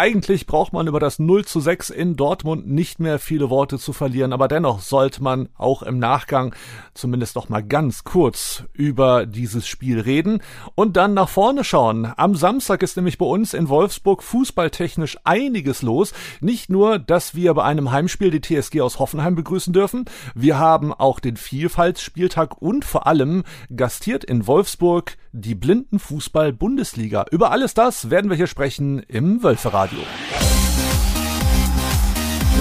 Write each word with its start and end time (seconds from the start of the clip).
Eigentlich 0.00 0.46
braucht 0.46 0.72
man 0.72 0.86
über 0.86 1.00
das 1.00 1.18
0 1.18 1.44
zu 1.44 1.58
6 1.58 1.90
in 1.90 2.14
Dortmund 2.14 2.68
nicht 2.68 3.00
mehr 3.00 3.18
viele 3.18 3.50
Worte 3.50 3.80
zu 3.80 3.92
verlieren, 3.92 4.32
aber 4.32 4.46
dennoch 4.46 4.78
sollte 4.78 5.20
man 5.24 5.48
auch 5.58 5.82
im 5.82 5.98
Nachgang 5.98 6.54
zumindest 6.94 7.34
noch 7.34 7.48
mal 7.48 7.64
ganz 7.64 8.04
kurz 8.04 8.62
über 8.74 9.26
dieses 9.26 9.66
Spiel 9.66 9.98
reden 9.98 10.40
und 10.76 10.96
dann 10.96 11.14
nach 11.14 11.28
vorne 11.28 11.64
schauen. 11.64 12.12
Am 12.16 12.36
Samstag 12.36 12.84
ist 12.84 12.94
nämlich 12.94 13.18
bei 13.18 13.26
uns 13.26 13.54
in 13.54 13.68
Wolfsburg 13.68 14.22
fußballtechnisch 14.22 15.18
einiges 15.24 15.82
los. 15.82 16.12
Nicht 16.40 16.70
nur, 16.70 17.00
dass 17.00 17.34
wir 17.34 17.52
bei 17.54 17.64
einem 17.64 17.90
Heimspiel 17.90 18.30
die 18.30 18.40
TSG 18.40 18.82
aus 18.82 19.00
Hoffenheim 19.00 19.34
begrüßen 19.34 19.72
dürfen, 19.72 20.04
wir 20.32 20.60
haben 20.60 20.94
auch 20.94 21.18
den 21.18 21.36
Vielfaltsspieltag 21.36 22.62
und 22.62 22.84
vor 22.84 23.08
allem 23.08 23.42
gastiert 23.74 24.22
in 24.22 24.46
Wolfsburg 24.46 25.16
die 25.32 25.56
Blindenfußball-Bundesliga. 25.56 27.26
Über 27.32 27.50
alles 27.50 27.74
das 27.74 28.10
werden 28.10 28.30
wir 28.30 28.36
hier 28.36 28.46
sprechen 28.46 29.00
im 29.00 29.42
Wölferadio. 29.88 30.04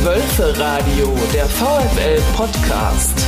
Wölferadio, 0.04 1.16
der 1.34 1.46
VfL-Podcast. 1.46 3.28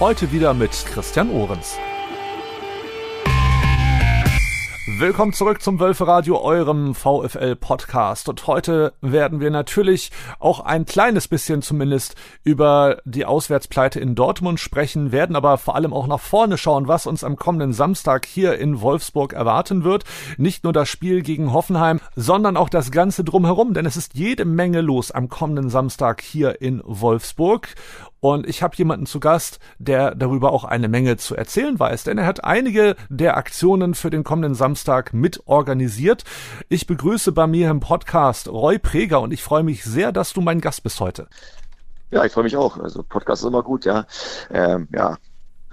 Heute 0.00 0.32
wieder 0.32 0.54
mit 0.54 0.72
Christian 0.86 1.30
Ohrens. 1.30 1.76
Willkommen 5.00 5.32
zurück 5.32 5.62
zum 5.62 5.78
Wölfe 5.78 6.08
Radio, 6.08 6.40
eurem 6.40 6.92
VfL 6.92 7.54
Podcast. 7.54 8.28
Und 8.28 8.48
heute 8.48 8.94
werden 9.00 9.38
wir 9.38 9.52
natürlich 9.52 10.10
auch 10.40 10.58
ein 10.58 10.86
kleines 10.86 11.28
bisschen 11.28 11.62
zumindest 11.62 12.16
über 12.42 13.00
die 13.04 13.24
Auswärtspleite 13.24 14.00
in 14.00 14.16
Dortmund 14.16 14.58
sprechen, 14.58 15.12
werden 15.12 15.36
aber 15.36 15.56
vor 15.56 15.76
allem 15.76 15.92
auch 15.92 16.08
nach 16.08 16.18
vorne 16.18 16.58
schauen, 16.58 16.88
was 16.88 17.06
uns 17.06 17.22
am 17.22 17.36
kommenden 17.36 17.72
Samstag 17.72 18.26
hier 18.26 18.58
in 18.58 18.80
Wolfsburg 18.80 19.34
erwarten 19.34 19.84
wird. 19.84 20.02
Nicht 20.36 20.64
nur 20.64 20.72
das 20.72 20.88
Spiel 20.88 21.22
gegen 21.22 21.52
Hoffenheim, 21.52 22.00
sondern 22.16 22.56
auch 22.56 22.68
das 22.68 22.90
Ganze 22.90 23.22
drumherum, 23.22 23.74
denn 23.74 23.86
es 23.86 23.96
ist 23.96 24.14
jede 24.14 24.44
Menge 24.44 24.80
los 24.80 25.12
am 25.12 25.28
kommenden 25.28 25.70
Samstag 25.70 26.22
hier 26.22 26.60
in 26.60 26.82
Wolfsburg. 26.84 27.68
Und 28.20 28.48
ich 28.48 28.62
habe 28.62 28.76
jemanden 28.76 29.06
zu 29.06 29.20
Gast, 29.20 29.60
der 29.78 30.14
darüber 30.14 30.52
auch 30.52 30.64
eine 30.64 30.88
Menge 30.88 31.16
zu 31.16 31.36
erzählen 31.36 31.78
weiß, 31.78 32.04
denn 32.04 32.18
er 32.18 32.26
hat 32.26 32.44
einige 32.44 32.96
der 33.08 33.36
Aktionen 33.36 33.94
für 33.94 34.10
den 34.10 34.24
kommenden 34.24 34.54
Samstag 34.54 35.14
mit 35.14 35.46
organisiert. 35.46 36.24
Ich 36.68 36.86
begrüße 36.86 37.32
bei 37.32 37.46
mir 37.46 37.70
im 37.70 37.80
Podcast 37.80 38.48
Roy 38.48 38.78
Preger 38.78 39.20
und 39.20 39.32
ich 39.32 39.42
freue 39.42 39.62
mich 39.62 39.84
sehr, 39.84 40.10
dass 40.10 40.32
du 40.32 40.40
mein 40.40 40.60
Gast 40.60 40.82
bist 40.82 41.00
heute. 41.00 41.28
Ja, 42.10 42.24
ich 42.24 42.32
freue 42.32 42.44
mich 42.44 42.56
auch. 42.56 42.78
Also 42.78 43.02
Podcast 43.02 43.42
ist 43.42 43.48
immer 43.48 43.62
gut, 43.62 43.84
ja. 43.84 44.06
Ähm, 44.50 44.88
ja, 44.92 45.16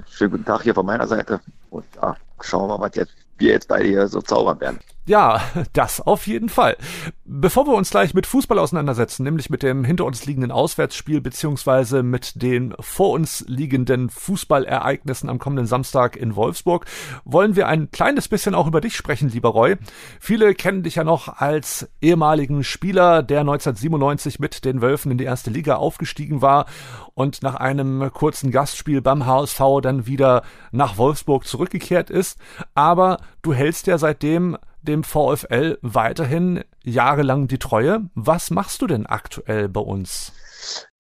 schönen 0.10 0.32
guten 0.32 0.46
Tag 0.46 0.62
hier 0.64 0.76
von 0.76 0.86
meiner 0.86 1.08
Seite 1.08 1.40
und 1.70 1.86
ja, 1.96 2.16
schauen 2.42 2.70
wir 2.70 2.78
mal, 2.78 2.90
was 2.90 2.96
jetzt, 2.96 3.14
wir 3.38 3.54
jetzt 3.54 3.68
beide 3.68 3.88
hier 3.88 4.08
so 4.08 4.22
zaubern 4.22 4.60
werden. 4.60 4.80
Ja, 5.08 5.42
das 5.74 6.02
auf 6.02 6.28
jeden 6.28 6.50
Fall. 6.50 6.78
Bevor 7.26 7.68
wir 7.68 7.74
uns 7.74 7.90
gleich 7.90 8.14
mit 8.14 8.28
Fußball 8.28 8.60
auseinandersetzen, 8.60 9.24
nämlich 9.24 9.50
mit 9.50 9.64
dem 9.64 9.84
hinter 9.84 10.06
uns 10.06 10.26
liegenden 10.26 10.52
Auswärtsspiel 10.52 11.22
beziehungsweise 11.22 12.04
mit 12.04 12.42
den 12.42 12.74
vor 12.80 13.12
uns 13.12 13.44
liegenden 13.48 14.10
Fußballereignissen 14.10 15.30
am 15.30 15.40
kommenden 15.40 15.68
Samstag 15.68 16.16
in 16.16 16.36
Wolfsburg, 16.36 16.86
wollen 17.24 17.56
wir 17.56 17.68
ein 17.68 17.92
kleines 17.92 18.28
bisschen 18.28 18.56
auch 18.56 18.68
über 18.68 18.82
dich 18.82 18.96
sprechen, 18.96 19.30
lieber 19.30 19.50
Roy. 19.50 19.76
Viele 20.20 20.54
kennen 20.54 20.84
dich 20.84 20.96
ja 20.96 21.04
noch 21.04 21.28
als 21.40 21.90
ehemaligen 22.02 22.64
Spieler, 22.64 23.24
der 23.24 23.42
1997 23.42 24.40
mit 24.40 24.66
den 24.66 24.82
Wölfen 24.82 25.12
in 25.12 25.18
die 25.18 25.24
erste 25.24 25.50
Liga 25.50 25.76
aufgestiegen 25.76 26.42
war 26.42 26.66
und 27.14 27.44
nach 27.44 27.56
einem 27.56 28.12
kurzen 28.14 28.52
Gastspiel 28.52 29.02
beim 29.02 29.26
HSV 29.26 29.62
dann 29.82 30.06
wieder 30.06 30.44
nach 30.72 30.98
Wolfsburg 30.98 31.46
zurückgekehrt 31.46 32.10
ist. 32.10 32.40
Aber 32.74 33.20
du 33.42 33.54
hältst 33.54 33.88
ja 33.88 33.98
seitdem 33.98 34.58
dem 34.88 35.04
VfL 35.04 35.78
weiterhin 35.82 36.64
jahrelang 36.84 37.48
die 37.48 37.60
Treue. 37.60 38.10
Was 38.14 38.50
machst 38.52 38.82
du 38.82 38.88
denn 38.88 39.06
aktuell 39.06 39.70
bei 39.70 39.82
uns? 39.82 40.32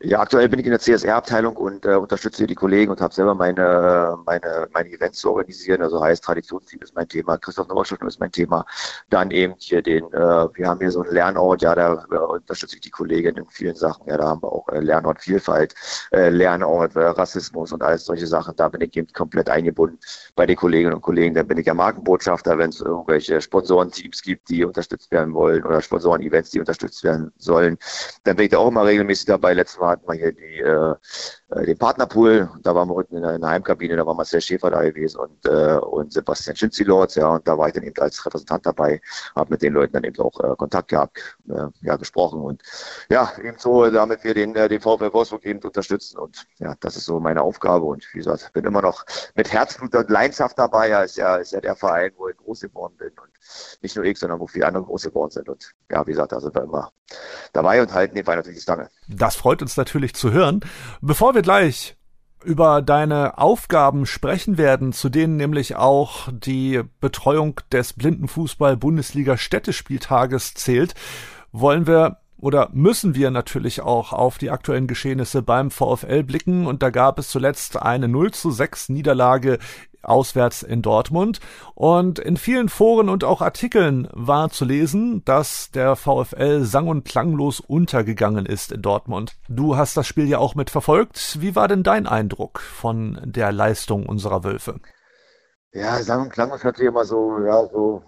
Ja, 0.02 0.20
aktuell 0.20 0.50
bin 0.50 0.60
ich 0.60 0.66
in 0.66 0.72
der 0.72 0.80
CSR-Abteilung 0.82 1.56
und 1.56 1.86
äh, 1.86 1.96
unterstütze 1.96 2.46
die 2.46 2.54
Kollegen 2.54 2.92
und 2.92 3.00
habe 3.00 3.14
selber 3.14 3.34
meine, 3.34 4.18
meine, 4.26 4.68
meine 4.74 4.90
Events 4.90 5.20
zu 5.20 5.30
organisieren. 5.32 5.82
Also 5.82 6.04
heißt 6.04 6.22
Traditionsteam 6.22 6.82
ist 6.82 6.94
mein 6.94 7.08
Thema, 7.08 7.38
Christoph 7.38 7.70
Nowaschulten 7.70 8.06
ist 8.06 8.20
mein 8.20 8.32
Thema. 8.32 8.66
Dann 9.10 9.32
eben 9.32 9.54
hier 9.58 9.82
den, 9.82 10.04
äh, 10.12 10.20
wir 10.54 10.68
haben 10.68 10.82
hier 10.82 10.92
so 10.92 11.02
einen 11.02 11.14
Lernort, 11.14 11.62
ja, 11.62 11.74
da 11.74 12.06
äh, 12.12 12.18
unterstütze 12.18 12.76
ich 12.76 12.82
die 12.82 12.90
Kollegen 12.90 13.38
in 13.38 13.46
vielen 13.46 13.76
Sachen. 13.76 14.06
Ja, 14.10 14.18
da 14.18 14.26
haben 14.28 14.44
wir 14.44 14.52
auch 14.52 14.68
äh, 14.68 14.82
Lernort 14.82 15.22
Vielfalt, 15.22 15.74
äh, 16.12 16.28
Lernort 16.28 16.94
äh, 16.98 17.00
Rassismus 17.00 17.72
und 17.72 17.82
alles 17.82 18.04
solche 18.04 18.28
Sachen. 18.28 18.54
Da 18.58 18.68
bin 18.68 18.82
ich 18.82 18.98
eben 18.98 19.08
komplett 19.14 19.50
eingebunden 19.50 19.98
bei 20.36 20.46
den 20.46 20.58
Kolleginnen 20.58 20.94
und 20.94 21.04
Kollegen. 21.04 21.34
Da 21.36 21.44
bin 21.44 21.58
ich 21.58 21.68
ja 21.68 21.74
Markenbotschafter, 21.74 22.58
wenn 22.58 22.72
es 22.72 22.82
irgendwelche 22.82 23.40
Sponsorenteams 23.40 24.22
gibt, 24.22 24.50
die 24.50 24.66
unterstützt 24.66 25.10
werden 25.12 25.34
wollen 25.34 25.64
oder 25.64 25.82
Sponsoren-Events, 25.82 26.50
die 26.50 26.60
unterstützt 26.60 27.02
werden 27.06 27.32
sollen. 27.38 27.78
Dann 28.26 28.36
bin 28.36 28.46
ich 28.46 28.52
da 28.52 28.58
auch 28.58 28.68
immer 28.68 28.86
regelmäßig 28.86 29.28
dabei. 29.28 29.54
Letztes 29.54 29.80
Mal 29.80 29.85
hatten 29.90 30.08
wir 30.08 30.16
hier 30.16 30.32
die, 30.32 30.60
äh, 30.60 30.96
äh, 31.50 31.66
den 31.66 31.78
Partnerpool. 31.78 32.50
Da 32.64 32.74
waren 32.74 32.90
wir 32.90 32.96
unten 32.96 33.18
in 33.18 33.22
der, 33.22 33.36
in 33.36 33.42
der 33.42 33.50
Heimkabine, 33.52 33.96
da 33.96 34.06
war 34.06 34.14
Marcel 34.14 34.42
Schäfer 34.42 34.72
da 34.72 34.82
gewesen 34.82 35.20
und, 35.20 35.46
äh, 35.46 35.78
und 35.78 36.12
Sebastian 36.12 36.56
Schinzilorz, 36.56 37.16
ja, 37.16 37.28
und 37.28 37.48
da 37.48 37.58
war 37.58 37.68
ich 37.68 37.74
dann 37.74 37.84
eben 37.84 38.02
als 38.02 38.26
Repräsentant 38.26 38.66
dabei, 38.66 39.02
habe 39.36 39.52
mit 39.52 39.62
den 39.62 39.74
Leuten 39.74 39.94
dann 39.94 40.04
eben 40.04 40.20
auch 40.20 40.40
äh, 40.40 40.56
Kontakt 40.56 40.90
gehabt, 40.90 41.38
äh, 41.50 41.68
ja, 41.82 41.96
gesprochen 41.98 42.42
und 42.42 42.62
ja, 43.10 43.32
eben 43.44 43.58
so, 43.58 43.90
damit 43.90 44.24
wir 44.24 44.34
den, 44.34 44.56
äh, 44.56 44.68
den 44.68 44.82
VfL 44.82 45.14
Wolfsburg 45.14 45.46
eben 45.46 45.60
unterstützen 45.60 46.18
und 46.18 46.46
ja, 46.60 46.76
das 46.80 46.96
ist 46.98 47.06
so 47.06 47.20
meine 47.20 47.42
Aufgabe 47.42 47.86
und 47.86 48.08
wie 48.14 48.20
gesagt, 48.20 48.52
bin 48.54 48.66
immer 48.66 48.82
noch 48.82 49.06
mit 49.36 49.52
Herzblut 49.52 49.96
und 49.96 50.10
Leidenschaft 50.10 50.58
dabei, 50.58 50.90
ja, 50.90 51.04
ist 51.04 51.18
ja, 51.18 51.38
ist 51.38 51.52
ja 51.52 51.62
der 51.62 51.76
Verein, 51.76 52.12
wo 52.18 52.28
ich 52.28 52.38
groß 52.38 52.62
geworden 52.62 52.96
bin 52.98 53.10
und 53.10 53.30
nicht 53.82 53.96
nur 53.96 54.06
ich, 54.06 54.18
sondern 54.18 54.40
wo 54.40 54.48
viele 54.48 54.66
andere 54.66 54.84
groß 54.84 55.04
geworden 55.04 55.32
sind 55.32 55.48
und 55.48 55.72
ja, 55.92 56.06
wie 56.08 56.12
gesagt, 56.12 56.32
da 56.32 56.40
sind 56.40 56.56
wir 56.56 56.64
immer 56.64 56.92
dabei 57.54 57.82
und 57.82 57.94
halten 57.94 58.16
den 58.16 58.24
Verein 58.24 58.40
natürlich 58.40 58.60
die 58.60 58.64
Stange. 58.64 58.90
Das 59.08 59.36
freut 59.36 59.62
uns 59.62 59.78
natürlich 59.78 60.14
zu 60.14 60.32
hören. 60.32 60.62
Bevor 61.02 61.36
wir 61.36 61.42
gleich 61.42 61.96
über 62.44 62.82
deine 62.82 63.38
Aufgaben 63.38 64.06
sprechen 64.06 64.58
werden, 64.58 64.94
zu 64.94 65.10
denen 65.10 65.36
nämlich 65.36 65.76
auch 65.76 66.30
die 66.32 66.84
Betreuung 67.02 67.60
des 67.72 67.94
Blindenfußball-Bundesliga 67.94 69.38
Städtespieltages 69.38 70.54
zählt, 70.54 70.94
wollen 71.52 71.88
wir 71.88 72.18
oder 72.38 72.70
müssen 72.74 73.16
wir 73.16 73.32
natürlich 73.32 73.82
auch 73.82 74.14
auf 74.14 74.38
die 74.38 74.52
aktuellen 74.52 74.88
Geschehnisse 74.88 75.42
beim 75.42 75.72
VfL 75.72 76.24
blicken 76.24 76.68
und 76.68 76.84
da 76.84 76.92
gab 76.92 77.18
es 77.18 77.30
zuletzt 77.30 77.82
eine 77.82 78.08
0 78.08 78.32
zu 78.32 78.52
6 78.52 78.90
Niederlage 78.90 79.58
auswärts 80.06 80.64
in 80.64 80.82
Dortmund. 80.82 81.40
Und 81.74 82.20
in 82.20 82.38
vielen 82.38 82.70
Foren 82.70 83.10
und 83.10 83.24
auch 83.24 83.42
Artikeln 83.42 84.08
war 84.12 84.50
zu 84.50 84.66
lesen, 84.66 85.24
dass 85.26 85.72
der 85.72 85.96
VfL 85.96 86.64
sang- 86.64 86.88
und 86.88 87.06
klanglos 87.06 87.60
untergegangen 87.60 88.46
ist 88.46 88.72
in 88.72 88.82
Dortmund. 88.82 89.36
Du 89.50 89.78
hast 89.78 89.98
das 89.98 90.08
Spiel 90.08 90.28
ja 90.28 90.38
auch 90.38 90.56
mit 90.56 90.70
verfolgt. 90.70 91.42
Wie 91.42 91.56
war 91.56 91.68
denn 91.68 91.84
dein 91.84 92.08
Eindruck 92.08 92.60
von 92.60 93.20
der 93.24 93.52
Leistung 93.52 94.06
unserer 94.06 94.44
Wölfe? 94.44 94.80
Ja, 95.74 96.02
sang- 96.02 96.24
und 96.24 96.30
klanglos 96.30 96.64
hört 96.64 96.78
sich 96.78 96.86
immer 96.86 97.04
so, 97.04 97.38
ja, 97.46 97.68
so 97.68 98.02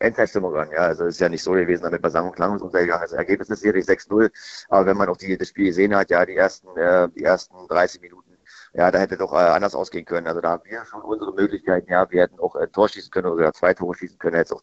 Endzeitstimmung 0.00 0.56
an. 0.56 0.70
Ja, 0.72 0.78
also 0.78 1.04
es 1.04 1.14
ist 1.14 1.20
ja 1.20 1.28
nicht 1.28 1.42
so 1.42 1.52
gewesen, 1.52 1.82
damit 1.82 2.02
bei 2.02 2.08
sang- 2.08 2.26
und 2.26 2.34
klanglos 2.34 2.62
untergegangen 2.62 3.04
ist. 3.04 3.12
Das 3.12 3.18
Ergebnis 3.18 3.50
ist 3.50 3.60
sicherlich 3.60 3.84
6-0. 3.84 4.30
Aber 4.68 4.86
wenn 4.86 4.96
man 4.96 5.08
auch 5.08 5.16
die, 5.16 5.36
das 5.36 5.48
Spiel 5.48 5.66
gesehen 5.66 5.94
hat, 5.94 6.10
ja, 6.10 6.24
die 6.24 6.34
ersten, 6.34 6.68
äh, 6.76 7.08
die 7.10 7.22
ersten 7.22 7.54
30 7.68 8.00
Minuten 8.00 8.19
ja, 8.72 8.90
da 8.90 8.98
hätte 8.98 9.16
doch 9.16 9.32
äh, 9.32 9.36
anders 9.36 9.74
ausgehen 9.74 10.04
können. 10.04 10.26
Also 10.26 10.40
da 10.40 10.50
haben 10.50 10.62
wir 10.64 10.84
schon 10.84 11.02
unsere 11.02 11.32
Möglichkeiten. 11.32 11.90
Ja, 11.90 12.08
wir 12.10 12.22
hätten 12.22 12.38
auch 12.38 12.54
ein 12.54 12.70
Tor 12.72 12.88
schießen 12.88 13.10
können 13.10 13.28
oder 13.28 13.52
zwei 13.52 13.74
Tore 13.74 13.94
schießen 13.94 14.18
können. 14.18 14.36
Hätte 14.36 14.54
auch 14.54 14.62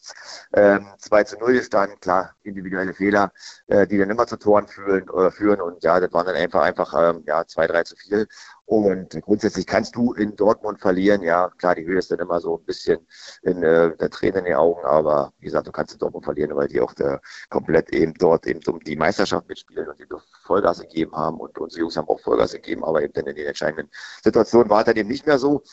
ähm, 0.54 0.88
2 0.98 1.24
zu 1.24 1.38
0 1.38 1.54
gestanden. 1.54 2.00
Klar, 2.00 2.36
individuelle 2.44 2.94
Fehler, 2.94 3.32
äh, 3.68 3.86
die 3.88 3.98
dann 3.98 4.10
immer 4.10 4.28
zu 4.28 4.38
Toren 4.38 4.68
führen, 4.68 5.10
oder 5.10 5.32
führen. 5.32 5.62
Und 5.62 5.84
ja, 5.84 6.00
das 6.00 6.14
waren 6.14 6.26
dann 6.26 6.36
einfach, 6.36 6.62
einfach 6.62 6.94
ähm, 6.98 7.24
ja, 7.26 7.46
zwei, 7.46 7.68
drei 7.68 7.84
zu 7.84 7.96
viel. 7.96 8.28
Und 8.68 9.22
grundsätzlich 9.22 9.66
kannst 9.66 9.96
du 9.96 10.12
in 10.12 10.36
Dortmund 10.36 10.82
verlieren. 10.82 11.22
Ja, 11.22 11.50
klar, 11.58 11.74
die 11.74 11.86
Höhe 11.86 12.00
ist 12.00 12.12
dann 12.12 12.20
immer 12.20 12.42
so 12.42 12.58
ein 12.58 12.66
bisschen 12.66 13.00
in 13.44 13.64
äh, 13.64 13.96
der 13.96 14.10
Tränen 14.10 14.40
in 14.40 14.44
den 14.44 14.56
Augen, 14.56 14.84
aber 14.84 15.32
wie 15.40 15.46
gesagt, 15.46 15.68
du 15.68 15.72
kannst 15.72 15.94
in 15.94 16.00
Dortmund 16.00 16.26
verlieren, 16.26 16.54
weil 16.54 16.68
die 16.68 16.82
auch 16.82 16.94
der, 16.94 17.22
komplett 17.50 17.94
eben 17.94 18.14
dort 18.16 18.46
eben 18.46 18.60
um 18.68 18.82
die 18.82 18.98
Meisterschaft 18.98 19.48
mitspielen 19.48 19.88
und 19.88 19.98
die 19.98 20.06
Vollgas 20.44 20.82
gegeben 20.82 21.16
haben 21.16 21.40
und 21.40 21.58
unsere 21.58 21.80
Jungs 21.80 21.96
haben 21.96 22.10
auch 22.10 22.20
Vollgas 22.20 22.52
gegeben, 22.52 22.84
aber 22.84 23.02
eben 23.02 23.14
dann 23.14 23.28
in 23.28 23.38
den 23.38 23.48
entscheidenden 23.48 23.90
Situationen 24.22 24.70
war 24.70 24.80
es 24.80 24.86
dann 24.86 24.98
eben 24.98 25.08
nicht 25.08 25.26
mehr 25.26 25.40
so. 25.40 25.64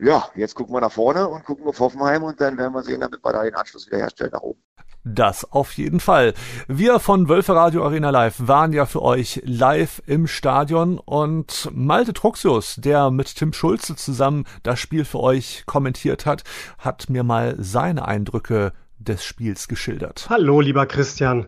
Ja, 0.00 0.28
jetzt 0.34 0.56
gucken 0.56 0.74
wir 0.74 0.80
nach 0.80 0.90
vorne 0.90 1.28
und 1.28 1.44
gucken 1.44 1.64
auf 1.68 1.78
Hoffenheim 1.78 2.24
und 2.24 2.40
dann 2.40 2.58
werden 2.58 2.72
wir 2.72 2.82
sehen, 2.82 3.02
damit 3.02 3.24
wir 3.24 3.32
da 3.32 3.44
den 3.44 3.54
Anschluss 3.54 3.86
wieder 3.86 3.98
herstellen 3.98 4.32
nach 4.32 4.42
oben. 4.42 4.60
Das 5.04 5.50
auf 5.50 5.72
jeden 5.72 5.98
Fall. 5.98 6.32
Wir 6.68 7.00
von 7.00 7.28
Wölfe 7.28 7.56
Radio 7.56 7.84
Arena 7.84 8.10
Live 8.10 8.36
waren 8.38 8.72
ja 8.72 8.86
für 8.86 9.02
euch 9.02 9.42
live 9.44 10.00
im 10.06 10.28
Stadion 10.28 10.98
und 10.98 11.68
Malte 11.72 12.12
Truxius, 12.12 12.76
der 12.76 13.10
mit 13.10 13.34
Tim 13.34 13.52
Schulze 13.52 13.96
zusammen 13.96 14.44
das 14.62 14.78
Spiel 14.78 15.04
für 15.04 15.18
euch 15.18 15.64
kommentiert 15.66 16.24
hat, 16.24 16.44
hat 16.78 17.10
mir 17.10 17.24
mal 17.24 17.56
seine 17.58 18.06
Eindrücke 18.06 18.72
des 18.98 19.24
Spiels 19.24 19.66
geschildert. 19.66 20.26
Hallo, 20.30 20.60
lieber 20.60 20.86
Christian. 20.86 21.46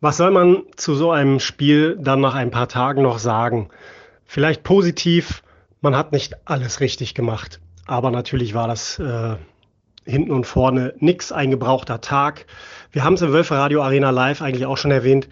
Was 0.00 0.18
soll 0.18 0.30
man 0.30 0.62
zu 0.76 0.94
so 0.94 1.10
einem 1.10 1.40
Spiel 1.40 1.98
dann 2.00 2.20
nach 2.20 2.34
ein 2.34 2.52
paar 2.52 2.68
Tagen 2.68 3.02
noch 3.02 3.18
sagen? 3.18 3.68
Vielleicht 4.24 4.62
positiv, 4.62 5.42
man 5.80 5.96
hat 5.96 6.12
nicht 6.12 6.36
alles 6.44 6.78
richtig 6.78 7.14
gemacht. 7.14 7.60
Aber 7.84 8.12
natürlich 8.12 8.54
war 8.54 8.68
das 8.68 9.00
äh, 9.00 9.36
hinten 10.04 10.32
und 10.32 10.46
vorne 10.46 10.94
nix, 10.98 11.32
ein 11.32 11.50
gebrauchter 11.50 12.00
Tag. 12.00 12.46
Wir 12.90 13.04
haben 13.04 13.14
es 13.14 13.22
im 13.22 13.32
Wölfe 13.32 13.54
Radio 13.54 13.82
Arena 13.82 14.10
Live 14.10 14.42
eigentlich 14.42 14.66
auch 14.66 14.76
schon 14.76 14.90
erwähnt. 14.90 15.28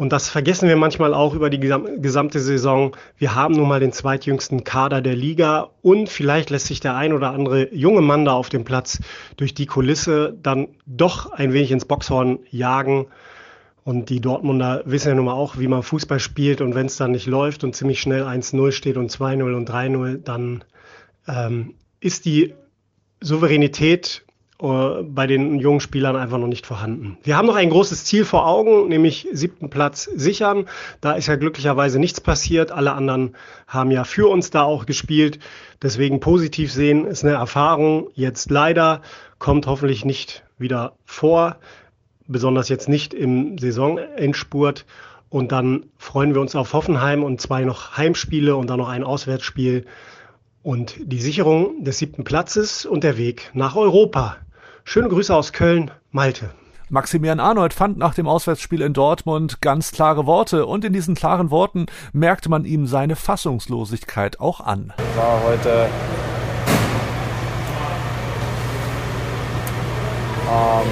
Und 0.00 0.14
das 0.14 0.30
vergessen 0.30 0.66
wir 0.66 0.76
manchmal 0.76 1.12
auch 1.12 1.34
über 1.34 1.50
die 1.50 1.60
gesamte 1.60 2.40
Saison. 2.40 2.96
Wir 3.18 3.34
haben 3.34 3.54
nun 3.54 3.68
mal 3.68 3.80
den 3.80 3.92
zweitjüngsten 3.92 4.64
Kader 4.64 5.02
der 5.02 5.14
Liga 5.14 5.68
und 5.82 6.08
vielleicht 6.08 6.48
lässt 6.48 6.68
sich 6.68 6.80
der 6.80 6.96
ein 6.96 7.12
oder 7.12 7.32
andere 7.32 7.74
junge 7.74 8.00
Mann 8.00 8.24
da 8.24 8.32
auf 8.32 8.48
dem 8.48 8.64
Platz 8.64 9.00
durch 9.36 9.52
die 9.52 9.66
Kulisse 9.66 10.34
dann 10.42 10.68
doch 10.86 11.32
ein 11.32 11.52
wenig 11.52 11.70
ins 11.70 11.84
Boxhorn 11.84 12.38
jagen. 12.50 13.08
Und 13.84 14.08
die 14.08 14.22
Dortmunder 14.22 14.82
wissen 14.86 15.08
ja 15.08 15.14
nun 15.14 15.26
mal 15.26 15.34
auch, 15.34 15.58
wie 15.58 15.68
man 15.68 15.82
Fußball 15.82 16.18
spielt. 16.18 16.62
Und 16.62 16.74
wenn 16.74 16.86
es 16.86 16.96
dann 16.96 17.10
nicht 17.10 17.26
läuft 17.26 17.62
und 17.62 17.76
ziemlich 17.76 18.00
schnell 18.00 18.24
1-0 18.24 18.72
steht 18.72 18.96
und 18.96 19.10
2-0 19.10 19.54
und 19.54 19.68
3-0, 19.68 20.22
dann 20.22 20.64
ähm, 21.28 21.74
ist 22.00 22.24
die 22.24 22.54
Souveränität 23.20 24.24
äh, 24.62 25.02
bei 25.02 25.26
den 25.26 25.58
jungen 25.58 25.80
Spielern 25.80 26.16
einfach 26.16 26.38
noch 26.38 26.46
nicht 26.46 26.66
vorhanden. 26.66 27.16
Wir 27.22 27.36
haben 27.36 27.46
noch 27.46 27.56
ein 27.56 27.70
großes 27.70 28.04
Ziel 28.04 28.24
vor 28.24 28.46
Augen, 28.46 28.88
nämlich 28.88 29.26
siebten 29.32 29.70
Platz 29.70 30.04
sichern. 30.04 30.66
Da 31.00 31.12
ist 31.12 31.28
ja 31.28 31.36
glücklicherweise 31.36 31.98
nichts 31.98 32.20
passiert. 32.20 32.70
Alle 32.70 32.92
anderen 32.92 33.36
haben 33.66 33.90
ja 33.90 34.04
für 34.04 34.28
uns 34.28 34.50
da 34.50 34.62
auch 34.62 34.84
gespielt. 34.84 35.38
Deswegen 35.82 36.20
positiv 36.20 36.72
sehen 36.72 37.06
ist 37.06 37.24
eine 37.24 37.34
Erfahrung. 37.34 38.08
Jetzt 38.14 38.50
leider 38.50 39.00
kommt 39.38 39.66
hoffentlich 39.66 40.04
nicht 40.04 40.44
wieder 40.58 40.92
vor, 41.06 41.56
besonders 42.26 42.68
jetzt 42.68 42.88
nicht 42.88 43.14
im 43.14 43.56
Saisonendspurt. 43.56 44.84
Und 45.30 45.52
dann 45.52 45.86
freuen 45.96 46.34
wir 46.34 46.40
uns 46.40 46.54
auf 46.54 46.72
Hoffenheim 46.74 47.22
und 47.22 47.40
zwei 47.40 47.64
noch 47.64 47.96
Heimspiele 47.96 48.56
und 48.56 48.68
dann 48.68 48.78
noch 48.78 48.88
ein 48.88 49.04
Auswärtsspiel 49.04 49.86
und 50.62 50.94
die 51.00 51.20
Sicherung 51.20 51.84
des 51.84 51.98
siebten 51.98 52.24
Platzes 52.24 52.84
und 52.84 53.04
der 53.04 53.16
Weg 53.16 53.50
nach 53.54 53.76
Europa. 53.76 54.36
Schöne 54.84 55.08
Grüße 55.08 55.34
aus 55.34 55.52
Köln, 55.52 55.90
Malte. 56.10 56.50
Maximilian 56.88 57.38
Arnold 57.38 57.72
fand 57.72 57.98
nach 57.98 58.14
dem 58.14 58.26
Auswärtsspiel 58.26 58.82
in 58.82 58.92
Dortmund 58.92 59.60
ganz 59.60 59.92
klare 59.92 60.26
Worte 60.26 60.66
und 60.66 60.84
in 60.84 60.92
diesen 60.92 61.14
klaren 61.14 61.50
Worten 61.50 61.86
merkte 62.12 62.48
man 62.48 62.64
ihm 62.64 62.86
seine 62.86 63.14
Fassungslosigkeit 63.14 64.40
auch 64.40 64.60
an. 64.60 64.92
War 65.14 65.42
heute 65.44 65.88
ähm, 70.50 70.88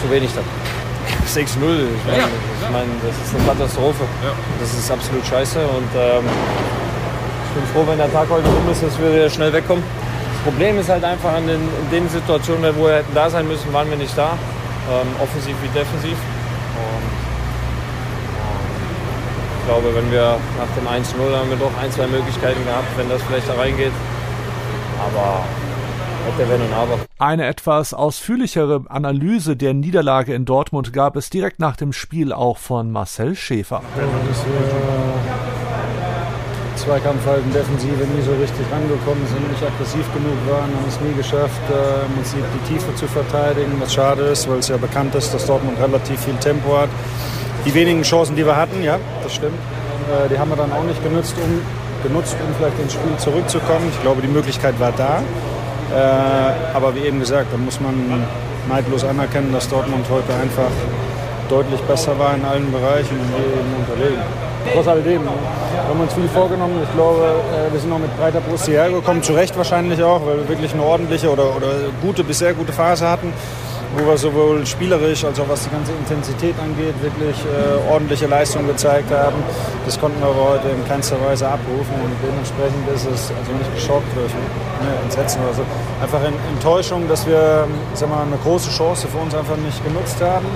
zu 0.00 0.10
wenig 0.10 0.30
dann. 0.34 0.44
6-0, 1.26 1.44
ich 1.44 2.04
meine, 2.06 2.18
ja, 2.18 2.28
ich 2.62 2.70
mein, 2.70 2.86
das 3.04 3.26
ist 3.26 3.34
eine 3.34 3.44
Katastrophe. 3.44 4.04
Ja. 4.22 4.32
Das 4.60 4.72
ist 4.72 4.90
absolut 4.90 5.26
scheiße 5.26 5.58
und 5.66 5.88
ähm, 5.96 6.24
bin 7.50 7.64
froh, 7.72 7.84
wenn 7.86 7.98
der 7.98 8.12
Tag 8.12 8.28
heute 8.30 8.46
rum 8.46 8.70
ist, 8.70 8.82
dass 8.82 8.98
wir 8.98 9.12
wieder 9.12 9.30
schnell 9.30 9.52
wegkommen. 9.52 9.82
Das 10.32 10.52
Problem 10.52 10.78
ist 10.78 10.88
halt 10.88 11.04
einfach 11.04 11.36
in 11.38 11.46
den, 11.46 11.60
in 11.60 11.90
den 11.90 12.08
Situationen, 12.08 12.74
wo 12.76 12.86
wir 12.86 12.96
hätten 12.96 13.14
da 13.14 13.28
sein 13.28 13.46
müssen, 13.46 13.72
waren 13.72 13.90
wir 13.90 13.96
nicht 13.96 14.16
da. 14.16 14.38
Ähm, 14.90 15.08
offensiv 15.22 15.54
wie 15.62 15.68
defensiv. 15.68 16.16
Und, 16.16 17.10
ich 19.58 19.66
glaube, 19.66 19.94
wenn 19.94 20.10
wir 20.10 20.38
nach 20.58 20.70
dem 20.76 20.88
1-0 20.88 21.36
haben 21.36 21.50
wir 21.50 21.56
doch 21.56 21.70
ein, 21.82 21.90
zwei 21.92 22.06
Möglichkeiten 22.06 22.64
gehabt, 22.64 22.88
wenn 22.96 23.08
das 23.08 23.22
vielleicht 23.22 23.48
da 23.48 23.54
reingeht. 23.54 23.92
Aber 24.98 25.44
hätte, 26.26 26.50
wenn 26.50 26.60
und 26.62 26.72
aber. 26.72 26.98
Eine 27.18 27.46
etwas 27.46 27.94
ausführlichere 27.94 28.84
Analyse 28.88 29.56
der 29.56 29.74
Niederlage 29.74 30.34
in 30.34 30.44
Dortmund 30.44 30.92
gab 30.92 31.16
es 31.16 31.30
direkt 31.30 31.58
nach 31.58 31.76
dem 31.76 31.92
Spiel 31.92 32.32
auch 32.32 32.58
von 32.58 32.90
Marcel 32.90 33.36
Schäfer. 33.36 33.82
Ja, 33.96 34.02
das, 34.28 34.38
äh 34.40 35.49
Zweikampfhalten, 36.80 37.52
Defensive 37.52 38.04
nie 38.16 38.22
so 38.22 38.32
richtig 38.32 38.64
rangekommen 38.72 39.26
sind, 39.28 39.44
nicht 39.52 39.62
aggressiv 39.62 40.06
genug 40.14 40.38
waren, 40.48 40.72
haben 40.72 40.88
es 40.88 40.98
nie 41.00 41.12
geschafft, 41.12 41.60
äh, 41.68 42.06
im 42.06 42.12
Prinzip 42.14 42.44
die 42.56 42.72
Tiefe 42.72 42.94
zu 42.94 43.06
verteidigen, 43.06 43.72
was 43.78 43.92
schade 43.92 44.22
ist, 44.22 44.48
weil 44.48 44.58
es 44.58 44.68
ja 44.68 44.78
bekannt 44.78 45.14
ist, 45.14 45.34
dass 45.34 45.44
Dortmund 45.46 45.78
relativ 45.78 46.18
viel 46.20 46.36
Tempo 46.36 46.78
hat. 46.78 46.88
Die 47.66 47.74
wenigen 47.74 48.02
Chancen, 48.02 48.34
die 48.34 48.46
wir 48.46 48.56
hatten, 48.56 48.82
ja, 48.82 48.98
das 49.22 49.34
stimmt, 49.34 49.60
äh, 50.08 50.28
die 50.30 50.38
haben 50.38 50.48
wir 50.48 50.56
dann 50.56 50.72
auch 50.72 50.84
nicht 50.84 51.02
genutzt, 51.04 51.34
um, 51.36 51.60
genutzt, 52.02 52.36
um 52.40 52.54
vielleicht 52.56 52.80
ins 52.80 52.94
Spiel 52.94 53.16
zurückzukommen. 53.18 53.86
Ich 53.92 54.00
glaube, 54.00 54.22
die 54.22 54.32
Möglichkeit 54.32 54.80
war 54.80 54.92
da. 54.96 55.20
Äh, 55.92 56.74
aber 56.74 56.94
wie 56.94 57.00
eben 57.00 57.20
gesagt, 57.20 57.52
da 57.52 57.58
muss 57.58 57.78
man 57.80 58.24
neidlos 58.68 59.04
anerkennen, 59.04 59.52
dass 59.52 59.68
Dortmund 59.68 60.06
heute 60.08 60.32
einfach 60.40 60.72
deutlich 61.50 61.80
besser 61.82 62.18
war 62.18 62.34
in 62.34 62.44
allen 62.44 62.72
Bereichen 62.72 63.20
und 63.20 63.28
wir 63.36 63.44
eben 63.44 63.74
unterlegen 63.76 64.49
trotz 64.72 64.88
alledem. 64.88 65.22
Wir 65.24 65.30
haben 65.88 66.00
uns 66.00 66.14
viel 66.14 66.28
vorgenommen. 66.28 66.80
Ich 66.82 66.92
glaube, 66.94 67.20
äh, 67.20 67.72
wir 67.72 67.80
sind 67.80 67.90
noch 67.90 67.98
mit 67.98 68.16
breiter 68.18 68.40
Brust 68.40 68.66
hierher 68.66 68.90
gekommen. 68.90 69.22
Zu 69.22 69.32
Recht 69.32 69.56
wahrscheinlich 69.56 70.02
auch, 70.02 70.24
weil 70.24 70.38
wir 70.38 70.48
wirklich 70.48 70.72
eine 70.72 70.82
ordentliche 70.82 71.30
oder, 71.30 71.56
oder 71.56 71.68
gute 72.02 72.24
bis 72.24 72.38
sehr 72.38 72.54
gute 72.54 72.72
Phase 72.72 73.08
hatten, 73.08 73.32
wo 73.96 74.06
wir 74.06 74.16
sowohl 74.16 74.64
spielerisch 74.66 75.24
als 75.24 75.40
auch 75.40 75.48
was 75.48 75.64
die 75.64 75.70
ganze 75.70 75.92
Intensität 75.92 76.54
angeht, 76.62 76.94
wirklich 77.02 77.36
äh, 77.44 77.92
ordentliche 77.92 78.26
Leistungen 78.26 78.68
gezeigt 78.68 79.10
haben. 79.10 79.36
Das 79.84 79.98
konnten 79.98 80.20
wir 80.20 80.28
aber 80.28 80.50
heute 80.54 80.68
in 80.68 80.86
keinster 80.86 81.16
Weise 81.24 81.48
abrufen 81.48 81.94
und 82.04 82.12
dementsprechend 82.22 82.86
ist 82.94 83.06
es 83.06 83.32
also 83.36 83.52
nicht 83.52 83.74
geschockt 83.74 84.14
durch 84.14 84.32
ne, 84.32 84.94
Entsetzen 85.04 85.40
oder 85.42 85.54
so. 85.54 85.62
Einfach 86.02 86.20
in 86.22 86.34
Enttäuschung, 86.54 87.08
dass 87.08 87.26
wir 87.26 87.66
sag 87.94 88.08
mal, 88.08 88.22
eine 88.22 88.38
große 88.44 88.70
Chance 88.70 89.08
für 89.08 89.18
uns 89.18 89.34
einfach 89.34 89.56
nicht 89.56 89.82
genutzt 89.84 90.20
haben. 90.20 90.46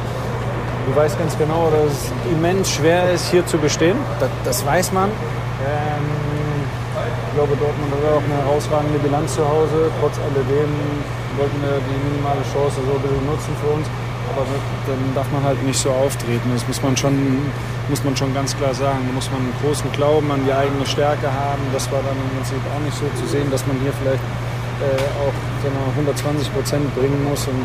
Du 0.86 0.94
weißt 0.94 1.19
ganz 1.19 1.36
genau, 1.38 1.70
dass 1.70 1.92
es 1.92 2.12
immens 2.31 2.70
schwer 2.70 3.10
ist, 3.10 3.31
hier 3.31 3.46
zu 3.46 3.56
bestehen. 3.56 3.96
Das, 4.20 4.28
das 4.44 4.66
weiß 4.66 4.92
man. 4.92 5.08
Ähm, 5.08 6.04
ich 6.94 7.34
glaube, 7.34 7.56
Dortmund 7.56 7.90
hat 7.90 8.04
auch 8.12 8.22
eine 8.22 8.36
herausragende 8.44 8.98
Bilanz 8.98 9.34
zu 9.34 9.42
Hause. 9.48 9.90
Trotz 10.00 10.20
alledem 10.20 10.70
wollten 11.40 11.58
wir 11.64 11.81
die 11.81 11.98
minimale 12.12 12.44
Chance 12.52 12.78
so 12.84 12.94
ein 12.94 13.02
bisschen 13.02 13.26
nutzen 13.26 13.52
für 13.64 13.70
uns. 13.75 13.86
Aber 14.31 14.44
dann 14.86 15.00
darf 15.14 15.31
man 15.32 15.42
halt 15.42 15.62
nicht 15.64 15.78
so 15.78 15.90
auftreten. 15.90 16.52
Das 16.52 16.66
muss 16.69 16.82
man 16.82 16.96
schon, 16.96 17.16
muss 17.88 18.04
man 18.04 18.16
schon 18.16 18.32
ganz 18.34 18.56
klar 18.56 18.75
sagen. 18.75 19.08
Da 19.08 19.12
muss 19.12 19.30
man 19.32 19.40
einen 19.40 19.56
großen 19.64 19.90
Glauben 19.92 20.30
an 20.30 20.44
die 20.44 20.52
eigene 20.52 20.84
Stärke 20.84 21.32
haben. 21.32 21.64
Das 21.72 21.90
war 21.90 22.00
dann 22.04 22.16
im 22.16 22.30
Prinzip 22.37 22.60
auch 22.70 22.82
nicht 22.84 22.96
so 22.96 23.08
zu 23.16 23.25
sehen, 23.26 23.50
dass 23.50 23.66
man 23.66 23.80
hier 23.80 23.92
vielleicht 24.04 24.25
äh, 24.84 25.00
auch 25.25 25.37
so 25.64 25.69
120 25.96 26.52
Prozent 26.52 26.87
bringen 26.94 27.25
muss. 27.25 27.48
Und 27.48 27.64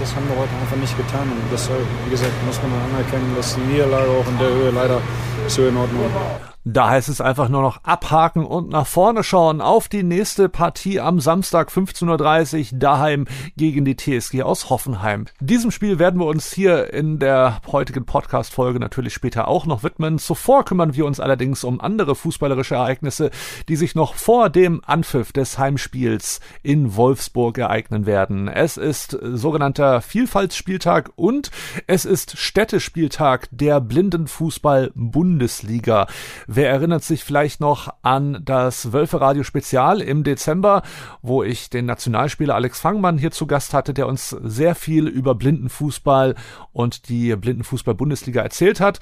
das 0.00 0.16
haben 0.16 0.26
wir 0.28 0.36
heute 0.36 0.54
einfach 0.60 0.76
nicht 0.76 0.96
getan. 0.96 1.28
Und 1.28 1.44
deshalb, 1.52 1.84
wie 2.04 2.10
gesagt, 2.10 2.32
muss 2.46 2.58
man 2.62 2.72
anerkennen, 2.90 3.36
dass 3.36 3.54
die 3.54 3.60
Niederlage 3.60 4.10
auch 4.10 4.26
in 4.26 4.38
der 4.38 4.48
Höhe 4.48 4.70
leider 4.70 5.00
so 5.46 5.66
in 5.66 5.76
Ordnung 5.76 6.02
war. 6.14 6.40
Da 6.64 6.90
heißt 6.90 7.08
es 7.08 7.22
einfach 7.22 7.48
nur 7.48 7.62
noch 7.62 7.84
abhaken 7.84 8.44
und 8.44 8.68
nach 8.68 8.86
vorne 8.86 9.24
schauen 9.24 9.62
auf 9.62 9.88
die 9.88 10.02
nächste 10.02 10.50
Partie 10.50 11.00
am 11.00 11.18
Samstag 11.18 11.70
15.30 11.70 12.74
Uhr 12.74 12.78
daheim 12.78 13.26
gegen 13.56 13.86
die 13.86 13.96
TSG 13.96 14.42
aus 14.42 14.68
Hoffenheim. 14.68 15.24
Diesem 15.40 15.70
Spiel 15.70 15.98
werden 15.98 16.20
wir 16.20 16.26
uns 16.26 16.52
hier 16.52 16.92
in 16.92 17.18
der 17.18 17.62
heutigen 17.72 18.04
Podcast-Folge 18.04 18.78
natürlich 18.78 19.14
später 19.14 19.48
auch 19.48 19.64
noch 19.64 19.84
widmen. 19.84 20.18
Zuvor 20.18 20.66
kümmern 20.66 20.94
wir 20.94 21.06
uns 21.06 21.18
allerdings 21.18 21.64
um 21.64 21.80
andere 21.80 22.14
fußballerische 22.14 22.74
Ereignisse, 22.74 23.30
die 23.70 23.76
sich 23.76 23.94
noch 23.94 24.14
vor 24.14 24.50
dem 24.50 24.82
Anpfiff 24.84 25.32
des 25.32 25.58
Heimspiels 25.58 26.40
in 26.62 26.94
Wolfsburg 26.94 27.56
ereignen 27.56 28.04
werden. 28.04 28.48
Es 28.48 28.76
ist 28.76 29.16
sogenannter 29.18 30.02
Vielfaltsspieltag 30.02 31.10
und 31.16 31.50
es 31.86 32.04
ist 32.04 32.36
Städtespieltag 32.36 33.48
der 33.50 33.80
Blindenfußball-Bundesliga. 33.80 36.06
Wer 36.52 36.68
erinnert 36.68 37.04
sich 37.04 37.22
vielleicht 37.22 37.60
noch 37.60 37.94
an 38.02 38.42
das 38.44 38.92
Wölferadio 38.92 39.44
Spezial 39.44 40.00
im 40.00 40.24
Dezember, 40.24 40.82
wo 41.22 41.44
ich 41.44 41.70
den 41.70 41.86
Nationalspieler 41.86 42.56
Alex 42.56 42.80
Fangmann 42.80 43.18
hier 43.18 43.30
zu 43.30 43.46
Gast 43.46 43.72
hatte, 43.72 43.94
der 43.94 44.08
uns 44.08 44.30
sehr 44.30 44.74
viel 44.74 45.06
über 45.06 45.36
Blindenfußball 45.36 46.34
und 46.72 47.08
die 47.08 47.36
Blindenfußball-Bundesliga 47.36 48.42
erzählt 48.42 48.80
hat. 48.80 48.98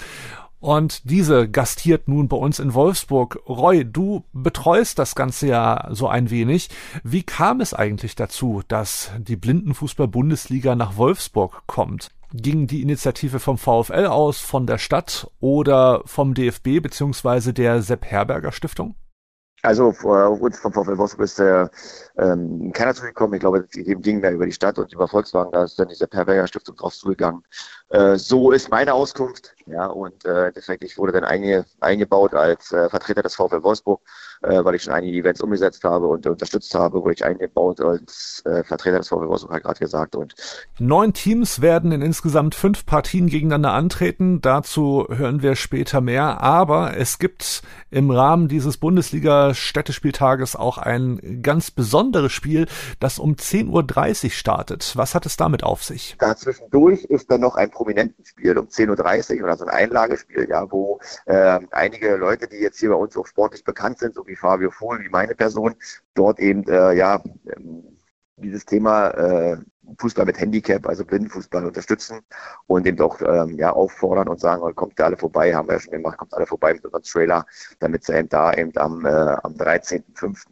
Und 0.61 1.09
diese 1.11 1.49
gastiert 1.49 2.07
nun 2.07 2.29
bei 2.29 2.37
uns 2.37 2.59
in 2.59 2.75
Wolfsburg. 2.75 3.39
Roy, 3.49 3.83
du 3.83 4.25
betreust 4.35 4.99
das 4.99 5.15
Ganze 5.15 5.47
ja 5.47 5.89
so 5.91 6.07
ein 6.07 6.29
wenig. 6.29 6.69
Wie 7.03 7.23
kam 7.23 7.63
es 7.63 7.73
eigentlich 7.73 8.15
dazu, 8.15 8.61
dass 8.69 9.11
die 9.17 9.37
Blindenfußball-Bundesliga 9.37 10.75
nach 10.75 10.99
Wolfsburg 10.99 11.63
kommt? 11.67 12.11
Ging 12.33 12.67
die 12.67 12.83
Initiative 12.83 13.41
vom 13.41 13.59
VfL 13.59 14.07
aus, 14.07 14.39
von 14.41 14.67
der 14.67 14.79
Stadt 14.79 15.31
oder 15.41 16.03
vom 16.05 16.35
DFB 16.35 16.81
beziehungsweise 16.83 17.53
der 17.53 17.83
Sepp 17.83 18.05
Herberger 18.05 18.53
Stiftung? 18.53 18.95
Also 19.63 19.89
auf 19.89 20.41
uns 20.41 20.61
vom 20.61 20.73
VfL 20.73 20.99
Wolfsburg 20.99 21.25
ist 21.25 21.41
äh, 21.41 21.67
ähm, 22.17 22.71
keiner 22.73 22.95
zugekommen. 22.95 23.35
Ich 23.35 23.41
glaube, 23.41 23.67
die 23.75 23.83
ging 23.83 24.21
mehr 24.21 24.33
über 24.33 24.47
die 24.47 24.53
Stadt 24.53 24.79
und 24.79 24.93
über 24.93 25.09
Volkswagen. 25.09 25.51
Da 25.51 25.65
ist 25.65 25.79
dann 25.79 25.89
die 25.89 25.97
Sepp 25.97 26.15
Herberger 26.15 26.47
Stiftung 26.47 26.77
drauf 26.77 26.95
zugegangen. 26.95 27.43
Äh, 27.91 28.17
so 28.17 28.51
ist 28.51 28.71
meine 28.71 28.95
Auskunft. 28.95 29.55
Ja, 29.67 29.87
und 29.87 30.25
äh, 30.25 30.51
deswegen, 30.53 30.85
ich 30.85 30.97
wurde 30.97 31.13
dann 31.13 31.25
einge, 31.25 31.67
eingebaut 31.81 32.33
als 32.35 32.73
äh, 32.73 32.89
Vertreter 32.89 33.23
des 33.23 33.35
VfL 33.35 33.63
Wolfsburg, 33.63 34.01
äh, 34.43 34.65
weil 34.65 34.75
ich 34.75 34.83
schon 34.83 34.95
einige 34.95 35.19
Events 35.19 35.43
umgesetzt 35.43 35.85
habe 35.85 36.07
und 36.07 36.27
unterstützt 36.27 36.75
habe, 36.75 37.03
wurde 37.03 37.15
ich 37.15 37.25
eingebaut 37.25 37.81
als 37.81 38.43
äh, 38.47 38.65
Vertreter 38.65 38.99
des 38.99 39.09
VfL 39.09 39.29
Wolfsburg, 39.29 39.53
halt 39.53 39.65
gerade 39.65 39.79
gesagt. 39.79 40.17
Und 40.17 40.35
Neun 40.79 41.13
Teams 41.13 41.61
werden 41.61 41.93
in 41.93 42.01
insgesamt 42.01 42.55
fünf 42.55 42.87
Partien 42.87 43.27
gegeneinander 43.27 43.73
antreten. 43.73 44.41
Dazu 44.41 45.07
hören 45.11 45.43
wir 45.43 45.55
später 45.55 46.01
mehr. 46.01 46.41
Aber 46.41 46.97
es 46.97 47.19
gibt 47.19 47.63
im 47.91 48.11
Rahmen 48.11 48.49
dieses 48.49 48.79
Bundesliga-Städtespieltages 48.79 50.57
auch 50.57 50.79
ein 50.79 51.43
ganz 51.43 51.71
besonderes 51.71 52.33
Spiel, 52.33 52.69
das 53.01 53.19
um 53.19 53.35
10.30 53.35 54.25
Uhr 54.25 54.31
startet. 54.31 54.93
Was 54.97 55.15
hat 55.15 55.27
es 55.27 55.37
damit 55.37 55.63
auf 55.63 55.85
sich? 55.85 56.17
Dazwischendurch 56.19 57.05
ist 57.05 57.31
dann 57.31 57.43
noch 57.43 57.57
ein 57.57 57.71
Prominentenspiel 57.79 58.59
um 58.59 58.67
10.30 58.67 59.39
Uhr 59.39 59.45
oder 59.45 59.57
so 59.57 59.65
ein 59.65 59.71
Einlagespiel, 59.71 60.49
ja, 60.51 60.69
wo 60.71 60.99
äh, 61.27 61.61
einige 61.71 62.17
Leute, 62.17 62.49
die 62.49 62.57
jetzt 62.57 62.81
hier 62.81 62.91
bei 62.91 62.97
uns 62.97 63.17
auch 63.17 63.27
sportlich 63.27 63.63
bekannt 63.63 64.01
sind, 64.01 64.15
so 64.17 64.27
wie 64.27 64.35
Fabio 64.35 64.71
Vohl, 64.73 64.99
wie 65.01 65.09
meine 65.09 65.37
Person, 65.37 65.77
dort 66.15 66.41
eben 66.41 66.65
äh, 66.69 66.95
ja 66.95 67.23
ähm, 67.57 67.85
dieses 68.37 68.65
Thema 68.65 69.11
äh, 69.11 69.59
Fußball 69.99 70.27
mit 70.27 70.41
Handicap, 70.41 70.87
also 70.89 71.05
Blindenfußball 71.05 71.65
unterstützen 71.65 72.21
und 72.67 72.85
eben 72.87 73.01
auch 73.01 73.21
ähm, 73.23 73.57
ja, 73.59 73.73
auffordern 73.73 74.29
und 74.29 74.41
sagen, 74.41 74.75
kommt 74.75 75.01
alle 75.01 75.17
vorbei, 75.17 75.55
haben 75.55 75.69
wir 75.69 75.75
ja 75.75 75.81
schon 75.81 75.93
gemacht, 75.93 76.19
kommt 76.19 76.35
alle 76.35 76.47
vorbei 76.47 76.75
mit 76.75 76.85
unserem 76.85 77.05
Trailer, 77.05 77.47
damit 77.79 78.05
sie 78.05 78.15
eben 78.19 78.29
da 78.29 78.53
eben 78.55 78.77
am, 78.77 79.07
äh, 79.07 79.09
am 79.09 79.55
13.05. 79.55 80.47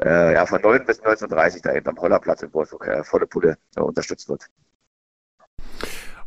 Äh, 0.00 0.34
ja, 0.34 0.44
von 0.44 0.60
9 0.60 0.84
bis 0.84 1.00
19.30 1.02 1.62
da 1.62 1.74
eben 1.74 1.88
am 1.88 1.96
Hollerplatz 1.98 2.42
in 2.42 2.52
Wolfsburg 2.52 2.86
äh, 2.86 3.02
volle 3.02 3.26
Pulle 3.26 3.56
äh, 3.76 3.80
unterstützt 3.80 4.28
wird. 4.28 4.46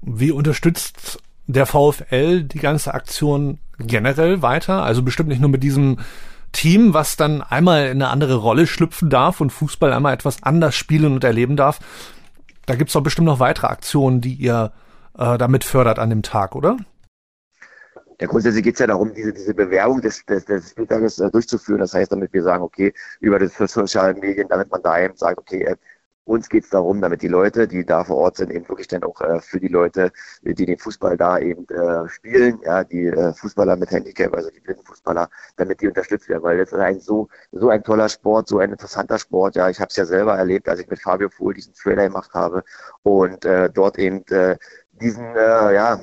Wie 0.01 0.32
unterstützt 0.32 1.20
der 1.48 1.65
VfL 1.65 2.44
die 2.44 2.60
ganze 2.60 2.94
Aktion 2.94 3.60
generell 3.79 4.41
weiter? 4.41 4.84
Also 4.84 5.03
bestimmt 5.03 5.29
nicht 5.29 5.41
nur 5.41 5.50
mit 5.50 5.63
diesem 5.63 5.98
Team, 6.51 6.94
was 6.94 7.15
dann 7.15 7.41
einmal 7.41 7.86
in 7.86 8.01
eine 8.01 8.10
andere 8.10 8.36
Rolle 8.36 8.68
schlüpfen 8.68 9.10
darf 9.10 9.41
und 9.41 9.51
Fußball 9.51 9.94
einmal 9.94 10.13
etwas 10.13 10.44
anders 10.44 10.75
spielen 10.75 11.13
und 11.13 11.24
erleben 11.24 11.56
darf. 11.56 11.79
Da 12.65 12.75
gibt's 12.75 12.94
doch 12.94 13.01
bestimmt 13.01 13.25
noch 13.25 13.39
weitere 13.39 13.68
Aktionen, 13.68 14.22
die 14.22 14.34
ihr 14.34 14.72
äh, 15.18 15.38
damit 15.38 15.63
fördert 15.63 16.00
an 16.00 16.10
dem 16.10 16.22
Tag, 16.24 16.56
oder? 16.56 16.77
Ja, 18.22 18.27
grundsätzlich 18.27 18.63
geht 18.63 18.74
es 18.74 18.79
ja 18.79 18.88
darum, 18.88 19.13
diese, 19.13 19.32
diese 19.32 19.53
Bewerbung 19.53 20.01
des, 20.01 20.25
des, 20.25 20.44
des 20.46 20.72
Spieltages 20.72 21.20
äh, 21.20 21.32
durchzuführen. 21.32 21.79
Das 21.79 21.94
heißt, 21.94 22.12
damit 22.12 22.34
wir 22.34 22.44
sagen, 22.44 22.63
okay, 22.63 22.94
über 23.22 23.39
das 23.39 23.56
soziale 23.58 24.13
Medien, 24.13 24.48
damit 24.50 24.70
man 24.70 24.82
da 24.82 25.00
eben 25.00 25.15
sagt, 25.15 25.39
okay, 25.39 25.63
äh, 25.63 25.75
uns 26.30 26.48
geht 26.48 26.64
es 26.66 26.70
darum, 26.70 27.02
damit 27.02 27.22
die 27.24 27.28
Leute, 27.28 27.68
die 27.68 27.84
da 27.86 28.04
vor 28.04 28.18
Ort 28.18 28.38
sind, 28.38 28.52
eben 28.52 28.68
wirklich 28.70 28.88
dann 28.88 29.04
auch 29.04 29.20
äh, 29.22 29.42
für 29.42 29.60
die 29.60 29.68
Leute, 29.68 30.12
die 30.44 30.54
den 30.54 30.78
Fußball 30.78 31.18
da 31.18 31.40
eben 31.40 31.68
äh, 31.70 32.08
spielen, 32.08 32.60
ja, 32.64 32.84
die 32.84 33.08
äh, 33.08 33.34
Fußballer 33.34 33.76
mit 33.76 33.92
Handicap, 33.92 34.36
also 34.36 34.50
die 34.52 34.60
blinden 34.60 34.86
Fußballer, 34.86 35.30
damit 35.58 35.82
die 35.82 35.88
unterstützt 35.88 36.30
werden, 36.30 36.44
weil 36.44 36.58
das 36.60 36.72
ist 36.72 36.80
ein 36.80 37.00
so 37.00 37.28
so 37.52 37.70
ein 37.70 37.84
toller 37.84 38.10
Sport, 38.10 38.48
so 38.48 38.60
ein 38.60 38.72
interessanter 38.72 39.18
Sport. 39.18 39.56
Ja, 39.56 39.70
ich 39.70 39.80
habe 39.80 39.90
es 39.90 39.96
ja 39.96 40.06
selber 40.06 40.38
erlebt, 40.38 40.70
als 40.70 40.80
ich 40.80 40.88
mit 40.88 41.02
Fabio 41.02 41.30
Fuhl 41.30 41.54
diesen 41.56 41.74
Trailer 41.74 42.04
gemacht 42.04 42.32
habe 42.34 42.64
und 43.04 43.46
äh, 43.46 43.70
dort 43.70 43.98
eben 43.98 44.24
äh, 44.28 44.58
diesen 45.02 45.26
äh, 45.36 45.74
ja 45.74 46.00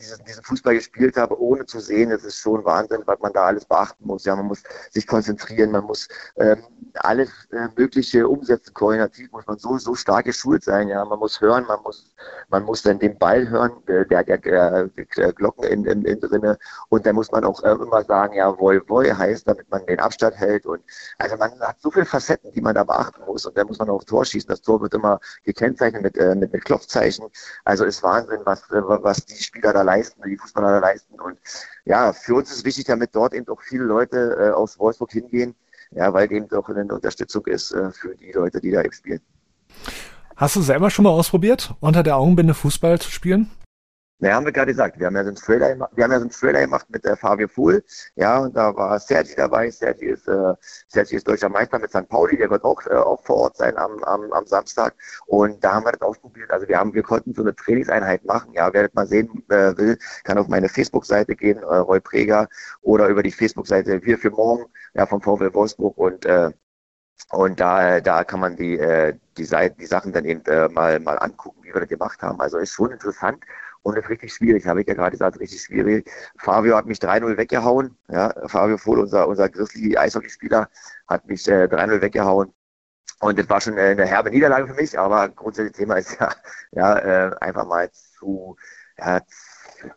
diesen, 0.00 0.24
diesen 0.24 0.42
Fußball 0.42 0.74
gespielt 0.74 1.16
habe, 1.16 1.40
ohne 1.40 1.66
zu 1.66 1.80
sehen, 1.80 2.10
das 2.10 2.24
ist 2.24 2.38
schon 2.38 2.64
Wahnsinn, 2.64 3.02
was 3.06 3.18
man 3.20 3.32
da 3.32 3.46
alles 3.46 3.64
beachten 3.64 4.06
muss. 4.06 4.24
Ja, 4.24 4.36
man 4.36 4.46
muss 4.46 4.62
sich 4.90 5.06
konzentrieren, 5.06 5.70
man 5.70 5.84
muss 5.84 6.08
ähm, 6.36 6.62
alles 6.94 7.30
äh, 7.52 7.68
Mögliche 7.76 8.26
umsetzen, 8.28 8.74
koordinativ 8.74 9.30
muss 9.32 9.46
man 9.46 9.58
so, 9.58 9.78
so 9.78 9.94
stark 9.94 10.24
geschult 10.24 10.64
sein. 10.64 10.88
Ja, 10.88 11.04
man 11.04 11.18
muss 11.18 11.40
hören, 11.40 11.64
man 11.66 11.80
muss, 11.82 12.14
man 12.48 12.64
muss 12.64 12.82
dann 12.82 12.98
den 12.98 13.18
Ball 13.18 13.48
hören, 13.48 13.72
der, 13.86 14.04
der, 14.04 14.24
der, 14.24 14.88
der 14.88 15.32
Glocken 15.32 15.64
in, 15.64 15.84
in, 15.84 16.04
in 16.04 16.20
drinne 16.20 16.58
und 16.88 17.06
dann 17.06 17.14
muss 17.14 17.30
man 17.30 17.44
auch 17.44 17.62
äh, 17.62 17.72
immer 17.72 18.04
sagen, 18.04 18.34
ja, 18.34 18.58
woi, 18.58 18.80
woi 18.88 19.10
heißt, 19.10 19.46
damit 19.48 19.70
man 19.70 19.86
den 19.86 20.00
Abstand 20.00 20.36
hält 20.36 20.66
und 20.66 20.82
also 21.18 21.36
man 21.36 21.58
hat 21.60 21.80
so 21.80 21.90
viele 21.90 22.04
Facetten, 22.04 22.52
die 22.52 22.60
man 22.60 22.74
da 22.74 22.84
beachten 22.84 23.22
muss 23.26 23.46
und 23.46 23.56
dann 23.56 23.66
muss 23.66 23.78
man 23.78 23.90
auch 23.90 24.04
Tor 24.04 24.24
schießen. 24.24 24.48
Das 24.48 24.62
Tor 24.62 24.80
wird 24.80 24.94
immer 24.94 25.20
gekennzeichnet 25.44 26.02
mit, 26.02 26.16
äh, 26.18 26.34
mit, 26.34 26.52
mit 26.52 26.64
Klopfzeichen. 26.64 27.26
Also 27.64 27.84
ist 27.84 28.02
Wahnsinn, 28.02 28.40
was, 28.44 28.62
äh, 28.70 28.82
was 28.82 29.24
die 29.24 29.42
Spieler 29.52 29.74
da 29.74 29.82
leisten, 29.82 30.22
die 30.26 30.38
Fußballer 30.38 30.72
da 30.72 30.78
leisten. 30.78 31.20
Und 31.20 31.36
ja, 31.84 32.12
für 32.14 32.36
uns 32.36 32.50
ist 32.50 32.64
wichtig, 32.64 32.86
damit 32.86 33.10
dort 33.12 33.34
eben 33.34 33.46
auch 33.48 33.60
viele 33.60 33.84
Leute 33.84 34.36
äh, 34.40 34.50
aus 34.50 34.78
Wolfsburg 34.78 35.12
hingehen, 35.12 35.54
ja, 35.90 36.12
weil 36.14 36.32
eben 36.32 36.48
doch 36.48 36.68
eine 36.70 36.84
Unterstützung 36.86 37.46
ist 37.46 37.72
äh, 37.72 37.90
für 37.92 38.16
die 38.16 38.32
Leute, 38.32 38.60
die 38.60 38.70
da 38.70 38.80
eben 38.80 38.92
spielen. 38.92 39.20
Hast 40.36 40.56
du 40.56 40.62
selber 40.62 40.88
schon 40.88 41.02
mal 41.02 41.10
ausprobiert, 41.10 41.74
unter 41.80 42.02
der 42.02 42.16
Augenbinde 42.16 42.54
Fußball 42.54 42.98
zu 42.98 43.10
spielen? 43.10 43.50
Ja, 44.22 44.34
haben 44.34 44.44
wir 44.44 44.52
gerade 44.52 44.70
gesagt. 44.70 45.00
Wir 45.00 45.06
haben 45.08 45.16
ja 45.16 45.24
so 45.24 45.30
einen 45.30 45.36
Trailer 45.36 45.70
gemacht, 45.70 45.90
wir 45.96 46.04
haben 46.04 46.12
ja 46.12 46.18
so 46.18 46.22
einen 46.22 46.30
Trailer 46.30 46.60
gemacht 46.60 46.86
mit 46.90 47.04
der 47.04 47.16
Fabio 47.16 47.48
Fuhl. 47.48 47.82
Ja, 48.14 48.38
und 48.38 48.54
da 48.56 48.74
war 48.76 49.00
Sergi 49.00 49.34
dabei. 49.34 49.68
Sergi 49.68 50.06
ist, 50.06 50.28
äh, 50.28 50.54
Sergi 50.86 51.16
ist 51.16 51.26
deutscher 51.26 51.48
Meister 51.48 51.80
mit 51.80 51.90
St. 51.90 52.08
Pauli. 52.08 52.36
Der 52.36 52.48
wird 52.48 52.62
auch, 52.62 52.86
äh, 52.86 52.94
auch 52.94 53.20
vor 53.24 53.36
Ort 53.38 53.56
sein 53.56 53.76
am, 53.76 54.00
am, 54.04 54.32
am 54.32 54.46
Samstag. 54.46 54.94
Und 55.26 55.64
da 55.64 55.74
haben 55.74 55.86
wir 55.86 55.90
das 55.92 56.02
ausprobiert. 56.02 56.52
Also 56.52 56.68
wir 56.68 56.78
haben, 56.78 56.94
wir 56.94 57.02
konnten 57.02 57.34
so 57.34 57.42
eine 57.42 57.52
Trainingseinheit 57.56 58.24
machen. 58.24 58.52
Ja, 58.52 58.72
wer 58.72 58.84
das 58.84 58.94
mal 58.94 59.08
sehen 59.08 59.42
äh, 59.48 59.76
will, 59.76 59.98
kann 60.22 60.38
auf 60.38 60.46
meine 60.46 60.68
Facebook-Seite 60.68 61.34
gehen, 61.34 61.58
äh, 61.58 61.76
Roy 61.78 61.98
Preger, 61.98 62.48
oder 62.82 63.08
über 63.08 63.24
die 63.24 63.32
Facebook-Seite 63.32 64.04
Wir 64.04 64.18
für 64.18 64.30
morgen, 64.30 64.66
ja, 64.94 65.04
vom 65.04 65.20
VfL 65.20 65.52
Wolfsburg 65.52 65.98
und, 65.98 66.26
äh, 66.26 66.52
und 67.30 67.58
da, 67.58 68.00
da 68.00 68.22
kann 68.24 68.40
man 68.40 68.56
die, 68.56 68.78
äh, 68.78 69.14
die, 69.36 69.44
Seite, 69.44 69.76
die 69.80 69.86
Sachen 69.86 70.12
dann 70.12 70.24
eben 70.24 70.44
äh, 70.46 70.68
mal, 70.68 71.00
mal 71.00 71.18
angucken, 71.18 71.60
wie 71.62 71.74
wir 71.74 71.80
das 71.80 71.88
gemacht 71.88 72.22
haben. 72.22 72.40
Also 72.40 72.58
ist 72.58 72.72
schon 72.72 72.92
interessant 72.92 73.42
und 73.82 73.96
das 73.96 74.04
ist 74.04 74.10
richtig 74.10 74.32
schwierig, 74.32 74.66
habe 74.66 74.80
ich 74.80 74.88
ja 74.88 74.94
gerade 74.94 75.10
gesagt, 75.10 75.40
richtig 75.40 75.62
schwierig. 75.62 76.10
Fabio 76.38 76.76
hat 76.76 76.86
mich 76.86 76.98
3-0 76.98 77.36
weggehauen. 77.36 77.96
Ja, 78.08 78.32
Fabio 78.46 78.78
Vohl, 78.78 79.00
unser, 79.00 79.26
unser 79.28 79.48
Grizzly-Eishockeyspieler, 79.48 80.68
hat 81.08 81.26
mich 81.26 81.46
äh, 81.48 81.64
3-0 81.64 82.00
weggehauen. 82.00 82.52
Und 83.20 83.38
das 83.38 83.48
war 83.48 83.60
schon 83.60 83.76
äh, 83.78 83.82
eine 83.82 84.06
herbe 84.06 84.30
Niederlage 84.30 84.68
für 84.68 84.74
mich, 84.74 84.98
aber 84.98 85.28
grundsätzlich 85.28 85.76
Thema 85.76 85.96
ist 85.96 86.18
ja, 86.20 86.32
ja 86.72 86.98
äh, 86.98 87.36
einfach 87.40 87.66
mal 87.66 87.90
zu, 87.92 88.56
ja, 88.98 89.20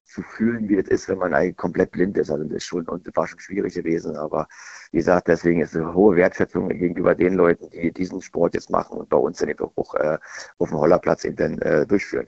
zu 0.04 0.22
fühlen, 0.24 0.68
wie 0.70 0.78
es 0.78 0.88
ist, 0.88 1.10
wenn 1.10 1.20
man 1.20 1.34
eigentlich 1.34 1.58
komplett 1.58 1.92
blind 1.92 2.18
ist. 2.18 2.32
Also 2.32 2.44
das 2.44 2.58
ist 2.58 2.66
schon, 2.66 2.88
und 2.88 3.06
das 3.08 3.16
war 3.16 3.28
schon 3.28 3.40
schwierig 3.40 3.76
gewesen. 3.76 4.16
Aber 4.16 4.48
wie 4.92 4.98
gesagt, 4.98 5.28
deswegen 5.28 5.62
ist 5.62 5.76
eine 5.76 5.94
hohe 5.94 6.16
Wertschätzung 6.16 6.70
gegenüber 6.70 7.16
den 7.16 7.36
Leuten, 7.36 7.70
die 7.70 7.92
diesen 7.92 8.22
Sport 8.22 8.56
jetzt 8.56 8.70
machen 8.70 8.98
und 8.98 9.10
bei 9.10 9.18
uns 9.18 9.38
dann 9.40 9.50
eben 9.50 9.64
auch 9.76 9.96
äh, 9.96 10.18
auf 10.58 10.70
dem 10.70 10.80
Hollerplatz 10.80 11.26
eben 11.26 11.36
dann 11.36 11.60
äh, 11.60 11.86
durchführen. 11.86 12.28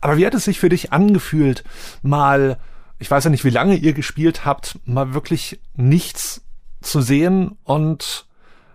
Aber 0.00 0.16
wie 0.16 0.26
hat 0.26 0.34
es 0.34 0.44
sich 0.44 0.60
für 0.60 0.68
dich 0.68 0.92
angefühlt, 0.92 1.64
mal, 2.02 2.58
ich 2.98 3.10
weiß 3.10 3.24
ja 3.24 3.30
nicht, 3.30 3.44
wie 3.44 3.50
lange 3.50 3.76
ihr 3.76 3.92
gespielt 3.92 4.44
habt, 4.44 4.78
mal 4.84 5.14
wirklich 5.14 5.60
nichts 5.74 6.42
zu 6.80 7.00
sehen 7.00 7.58
und 7.64 8.26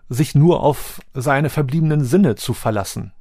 sich 0.09 0.35
nur 0.35 0.61
auf 0.61 0.99
seine 1.13 1.49
verbliebenen 1.49 2.03
Sinne 2.03 2.35
zu 2.35 2.53
verlassen? 2.53 3.11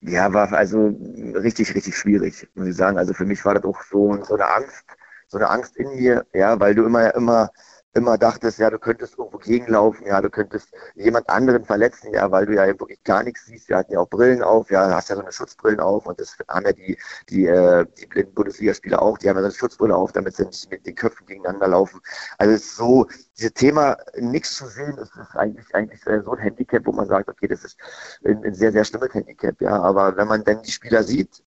Ja, 0.00 0.32
war 0.32 0.52
also 0.52 0.94
richtig, 1.34 1.74
richtig 1.74 1.96
schwierig, 1.96 2.48
muss 2.54 2.68
ich 2.68 2.76
sagen. 2.76 2.98
Also 2.98 3.12
für 3.14 3.24
mich 3.24 3.44
war 3.44 3.54
das 3.54 3.64
auch 3.64 3.82
so, 3.82 4.22
so 4.22 4.34
eine 4.34 4.46
Angst, 4.46 4.84
so 5.28 5.38
eine 5.38 5.48
Angst 5.48 5.76
in 5.76 5.94
mir, 5.96 6.26
ja, 6.32 6.58
weil 6.60 6.74
du 6.74 6.84
immer, 6.84 7.14
immer 7.14 7.50
immer 7.96 8.18
dachtest, 8.18 8.58
ja, 8.58 8.70
du 8.70 8.78
könntest 8.78 9.18
irgendwo 9.18 9.38
gegenlaufen, 9.38 10.06
ja, 10.06 10.20
du 10.20 10.30
könntest 10.30 10.68
jemand 10.94 11.28
anderen 11.28 11.64
verletzen, 11.64 12.12
ja, 12.12 12.30
weil 12.30 12.46
du 12.46 12.54
ja 12.54 12.66
wirklich 12.66 13.02
gar 13.04 13.22
nichts 13.22 13.46
siehst. 13.46 13.68
Wir 13.68 13.78
hatten 13.78 13.92
ja 13.92 14.00
auch 14.00 14.08
Brillen 14.08 14.42
auf, 14.42 14.70
ja, 14.70 14.94
hast 14.94 15.08
ja 15.08 15.16
so 15.16 15.22
eine 15.22 15.32
Schutzbrillen 15.32 15.80
auf 15.80 16.06
und 16.06 16.20
das 16.20 16.36
haben 16.48 16.66
ja 16.66 16.72
die, 16.72 16.98
die, 17.30 17.46
äh, 17.46 17.86
die 17.98 18.06
blinden 18.06 18.34
Bundesligaspieler 18.34 19.00
auch, 19.00 19.18
die 19.18 19.28
haben 19.28 19.36
ja 19.36 19.42
so 19.42 19.46
eine 19.46 19.54
Schutzbrille 19.54 19.96
auf, 19.96 20.12
damit 20.12 20.36
sie 20.36 20.44
nicht 20.44 20.70
mit 20.70 20.86
den 20.86 20.94
Köpfen 20.94 21.26
gegeneinander 21.26 21.68
laufen. 21.68 22.00
Also 22.38 22.54
es 22.54 22.64
ist 22.64 22.76
so, 22.76 23.06
dieses 23.38 23.54
Thema 23.54 23.96
nichts 24.18 24.56
zu 24.56 24.66
sehen, 24.66 24.98
ist, 24.98 25.16
ist 25.16 25.34
eigentlich, 25.34 25.74
eigentlich 25.74 26.00
so 26.04 26.32
ein 26.32 26.38
Handicap, 26.38 26.86
wo 26.86 26.92
man 26.92 27.08
sagt, 27.08 27.28
okay, 27.28 27.48
das 27.48 27.64
ist 27.64 27.78
ein, 28.24 28.44
ein 28.44 28.54
sehr, 28.54 28.72
sehr 28.72 28.84
schlimmes 28.84 29.14
Handicap, 29.14 29.60
ja, 29.60 29.80
aber 29.80 30.16
wenn 30.16 30.28
man 30.28 30.44
dann 30.44 30.62
die 30.62 30.70
Spieler 30.70 31.02
sieht, 31.02 31.42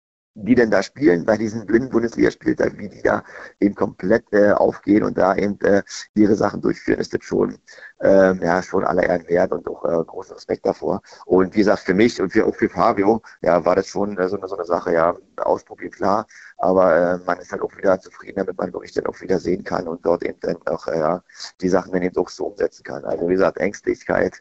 die 0.44 0.54
denn 0.54 0.70
da 0.70 0.82
spielen 0.82 1.24
bei 1.24 1.36
diesen 1.36 1.66
blinden 1.66 1.90
Bundesligaspieltag, 1.90 2.78
wie 2.78 2.88
die 2.88 3.02
da 3.02 3.24
eben 3.60 3.74
komplett 3.74 4.24
äh, 4.32 4.52
aufgehen 4.52 5.02
und 5.02 5.18
da 5.18 5.34
eben 5.34 5.60
äh, 5.60 5.82
ihre 6.14 6.34
Sachen 6.36 6.60
durchführen, 6.60 7.00
ist 7.00 7.12
das 7.14 7.24
schon, 7.24 7.58
ähm, 8.00 8.40
ja, 8.42 8.62
schon 8.62 8.84
aller 8.84 9.02
Ehren 9.04 9.26
wert 9.28 9.52
und 9.52 9.66
auch 9.68 9.84
äh, 9.84 10.04
großen 10.04 10.34
Respekt 10.34 10.66
davor. 10.66 11.02
Und 11.26 11.54
wie 11.54 11.58
gesagt, 11.58 11.80
für 11.80 11.94
mich 11.94 12.20
und 12.20 12.30
für, 12.32 12.46
auch 12.46 12.54
für 12.54 12.68
Fabio, 12.68 13.22
ja, 13.42 13.64
war 13.64 13.76
das 13.76 13.88
schon 13.88 14.16
äh, 14.18 14.28
so, 14.28 14.36
eine, 14.36 14.48
so 14.48 14.56
eine 14.56 14.64
Sache, 14.64 14.92
ja, 14.92 15.16
ausprobieren, 15.36 15.90
klar, 15.92 16.26
aber 16.58 16.96
äh, 16.96 17.18
man 17.26 17.38
ist 17.38 17.52
halt 17.52 17.62
auch 17.62 17.76
wieder 17.76 18.00
zufrieden, 18.00 18.36
damit 18.38 18.58
man 18.58 18.72
wirklich 18.72 18.92
dann 18.92 19.06
auch 19.06 19.20
wieder 19.20 19.38
sehen 19.38 19.64
kann 19.64 19.88
und 19.88 20.04
dort 20.06 20.22
eben 20.24 20.38
dann 20.40 20.56
auch, 20.66 20.86
äh, 20.88 20.98
ja, 20.98 21.22
die 21.60 21.68
Sachen 21.68 21.92
dann 21.92 22.02
eben 22.02 22.16
auch 22.16 22.28
so 22.28 22.46
umsetzen 22.46 22.82
kann. 22.84 23.04
Also 23.04 23.28
wie 23.28 23.34
gesagt, 23.34 23.58
Ängstlichkeit, 23.58 24.40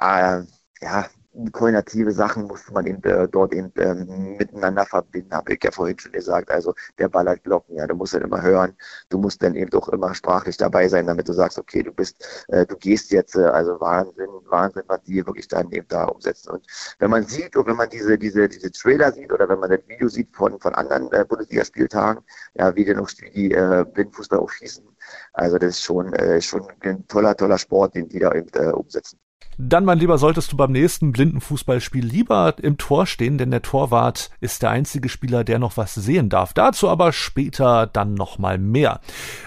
äh, 0.00 0.42
ja, 0.82 1.06
koordinative 1.52 2.12
Sachen 2.12 2.44
musste 2.44 2.72
man 2.72 2.86
eben 2.86 3.02
äh, 3.04 3.28
dort 3.28 3.52
eben 3.52 3.72
ähm, 3.76 4.36
miteinander 4.36 4.84
verbinden, 4.84 5.32
habe 5.32 5.54
ich 5.54 5.62
ja 5.62 5.70
vorhin 5.70 5.98
schon 5.98 6.12
gesagt. 6.12 6.50
Also 6.50 6.74
der 6.98 7.08
ballert 7.08 7.44
Glocken, 7.44 7.76
ja, 7.76 7.86
du 7.86 7.94
musst 7.94 8.14
dann 8.14 8.22
immer 8.22 8.42
hören, 8.42 8.76
du 9.10 9.18
musst 9.18 9.42
dann 9.42 9.54
eben 9.54 9.70
doch 9.70 9.88
immer 9.88 10.14
sprachlich 10.14 10.56
dabei 10.56 10.88
sein, 10.88 11.06
damit 11.06 11.28
du 11.28 11.32
sagst, 11.32 11.58
okay, 11.58 11.82
du 11.82 11.92
bist, 11.92 12.44
äh, 12.48 12.66
du 12.66 12.76
gehst 12.76 13.12
jetzt, 13.12 13.36
äh, 13.36 13.44
also 13.44 13.80
Wahnsinn, 13.80 14.28
Wahnsinn, 14.46 14.82
was 14.88 15.02
die 15.02 15.24
wirklich 15.24 15.46
dann 15.48 15.70
eben 15.70 15.86
da 15.88 16.04
umsetzen. 16.04 16.50
Und 16.50 16.66
wenn 16.98 17.10
man 17.10 17.24
sieht, 17.24 17.56
und 17.56 17.66
wenn 17.66 17.76
man 17.76 17.88
diese, 17.90 18.18
diese, 18.18 18.48
diese 18.48 18.70
Trailer 18.72 19.12
sieht 19.12 19.32
oder 19.32 19.48
wenn 19.48 19.60
man 19.60 19.70
das 19.70 19.80
Video 19.86 20.08
sieht 20.08 20.34
von, 20.34 20.58
von 20.60 20.74
anderen 20.74 21.12
äh, 21.12 21.24
Bundesligaspieltagen, 21.24 22.24
ja, 22.54 22.74
wie 22.74 22.84
denn 22.84 22.98
auch 22.98 23.10
die 23.34 23.52
äh, 23.52 23.84
Blindfußball 23.92 24.40
auch 24.40 24.50
schießen, 24.50 24.84
also 25.32 25.58
das 25.58 25.70
ist 25.70 25.82
schon, 25.82 26.12
äh, 26.14 26.40
schon 26.40 26.66
ein 26.80 27.06
toller, 27.06 27.36
toller 27.36 27.58
Sport, 27.58 27.94
den 27.94 28.08
die 28.08 28.18
da 28.18 28.32
eben 28.32 28.48
äh, 28.54 28.72
umsetzen. 28.72 29.18
Dann, 29.62 29.84
mein 29.84 29.98
Lieber, 29.98 30.16
solltest 30.16 30.52
du 30.52 30.56
beim 30.56 30.72
nächsten 30.72 31.12
Blindenfußballspiel 31.12 32.02
lieber 32.04 32.54
im 32.62 32.78
Tor 32.78 33.04
stehen, 33.06 33.36
denn 33.36 33.50
der 33.50 33.60
Torwart 33.60 34.30
ist 34.40 34.62
der 34.62 34.70
einzige 34.70 35.10
Spieler, 35.10 35.44
der 35.44 35.58
noch 35.58 35.76
was 35.76 35.94
sehen 35.94 36.30
darf. 36.30 36.54
Dazu 36.54 36.88
aber 36.88 37.12
später 37.12 37.86
dann 37.86 38.14
nochmal 38.14 38.56
mehr. 38.56 39.00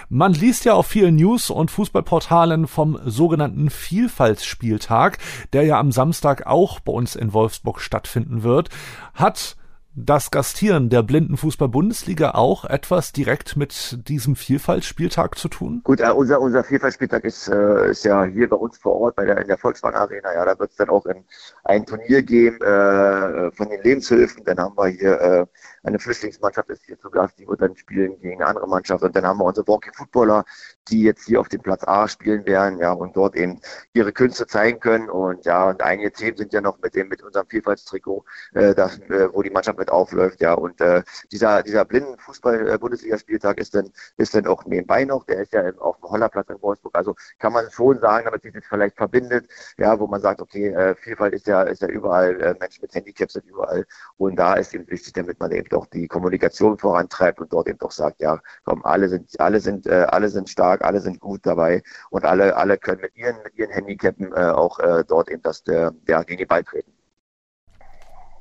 Man 0.09 0.33
liest 0.33 0.65
ja 0.65 0.73
auf 0.73 0.85
vielen 0.85 1.15
News- 1.15 1.50
und 1.50 1.71
Fußballportalen 1.71 2.67
vom 2.67 3.00
sogenannten 3.05 3.71
Vielfaltsspieltag, 3.71 5.17
der 5.51 5.63
ja 5.63 5.79
am 5.79 5.91
Samstag 5.91 6.45
auch 6.45 6.79
bei 6.79 6.93
uns 6.93 7.15
in 7.15 7.33
Wolfsburg 7.33 7.81
stattfinden 7.81 8.43
wird. 8.43 8.69
Hat 9.15 9.55
das 9.95 10.31
Gastieren 10.31 10.89
der 10.89 11.03
Blindenfußball-Bundesliga 11.03 12.31
auch 12.31 12.65
etwas 12.65 13.12
direkt 13.12 13.55
mit 13.55 14.07
diesem 14.07 14.35
Vielfaltsspieltag 14.35 15.38
zu 15.38 15.47
tun? 15.50 15.81
Gut, 15.83 16.00
äh, 16.00 16.09
unser, 16.12 16.41
unser 16.41 16.63
Vielfaltsspieltag 16.63 17.23
ist, 17.23 17.47
äh, 17.47 17.91
ist 17.91 18.03
ja 18.03 18.23
hier 18.23 18.50
bei 18.50 18.55
uns 18.55 18.77
vor 18.77 18.95
Ort 19.00 19.15
bei 19.15 19.25
der, 19.25 19.38
in 19.38 19.47
der 19.47 19.57
Volkswagen 19.57 19.95
Arena. 19.95 20.33
Ja, 20.33 20.45
da 20.45 20.57
wird 20.57 20.71
es 20.71 20.77
dann 20.77 20.89
auch 20.89 21.05
in, 21.05 21.23
ein 21.63 21.85
Turnier 21.85 22.23
geben 22.23 22.59
äh, 22.62 23.51
von 23.51 23.69
den 23.69 23.81
Lebenshilfen. 23.83 24.43
Dann 24.43 24.59
haben 24.59 24.75
wir 24.75 24.88
hier 24.88 25.21
äh, 25.21 25.45
eine 25.83 26.00
Flüchtlingsmannschaft 26.00 26.69
ist 26.69 26.83
hier 26.85 26.97
zu 26.97 27.09
Gast, 27.09 27.38
die 27.38 27.47
wird 27.47 27.62
dann 27.62 27.75
spielen 27.75 28.19
gegen 28.21 28.41
eine 28.41 28.47
andere 28.47 28.67
Mannschaft. 28.67 29.03
Und 29.03 29.15
dann 29.15 29.25
haben 29.25 29.38
wir 29.38 29.45
unsere 29.45 29.67
Walkie-Footballer, 29.67 30.45
die 30.88 31.03
jetzt 31.03 31.25
hier 31.25 31.39
auf 31.39 31.50
dem 31.50 31.62
Platz 31.62 31.83
A 31.85 32.07
spielen 32.07 32.45
werden, 32.45 32.79
ja, 32.79 32.93
und 32.93 33.15
dort 33.15 33.35
eben 33.35 33.59
ihre 33.93 34.13
Künste 34.13 34.47
zeigen 34.47 34.79
können. 34.79 35.09
Und 35.09 35.45
ja, 35.45 35.69
und 35.69 35.81
einige 35.81 36.12
Themen 36.12 36.38
sind 36.38 36.53
ja 36.53 36.62
noch 36.62 36.79
mit 36.79 36.95
dem, 36.95 37.09
mit 37.09 37.21
unserem 37.21 37.47
Vielfaltstrikot, 37.47 38.23
äh, 38.53 38.73
das, 38.73 38.97
äh, 39.09 39.27
wo 39.33 39.41
die 39.43 39.50
Mannschaft 39.50 39.77
mit 39.83 39.91
aufläuft, 39.91 40.41
ja. 40.41 40.53
Und 40.53 40.79
äh, 40.81 41.03
dieser, 41.31 41.61
dieser 41.63 41.85
blinden 41.85 42.17
Fußball-Bundesligaspieltag 42.19 43.59
ist 43.59 43.75
dann, 43.75 43.89
ist 44.17 44.33
dann 44.33 44.47
auch 44.47 44.65
nebenbei 44.65 45.05
noch, 45.05 45.25
der 45.25 45.41
ist 45.41 45.53
ja 45.53 45.61
auf 45.79 45.97
dem 45.99 46.09
Hollerplatz 46.09 46.49
in 46.49 46.61
Wolfsburg. 46.61 46.95
Also 46.95 47.15
kann 47.39 47.53
man 47.53 47.69
schon 47.71 47.99
sagen, 47.99 48.25
damit 48.25 48.43
sich 48.43 48.53
das 48.53 48.63
vielleicht 48.67 48.95
verbindet, 48.97 49.47
ja, 49.77 49.99
wo 49.99 50.07
man 50.07 50.21
sagt, 50.21 50.41
okay, 50.41 50.69
äh, 50.69 50.95
Vielfalt 50.95 51.33
ist 51.33 51.47
ja, 51.47 51.63
ist 51.63 51.81
ja 51.81 51.87
überall, 51.89 52.41
äh, 52.41 52.55
Menschen 52.59 52.81
mit 52.81 52.95
Handicaps 52.95 53.33
sind 53.33 53.45
überall. 53.45 53.85
Und 54.17 54.37
da 54.37 54.53
ist 54.55 54.73
eben 54.73 54.89
wichtig, 54.89 55.13
damit 55.13 55.39
man 55.39 55.51
eben 55.51 55.67
doch 55.69 55.85
die 55.87 56.07
Kommunikation 56.07 56.77
vorantreibt 56.77 57.39
und 57.41 57.51
dort 57.51 57.67
eben 57.67 57.79
doch 57.79 57.91
sagt, 57.91 58.21
ja, 58.21 58.39
komm, 58.63 58.83
alle 58.85 59.09
sind, 59.09 59.39
alle 59.39 59.59
sind, 59.59 59.85
äh, 59.87 60.05
alle 60.09 60.29
sind 60.29 60.49
stark, 60.49 60.83
alle 60.83 61.01
sind 61.01 61.19
gut 61.19 61.41
dabei 61.45 61.83
und 62.09 62.25
alle, 62.25 62.55
alle 62.55 62.77
können 62.77 63.01
mit 63.01 63.15
ihren, 63.15 63.35
mit 63.43 63.55
ihren 63.55 63.71
Handicappen 63.71 64.31
äh, 64.33 64.51
auch 64.51 64.79
äh, 64.79 65.03
dort 65.07 65.29
eben 65.29 65.41
das, 65.41 65.63
der, 65.63 65.93
ja, 66.07 66.23
gegen 66.23 66.39
die 66.39 66.45
Ball 66.45 66.63
treten. 66.63 67.02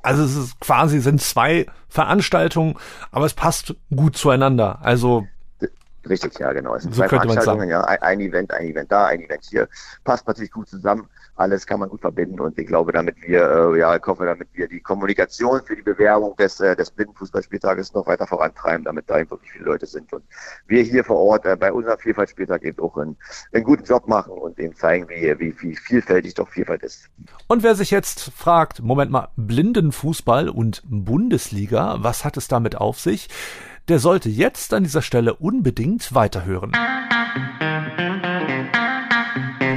Also 0.03 0.23
es 0.23 0.35
ist 0.35 0.59
quasi 0.59 0.99
sind 0.99 1.21
zwei 1.21 1.65
Veranstaltungen, 1.87 2.75
aber 3.11 3.25
es 3.25 3.33
passt 3.33 3.75
gut 3.95 4.17
zueinander. 4.17 4.79
Also 4.81 5.25
Richtig, 6.07 6.37
ja, 6.39 6.51
genau. 6.51 6.75
Es 6.75 6.83
sind 6.83 6.93
so 6.93 7.01
zwei 7.01 7.09
Veranstaltungen, 7.09 7.69
ja. 7.69 7.81
Ein, 7.81 8.19
Event, 8.19 8.51
ein 8.51 8.67
Event 8.67 8.91
da, 8.91 9.05
ein 9.05 9.21
Event 9.21 9.45
hier. 9.45 9.69
Passt 10.03 10.27
natürlich 10.27 10.51
gut 10.51 10.67
zusammen. 10.67 11.07
Alles 11.35 11.65
kann 11.65 11.79
man 11.79 11.89
gut 11.89 12.01
verbinden 12.01 12.39
und 12.39 12.59
ich 12.59 12.67
glaube, 12.67 12.91
damit 12.91 13.15
wir, 13.25 13.73
äh, 13.73 13.79
ja, 13.79 13.95
ich 13.95 14.03
hoffe, 14.05 14.25
damit 14.25 14.49
wir 14.53 14.67
die 14.67 14.81
Kommunikation 14.81 15.63
für 15.65 15.75
die 15.75 15.81
Bewerbung 15.81 16.35
des, 16.35 16.59
äh, 16.59 16.75
des 16.75 16.91
Blindenfußballspieltages 16.91 17.93
noch 17.93 18.05
weiter 18.05 18.27
vorantreiben, 18.27 18.83
damit 18.83 19.09
da 19.09 19.17
eben 19.17 19.31
wirklich 19.31 19.51
viele 19.51 19.65
Leute 19.65 19.87
sind 19.87 20.13
und 20.13 20.23
wir 20.67 20.83
hier 20.83 21.03
vor 21.03 21.17
Ort 21.17 21.47
äh, 21.47 21.55
bei 21.55 21.73
unserem 21.73 21.97
Vielfaltspieltag 21.97 22.63
eben 22.63 22.79
auch 22.83 22.95
einen, 22.97 23.17
einen 23.51 23.63
guten 23.63 23.83
Job 23.83 24.07
machen 24.07 24.33
und 24.33 24.59
eben 24.59 24.75
zeigen, 24.75 25.09
wie, 25.09 25.39
wie, 25.39 25.59
wie 25.59 25.75
vielfältig 25.75 26.35
doch 26.35 26.49
Vielfalt 26.49 26.83
ist. 26.83 27.09
Und 27.47 27.63
wer 27.63 27.73
sich 27.73 27.89
jetzt 27.89 28.31
fragt, 28.31 28.83
Moment 28.83 29.09
mal, 29.09 29.29
Blindenfußball 29.35 30.49
und 30.49 30.83
Bundesliga, 30.85 31.97
was 31.99 32.25
hat 32.25 32.37
es 32.37 32.47
damit 32.47 32.75
auf 32.75 32.99
sich? 32.99 33.27
Der 33.87 33.99
sollte 33.99 34.29
jetzt 34.29 34.73
an 34.73 34.83
dieser 34.83 35.01
Stelle 35.01 35.35
unbedingt 35.35 36.13
weiterhören. 36.13 36.71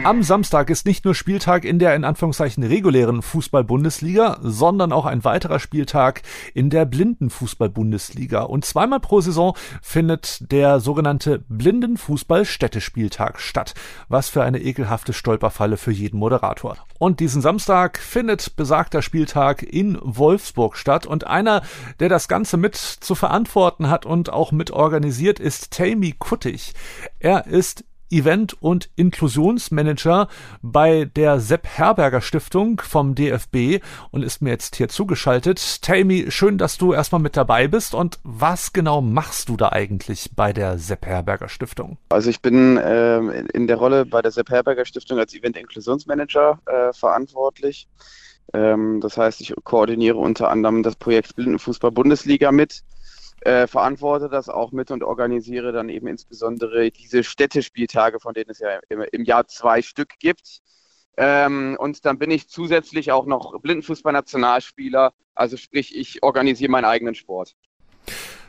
Am 0.06 0.22
Samstag 0.22 0.70
ist 0.70 0.86
nicht 0.86 1.04
nur 1.04 1.16
Spieltag 1.16 1.64
in 1.64 1.80
der 1.80 1.96
in 1.96 2.04
Anführungszeichen 2.04 2.62
regulären 2.62 3.22
Fußball-Bundesliga, 3.22 4.38
sondern 4.40 4.92
auch 4.92 5.04
ein 5.04 5.24
weiterer 5.24 5.58
Spieltag 5.58 6.22
in 6.54 6.70
der 6.70 6.84
Blindenfußball-Bundesliga. 6.84 8.42
Und 8.42 8.64
zweimal 8.64 9.00
pro 9.00 9.20
Saison 9.20 9.56
findet 9.82 10.52
der 10.52 10.78
sogenannte 10.78 11.40
Blindenfußball-Städtespieltag 11.48 13.40
statt. 13.40 13.74
Was 14.08 14.28
für 14.28 14.44
eine 14.44 14.62
ekelhafte 14.62 15.12
Stolperfalle 15.12 15.76
für 15.76 15.90
jeden 15.90 16.20
Moderator. 16.20 16.76
Und 17.00 17.18
diesen 17.18 17.42
Samstag 17.42 17.98
findet 17.98 18.54
besagter 18.54 19.02
Spieltag 19.02 19.64
in 19.64 19.98
Wolfsburg 20.00 20.76
statt. 20.76 21.06
Und 21.06 21.26
einer, 21.26 21.62
der 21.98 22.08
das 22.08 22.28
Ganze 22.28 22.58
mit 22.58 22.76
zu 22.76 23.16
verantworten 23.16 23.90
hat 23.90 24.06
und 24.06 24.32
auch 24.32 24.52
mit 24.52 24.70
organisiert, 24.70 25.40
ist 25.40 25.72
Tammy 25.72 26.14
Kuttig. 26.16 26.74
Er 27.18 27.48
ist 27.48 27.82
Event- 28.10 28.60
und 28.60 28.88
Inklusionsmanager 28.96 30.28
bei 30.62 31.04
der 31.04 31.40
Sepp 31.40 31.66
Herberger 31.66 32.20
Stiftung 32.20 32.80
vom 32.80 33.14
DFB 33.14 33.82
und 34.10 34.22
ist 34.22 34.42
mir 34.42 34.50
jetzt 34.50 34.76
hier 34.76 34.88
zugeschaltet. 34.88 35.82
Tammy, 35.82 36.26
schön, 36.28 36.58
dass 36.58 36.78
du 36.78 36.92
erstmal 36.92 37.20
mit 37.20 37.36
dabei 37.36 37.68
bist. 37.68 37.94
Und 37.94 38.18
was 38.22 38.72
genau 38.72 39.00
machst 39.00 39.48
du 39.48 39.56
da 39.56 39.70
eigentlich 39.70 40.30
bei 40.34 40.52
der 40.52 40.78
Sepp 40.78 41.06
Herberger 41.06 41.48
Stiftung? 41.48 41.98
Also 42.08 42.30
ich 42.30 42.40
bin 42.40 42.76
äh, 42.76 43.18
in 43.52 43.66
der 43.66 43.76
Rolle 43.76 44.06
bei 44.06 44.22
der 44.22 44.30
Sepp 44.30 44.50
Herberger 44.50 44.84
Stiftung 44.84 45.18
als 45.18 45.34
Event-Inklusionsmanager 45.34 46.58
äh, 46.66 46.92
verantwortlich. 46.92 47.88
Ähm, 48.52 49.00
das 49.00 49.16
heißt, 49.16 49.40
ich 49.40 49.54
koordiniere 49.64 50.16
unter 50.16 50.50
anderem 50.50 50.82
das 50.82 50.96
Projekt 50.96 51.36
Blindenfußball 51.36 51.90
Bundesliga 51.90 52.52
mit 52.52 52.82
äh, 53.46 53.68
verantworte 53.68 54.28
das 54.28 54.48
auch 54.48 54.72
mit 54.72 54.90
und 54.90 55.04
organisiere 55.04 55.70
dann 55.70 55.88
eben 55.88 56.08
insbesondere 56.08 56.90
diese 56.90 57.22
Städtespieltage, 57.22 58.18
von 58.18 58.34
denen 58.34 58.50
es 58.50 58.58
ja 58.58 58.80
im, 58.88 59.04
im 59.12 59.24
Jahr 59.24 59.46
zwei 59.46 59.82
Stück 59.82 60.18
gibt. 60.18 60.58
Ähm, 61.16 61.76
und 61.78 62.04
dann 62.04 62.18
bin 62.18 62.32
ich 62.32 62.48
zusätzlich 62.48 63.12
auch 63.12 63.24
noch 63.24 63.58
Blindenfußball-Nationalspieler, 63.60 65.12
also 65.36 65.56
sprich, 65.56 65.96
ich 65.96 66.24
organisiere 66.24 66.72
meinen 66.72 66.86
eigenen 66.86 67.14
Sport. 67.14 67.54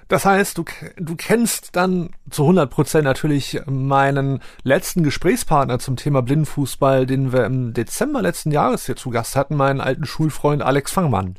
Das 0.07 0.25
heißt, 0.25 0.57
du, 0.57 0.65
du 0.95 1.15
kennst 1.15 1.75
dann 1.75 2.15
zu 2.31 2.43
100 2.43 2.69
Prozent 2.69 3.03
natürlich 3.03 3.61
meinen 3.67 4.41
letzten 4.63 5.03
Gesprächspartner 5.03 5.77
zum 5.77 5.95
Thema 5.95 6.23
Blindenfußball, 6.23 7.05
den 7.05 7.31
wir 7.31 7.45
im 7.45 7.73
Dezember 7.73 8.23
letzten 8.23 8.51
Jahres 8.51 8.87
hier 8.87 8.95
zu 8.95 9.11
Gast 9.11 9.35
hatten, 9.35 9.55
meinen 9.55 9.79
alten 9.79 10.05
Schulfreund 10.05 10.63
Alex 10.63 10.91
Fangmann. 10.91 11.37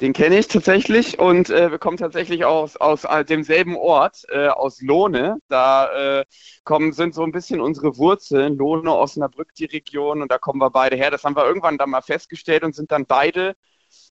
Den 0.00 0.14
kenne 0.14 0.38
ich 0.38 0.48
tatsächlich 0.48 1.18
und 1.18 1.50
äh, 1.50 1.70
wir 1.70 1.78
kommen 1.78 1.98
tatsächlich 1.98 2.46
aus, 2.46 2.76
aus 2.78 3.04
äh, 3.04 3.22
demselben 3.22 3.76
Ort, 3.76 4.24
äh, 4.30 4.48
aus 4.48 4.80
Lohne. 4.80 5.36
Da 5.48 6.20
äh, 6.20 6.24
kommen, 6.64 6.92
sind 6.92 7.14
so 7.14 7.22
ein 7.22 7.32
bisschen 7.32 7.60
unsere 7.60 7.98
Wurzeln, 7.98 8.56
Lohne, 8.56 8.94
Osnabrück, 8.94 9.54
die 9.54 9.66
Region 9.66 10.22
und 10.22 10.30
da 10.30 10.38
kommen 10.38 10.58
wir 10.58 10.70
beide 10.70 10.96
her. 10.96 11.10
Das 11.10 11.24
haben 11.24 11.36
wir 11.36 11.44
irgendwann 11.44 11.76
dann 11.76 11.90
mal 11.90 12.00
festgestellt 12.00 12.64
und 12.64 12.74
sind 12.74 12.90
dann 12.90 13.04
beide 13.04 13.56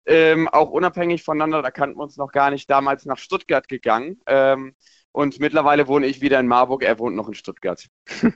ähm, 0.05 0.47
auch 0.47 0.69
unabhängig 0.69 1.23
voneinander, 1.23 1.61
da 1.61 1.71
kannten 1.71 1.97
wir 1.97 2.03
uns 2.03 2.17
noch 2.17 2.31
gar 2.31 2.51
nicht, 2.51 2.69
damals 2.69 3.05
nach 3.05 3.17
Stuttgart 3.17 3.67
gegangen. 3.67 4.19
Ähm, 4.27 4.75
und 5.11 5.39
mittlerweile 5.39 5.87
wohne 5.87 6.05
ich 6.05 6.21
wieder 6.21 6.39
in 6.39 6.47
Marburg, 6.47 6.83
er 6.83 6.99
wohnt 6.99 7.15
noch 7.15 7.27
in 7.27 7.33
Stuttgart. 7.33 7.87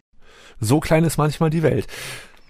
so 0.59 0.79
klein 0.79 1.03
ist 1.03 1.17
manchmal 1.17 1.51
die 1.51 1.63
Welt. 1.63 1.87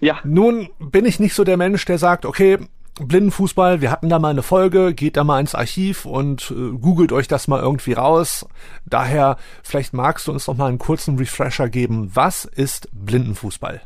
Ja. 0.00 0.20
Nun 0.24 0.70
bin 0.78 1.04
ich 1.04 1.20
nicht 1.20 1.34
so 1.34 1.44
der 1.44 1.56
Mensch, 1.56 1.84
der 1.84 1.98
sagt, 1.98 2.24
okay, 2.24 2.58
Blindenfußball, 3.00 3.80
wir 3.80 3.90
hatten 3.90 4.08
da 4.08 4.20
mal 4.20 4.30
eine 4.30 4.42
Folge, 4.42 4.94
geht 4.94 5.16
da 5.16 5.24
mal 5.24 5.40
ins 5.40 5.56
Archiv 5.56 6.06
und 6.06 6.52
äh, 6.52 6.78
googelt 6.78 7.10
euch 7.10 7.26
das 7.26 7.48
mal 7.48 7.60
irgendwie 7.60 7.92
raus. 7.92 8.46
Daher, 8.86 9.36
vielleicht 9.64 9.94
magst 9.94 10.28
du 10.28 10.32
uns 10.32 10.46
noch 10.46 10.56
mal 10.56 10.68
einen 10.68 10.78
kurzen 10.78 11.18
Refresher 11.18 11.68
geben. 11.68 12.10
Was 12.14 12.44
ist 12.44 12.88
Blindenfußball? 12.92 13.82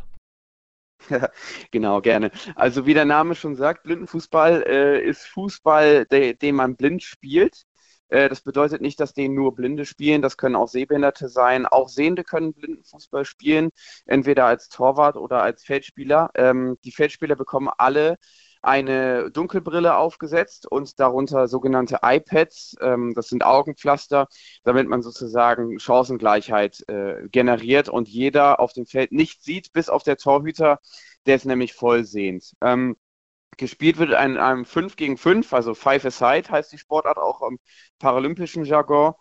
genau, 1.71 2.03
gerne. 2.03 2.31
Also 2.55 2.85
wie 2.85 2.93
der 2.93 3.07
Name 3.07 3.35
schon 3.35 3.57
sagt, 3.57 3.85
Blindenfußball 3.85 4.65
äh, 4.67 5.03
ist 5.03 5.27
Fußball, 5.29 6.05
de, 6.05 6.35
den 6.35 6.55
man 6.57 6.77
blind 6.77 7.03
spielt. 7.03 7.65
Äh, 8.09 8.29
das 8.29 8.43
bedeutet 8.43 8.83
nicht, 8.83 9.01
dass 9.01 9.15
den 9.15 9.35
nur 9.35 9.55
Blinde 9.55 9.87
spielen, 9.87 10.21
das 10.21 10.37
können 10.37 10.57
auch 10.57 10.69
Sehbehinderte 10.69 11.31
sein. 11.31 11.65
Auch 11.65 11.89
Sehende 11.89 12.25
können 12.25 12.53
Blindenfußball 12.53 13.25
spielen, 13.25 13.71
entweder 14.05 14.45
als 14.45 14.69
Torwart 14.69 15.17
oder 15.17 15.43
als 15.43 15.65
Feldspieler. 15.65 16.31
Ähm, 16.35 16.77
die 16.85 16.93
Feldspieler 16.93 17.37
bekommen 17.37 17.71
alle 17.79 18.19
eine 18.63 19.31
Dunkelbrille 19.31 19.97
aufgesetzt 19.97 20.67
und 20.67 20.99
darunter 21.01 21.49
sogenannte 21.49 21.99
iPads, 22.03 22.77
ähm, 22.81 23.15
das 23.15 23.29
sind 23.29 23.45
Augenpflaster, 23.45 24.29
damit 24.65 24.89
man 24.89 25.03
sozusagen 25.03 25.79
Chancengleichheit 25.79 26.85
äh, 26.89 27.29
generiert 27.29 27.89
und 27.89 28.09
jeder 28.09 28.61
auf 28.61 28.73
dem 28.73 28.87
Feld 28.87 29.13
nicht 29.13 29.43
sieht, 29.43 29.73
bis 29.73 29.89
auf 29.89 30.03
der 30.03 30.17
Torhüter, 30.17 30.81
der 31.27 31.37
ist 31.37 31.45
nämlich 31.47 31.75
vollsehend. 31.75 32.55
Ähm, 32.63 32.97
gespielt 33.57 33.99
wird 33.99 34.11
in 34.11 34.37
einem 34.39 34.65
5 34.65 34.97
gegen 34.97 35.17
5, 35.19 35.53
also 35.53 35.75
Five 35.75 36.05
Aside 36.05 36.49
heißt 36.51 36.73
die 36.73 36.79
Sportart 36.79 37.19
auch 37.19 37.43
im 37.43 37.59
paralympischen 37.99 38.65
Jargon. 38.65 39.15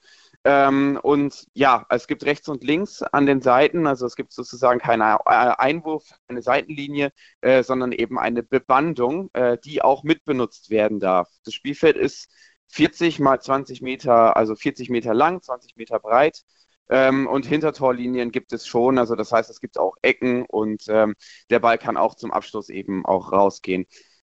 Ähm, 0.49 0.97
und 1.03 1.45
ja, 1.55 1.85
es 1.89 2.07
gibt 2.07 2.23
rechts 2.23 2.47
und 2.47 2.63
links 2.63 3.01
an 3.03 3.25
den 3.25 3.41
Seiten, 3.41 3.85
also 3.85 4.05
es 4.05 4.15
gibt 4.15 4.31
sozusagen 4.31 4.79
keine 4.79 5.17
äh, 5.25 5.29
Einwurf, 5.57 6.05
eine 6.29 6.41
Seitenlinie, 6.41 7.11
äh, 7.41 7.63
sondern 7.63 7.91
eben 7.91 8.17
eine 8.17 8.43
Bewandung, 8.43 9.29
äh, 9.33 9.57
die 9.57 9.81
auch 9.81 10.03
mitbenutzt 10.03 10.69
werden 10.69 11.01
darf. 11.01 11.27
Das 11.43 11.53
Spielfeld 11.53 11.97
ist 11.97 12.31
40 12.69 13.19
mal 13.19 13.41
20 13.41 13.81
Meter, 13.81 14.37
also 14.37 14.55
40 14.55 14.89
Meter 14.89 15.13
lang, 15.13 15.41
20 15.41 15.75
Meter 15.75 15.99
breit. 15.99 16.43
Ähm, 16.89 17.27
und 17.27 17.45
Hintertorlinien 17.45 18.31
gibt 18.31 18.53
es 18.53 18.65
schon, 18.65 18.97
also 18.99 19.15
das 19.15 19.33
heißt, 19.33 19.49
es 19.49 19.59
gibt 19.59 19.77
auch 19.77 19.95
Ecken 20.01 20.45
und 20.45 20.85
ähm, 20.87 21.15
der 21.49 21.59
Ball 21.59 21.77
kann 21.77 21.97
auch 21.97 22.15
zum 22.15 22.31
Abschluss 22.31 22.69
eben 22.69 23.05
auch 23.05 23.33
rausgehen. 23.33 23.85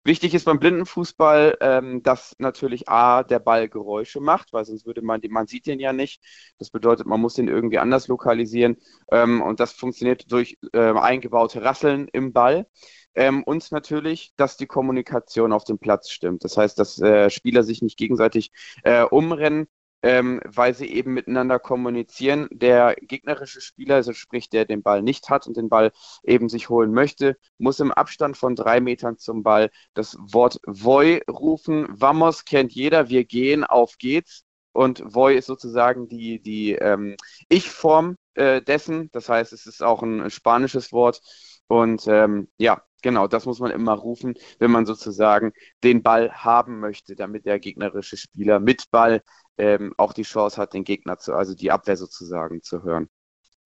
Wichtig 0.07 0.33
ist 0.33 0.45
beim 0.45 0.57
Blindenfußball, 0.57 1.57
ähm, 1.59 2.01
dass 2.01 2.33
natürlich 2.39 2.87
A, 2.87 3.23
der 3.23 3.39
Ball 3.39 3.67
Geräusche 3.67 4.21
macht, 4.21 4.53
weil 4.53 4.63
sonst 4.63 4.85
würde 4.85 5.01
man, 5.01 5.19
man 5.27 5.47
sieht 5.47 5.65
den 5.65 5.81
ja 5.81 5.91
nicht. 5.91 6.23
Das 6.59 6.69
bedeutet, 6.69 7.05
man 7.07 7.19
muss 7.19 7.33
den 7.33 7.49
irgendwie 7.49 7.77
anders 7.77 8.07
lokalisieren. 8.07 8.77
Ähm, 9.11 9.41
und 9.41 9.59
das 9.59 9.73
funktioniert 9.73 10.31
durch 10.31 10.59
äh, 10.71 10.93
eingebaute 10.93 11.61
Rasseln 11.61 12.07
im 12.13 12.31
Ball. 12.31 12.67
Ähm, 13.15 13.43
und 13.43 13.69
natürlich, 13.73 14.31
dass 14.37 14.55
die 14.55 14.65
Kommunikation 14.65 15.51
auf 15.51 15.65
dem 15.65 15.77
Platz 15.77 16.09
stimmt. 16.09 16.45
Das 16.45 16.55
heißt, 16.55 16.79
dass 16.79 17.01
äh, 17.01 17.29
Spieler 17.29 17.63
sich 17.63 17.81
nicht 17.81 17.97
gegenseitig 17.97 18.53
äh, 18.83 19.03
umrennen, 19.03 19.67
ähm, 20.03 20.41
weil 20.45 20.73
sie 20.73 20.87
eben 20.87 21.13
miteinander 21.13 21.59
kommunizieren. 21.59 22.47
Der 22.51 22.95
gegnerische 22.95 23.61
Spieler, 23.61 23.95
also 23.95 24.13
sprich 24.13 24.49
der 24.49 24.65
den 24.65 24.83
Ball 24.83 25.01
nicht 25.01 25.29
hat 25.29 25.47
und 25.47 25.57
den 25.57 25.69
Ball 25.69 25.91
eben 26.23 26.49
sich 26.49 26.69
holen 26.69 26.93
möchte, 26.93 27.37
muss 27.57 27.79
im 27.79 27.91
Abstand 27.91 28.37
von 28.37 28.55
drei 28.55 28.79
Metern 28.79 29.17
zum 29.17 29.43
Ball 29.43 29.69
das 29.93 30.17
Wort 30.19 30.59
Voi 30.65 31.21
rufen. 31.29 31.87
Vamos 31.89 32.45
kennt 32.45 32.73
jeder, 32.73 33.09
wir 33.09 33.25
gehen, 33.25 33.63
auf 33.63 33.97
geht's. 33.97 34.43
Und 34.73 35.01
Voi 35.05 35.35
ist 35.35 35.47
sozusagen 35.47 36.07
die, 36.07 36.39
die 36.39 36.73
ähm, 36.73 37.15
Ich-Form 37.49 38.15
äh, 38.35 38.61
dessen. 38.61 39.09
Das 39.11 39.27
heißt, 39.27 39.51
es 39.51 39.65
ist 39.65 39.81
auch 39.81 40.03
ein 40.03 40.29
spanisches 40.29 40.91
Wort. 40.93 41.21
Und 41.67 42.07
ähm, 42.07 42.47
ja, 42.57 42.83
genau, 43.01 43.27
das 43.27 43.45
muss 43.45 43.59
man 43.59 43.71
immer 43.71 43.93
rufen, 43.93 44.35
wenn 44.59 44.71
man 44.71 44.85
sozusagen 44.85 45.53
den 45.83 46.03
Ball 46.03 46.31
haben 46.31 46.79
möchte, 46.79 47.15
damit 47.15 47.45
der 47.45 47.59
gegnerische 47.59 48.17
Spieler 48.17 48.59
mit 48.59 48.89
Ball 48.91 49.21
ähm, 49.57 49.93
auch 49.97 50.13
die 50.13 50.23
Chance 50.23 50.61
hat, 50.61 50.73
den 50.73 50.83
Gegner 50.83 51.17
zu, 51.17 51.33
also 51.33 51.55
die 51.55 51.71
Abwehr 51.71 51.97
sozusagen 51.97 52.61
zu 52.61 52.83
hören. 52.83 53.09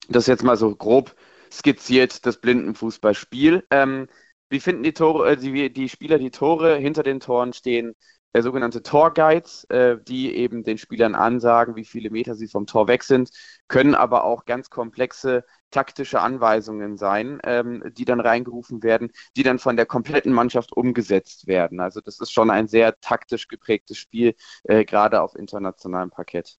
Das 0.10 0.24
ist 0.24 0.28
jetzt 0.28 0.44
mal 0.44 0.58
so 0.58 0.76
grob 0.76 1.15
skizziert, 1.52 2.26
das 2.26 2.39
Blindenfußballspiel. 2.39 3.65
Ähm, 3.72 4.08
wie 4.50 4.60
finden 4.60 4.84
die 4.84 4.94
Tore, 4.94 5.32
äh, 5.32 5.38
die, 5.38 5.72
die 5.72 5.89
Spieler 5.89 6.17
die 6.17 6.32
Tore? 6.32 6.78
Hinter 6.78 7.04
den 7.04 7.20
Toren 7.20 7.54
stehen 7.54 7.94
äh, 8.34 8.41
sogenannte 8.41 8.82
Torguides, 8.82 9.65
äh, 9.65 9.98
die 10.02 10.36
eben 10.36 10.63
den 10.63 10.78
Spielern 10.78 11.15
ansagen, 11.15 11.76
wie 11.76 11.86
viele 11.86 12.10
Meter 12.10 12.36
sie 12.36 12.48
vom 12.48 12.65
Tor 12.65 12.88
weg 12.88 13.04
sind, 13.04 13.32
können 13.67 13.96
aber 13.96 14.24
auch 14.24 14.46
ganz 14.46 14.70
komplexe 14.70 15.44
taktische 15.72 16.22
Anweisungen 16.22 16.98
sein, 16.98 17.39
ähm, 17.44 17.84
die 17.98 18.06
dann 18.06 18.20
reingerufen 18.20 18.84
werden, 18.84 19.12
die 19.36 19.44
dann 19.44 19.60
von 19.60 19.78
der 19.78 19.86
kompletten 19.86 20.34
Mannschaft 20.34 20.74
umgesetzt 20.74 21.48
werden. 21.48 21.80
Also 21.80 22.02
das 22.02 22.20
ist 22.20 22.32
schon 22.32 22.50
ein 22.50 22.67
sehr 22.67 23.00
taktisch 23.00 23.48
geprägtes 23.48 23.98
Spiel, 23.98 24.36
äh, 24.63 24.86
gerade 24.86 25.22
auf 25.22 25.36
internationalem 25.36 26.10
Parkett. 26.10 26.58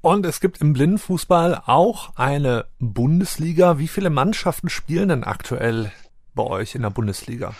Und 0.00 0.26
es 0.26 0.40
gibt 0.40 0.60
im 0.60 0.72
Blindenfußball 0.72 1.62
auch 1.66 2.16
eine 2.16 2.66
Bundesliga. 2.80 3.78
Wie 3.78 3.86
viele 3.86 4.10
Mannschaften 4.10 4.68
spielen 4.68 5.08
denn 5.08 5.22
aktuell 5.22 5.92
bei 6.34 6.42
euch 6.42 6.74
in 6.74 6.82
der 6.82 6.90
Bundesliga? 6.90 7.54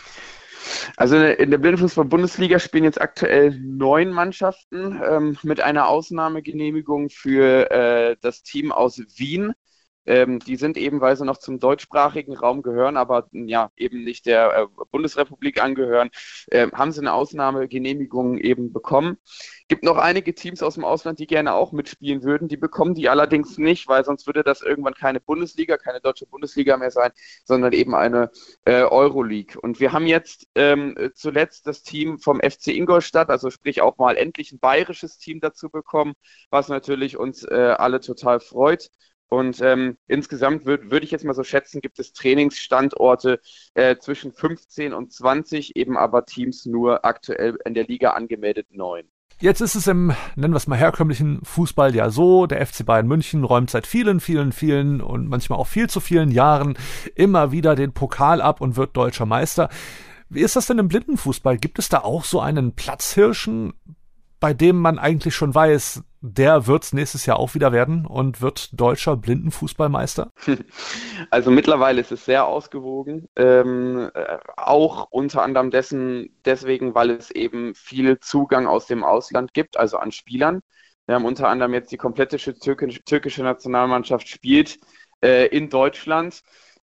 Also 0.97 1.17
in 1.17 1.51
der 1.51 1.59
Blindenfußball-Bundesliga 1.59 2.59
spielen 2.59 2.85
jetzt 2.85 3.01
aktuell 3.01 3.59
neun 3.61 4.11
Mannschaften 4.11 5.01
ähm, 5.05 5.39
mit 5.43 5.61
einer 5.61 5.89
Ausnahmegenehmigung 5.89 7.11
für 7.11 7.71
äh, 7.71 8.17
das 8.21 8.43
Team 8.43 8.73
aus 8.73 9.03
Wien. 9.17 9.55
Ähm, 10.07 10.39
die 10.41 10.57
sind 10.57 10.77
eben, 10.77 11.01
weil 11.01 11.17
sie 11.17 11.25
noch 11.25 11.39
zum 11.39 11.59
deutschsprachigen 11.59 12.37
Raum 12.37 12.63
gehören, 12.63 12.97
aber 12.97 13.29
ja 13.33 13.71
eben 13.77 14.05
nicht 14.05 14.27
der 14.27 14.69
äh, 14.79 14.85
Bundesrepublik 14.91 15.63
angehören, 15.63 16.11
äh, 16.51 16.69
haben 16.73 16.93
sie 16.93 17.01
eine 17.01 17.13
Ausnahmegenehmigung 17.13 18.39
eben 18.39 18.73
bekommen. 18.73 19.19
Gibt 19.69 19.85
noch 19.85 19.97
einige 19.97 20.35
Teams 20.35 20.63
aus 20.63 20.75
dem 20.75 20.85
Ausland, 20.85 21.19
die 21.19 21.27
gerne 21.27 21.55
auch 21.55 21.73
mitspielen 21.73 22.23
würden. 22.25 22.49
Die 22.49 22.57
bekommen 22.57 22.95
die 22.95 23.09
allerdings 23.09 23.59
nicht, 23.59 23.89
weil 23.89 24.05
sonst 24.05 24.27
würde 24.27 24.43
das 24.43 24.61
irgendwann 24.63 24.95
keine 24.95 25.21
Bundesliga, 25.21 25.77
keine 25.79 26.01
deutsche 26.01 26.27
Bundesliga 26.27 26.77
mehr 26.77 26.91
sein, 26.91 27.13
sondern 27.45 27.73
eben 27.73 27.95
eine 27.95 28.31
äh, 28.65 28.83
Euroleague. 28.83 29.61
Und 29.61 29.81
wir 29.81 29.93
haben 29.93 30.07
jetzt 30.07 30.47
ähm, 30.55 30.97
zuletzt 31.15 31.67
das 31.67 31.83
Team 31.83 32.19
vom 32.19 32.41
FC 32.41 32.69
Ingolstadt, 32.69 33.31
also 33.31 33.51
sprich 33.51 33.81
auch 33.83 33.99
mal 33.99 34.17
endlich 34.17 34.53
ein 34.53 34.59
bayerisches 34.59 35.19
Team 35.19 35.41
dazu 35.41 35.71
bekommen, 35.71 36.15
was 36.51 36.69
natürlich 36.69 37.17
uns 37.17 37.45
äh, 37.45 37.75
alle 37.79 38.01
total 38.01 38.41
freut. 38.41 38.91
Und 39.33 39.63
ähm, 39.63 39.97
insgesamt 40.09 40.67
würde 40.67 40.91
würd 40.91 41.05
ich 41.05 41.11
jetzt 41.11 41.25
mal 41.25 41.33
so 41.33 41.43
schätzen, 41.43 41.81
gibt 41.81 41.99
es 41.99 42.13
Trainingsstandorte 42.13 43.41
äh, 43.73 43.97
zwischen 43.97 44.31
15 44.31 44.93
und 44.93 45.11
20, 45.11 45.75
eben 45.75 45.97
aber 45.97 46.27
Teams 46.27 46.67
nur 46.67 47.07
aktuell 47.07 47.57
in 47.65 47.73
der 47.73 47.87
Liga 47.87 48.11
angemeldet 48.11 48.67
neun. 48.73 49.05
Jetzt 49.41 49.63
ist 49.63 49.75
es 49.75 49.87
im, 49.87 50.13
nennen 50.37 50.53
wir 50.53 50.59
es 50.59 50.67
mal 50.67 50.77
herkömmlichen 50.77 51.41
Fußball 51.45 51.95
ja 51.95 52.11
so, 52.11 52.45
der 52.45 52.67
FC 52.67 52.85
Bayern 52.85 53.09
München 53.09 53.43
räumt 53.45 53.71
seit 53.71 53.87
vielen, 53.87 54.21
vielen, 54.21 54.53
vielen 54.53 55.01
und 55.01 55.31
manchmal 55.31 55.59
auch 55.59 55.67
viel 55.67 55.89
zu 55.89 56.01
vielen 56.01 56.31
Jahren 56.31 56.77
immer 57.15 57.53
wieder 57.53 57.75
den 57.75 57.95
Pokal 57.95 58.43
ab 58.43 58.61
und 58.61 58.77
wird 58.77 58.99
deutscher 58.99 59.25
Meister. 59.25 59.71
Wie 60.29 60.43
ist 60.43 60.57
das 60.57 60.67
denn 60.67 60.79
im 60.79 60.89
Blindenfußball? 60.89 61.57
Gibt 61.57 61.79
es 61.79 61.89
da 61.89 62.01
auch 62.01 62.25
so 62.25 62.41
einen 62.41 62.75
Platzhirschen, 62.75 63.73
bei 64.41 64.53
dem 64.53 64.77
man 64.77 64.99
eigentlich 64.99 65.35
schon 65.35 65.55
weiß, 65.55 66.03
der 66.23 66.67
wird's 66.67 66.93
nächstes 66.93 67.27
Jahr 67.27 67.39
auch 67.39 67.55
wieder 67.55 67.73
werden 67.73 68.07
und 68.07 68.41
wird 68.41 68.71
deutscher 68.81 69.17
Blindenfußballmeister? 69.17 70.31
Also 71.31 71.51
mittlerweile 71.51 72.01
ist 72.01 72.13
es 72.13 72.25
sehr 72.25 72.47
ausgewogen, 72.47 73.29
ähm, 73.37 74.11
äh, 74.13 74.39
auch 74.57 75.07
unter 75.11 75.43
anderem 75.43 75.71
dessen, 75.71 76.37
deswegen, 76.45 76.95
weil 76.95 77.11
es 77.11 77.31
eben 77.31 77.75
viel 77.75 78.19
Zugang 78.19 78.67
aus 78.67 78.87
dem 78.87 79.05
Ausland 79.05 79.55
gibt, 79.55 79.77
also 79.77 79.99
an 79.99 80.13
Spielern. 80.13 80.61
Wir 81.07 81.15
haben 81.15 81.25
unter 81.25 81.49
anderem 81.49 81.75
jetzt 81.75 81.93
die 81.93 81.97
komplette 81.97 82.37
türkische, 82.37 83.03
türkische 83.05 83.43
Nationalmannschaft 83.43 84.29
spielt 84.29 84.79
äh, 85.23 85.47
in 85.47 85.71
Deutschland. 85.71 86.43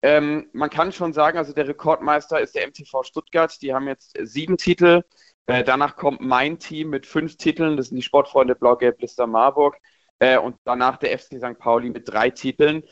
Ähm, 0.03 0.49
man 0.53 0.69
kann 0.69 0.93
schon 0.93 1.13
sagen, 1.13 1.39
also 1.39 1.53
der 1.53 1.69
Rekordmeister 1.69 2.41
ist 2.41 2.55
der 2.57 2.67
MTV 2.67 3.05
Stuttgart. 3.05 3.57
Die 3.63 3.73
haben 3.73 3.87
jetzt 3.87 4.17
sieben 4.21 4.57
Titel. 4.57 5.03
Äh, 5.47 5.65
danach 5.65 5.97
kommt 5.97 6.21
mein 6.21 6.59
Team 6.59 6.91
mit 6.91 7.07
fünf 7.07 7.37
Titeln, 7.37 7.77
das 7.77 7.89
sind 7.89 7.97
die 7.97 8.03
Sportfreunde 8.03 8.55
Blau-Gelb 8.55 9.01
Lister 9.01 9.27
Marburg. 9.27 9.77
Äh, 10.19 10.39
und 10.39 10.57
danach 10.65 10.99
der 10.99 11.19
FC 11.19 11.39
St. 11.39 11.59
Pauli 11.59 11.91
mit 11.91 12.09
drei 12.09 12.31
Titeln. 12.31 12.85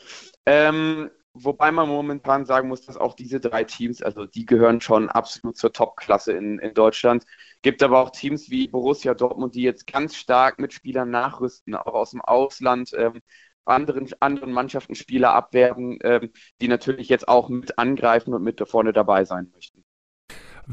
Ähm, 0.45 1.09
wobei 1.33 1.71
man 1.71 1.87
momentan 1.87 2.45
sagen 2.45 2.67
muss, 2.67 2.81
dass 2.85 2.97
auch 2.97 3.15
diese 3.15 3.39
drei 3.39 3.63
Teams, 3.63 4.01
also 4.01 4.25
die 4.25 4.45
gehören 4.45 4.81
schon 4.81 5.07
absolut 5.09 5.55
zur 5.57 5.71
Top-Klasse 5.71 6.33
in, 6.33 6.59
in 6.59 6.73
Deutschland. 6.73 7.23
Gibt 7.61 7.83
aber 7.83 8.01
auch 8.01 8.09
Teams 8.09 8.49
wie 8.49 8.67
Borussia 8.67 9.13
Dortmund, 9.13 9.55
die 9.55 9.63
jetzt 9.63 9.87
ganz 9.87 10.15
stark 10.17 10.59
mit 10.59 10.73
Spielern 10.73 11.09
nachrüsten, 11.09 11.75
auch 11.75 11.93
aus 11.93 12.11
dem 12.11 12.21
Ausland. 12.21 12.91
Ähm, 12.97 13.21
anderen, 13.63 14.09
anderen 14.19 14.51
Mannschaften 14.51 14.95
Spieler 14.95 15.33
abwerben, 15.33 15.99
ähm, 16.03 16.31
die 16.59 16.67
natürlich 16.67 17.07
jetzt 17.09 17.27
auch 17.27 17.47
mit 17.49 17.77
angreifen 17.77 18.33
und 18.33 18.43
mit 18.43 18.61
vorne 18.67 18.91
dabei 18.91 19.23
sein 19.23 19.51
möchten. 19.53 19.85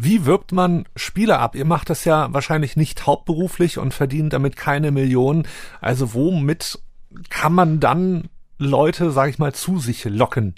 Wie 0.00 0.26
wirbt 0.26 0.52
man 0.52 0.84
Spieler 0.94 1.40
ab? 1.40 1.56
Ihr 1.56 1.64
macht 1.64 1.90
das 1.90 2.04
ja 2.04 2.32
wahrscheinlich 2.32 2.76
nicht 2.76 3.06
hauptberuflich 3.06 3.78
und 3.78 3.92
verdient 3.92 4.32
damit 4.32 4.54
keine 4.54 4.92
Millionen. 4.92 5.48
Also 5.80 6.14
womit 6.14 6.78
kann 7.30 7.52
man 7.52 7.80
dann 7.80 8.28
Leute, 8.58 9.10
sag 9.10 9.28
ich 9.28 9.40
mal, 9.40 9.52
zu 9.54 9.80
sich 9.80 10.04
locken? 10.04 10.54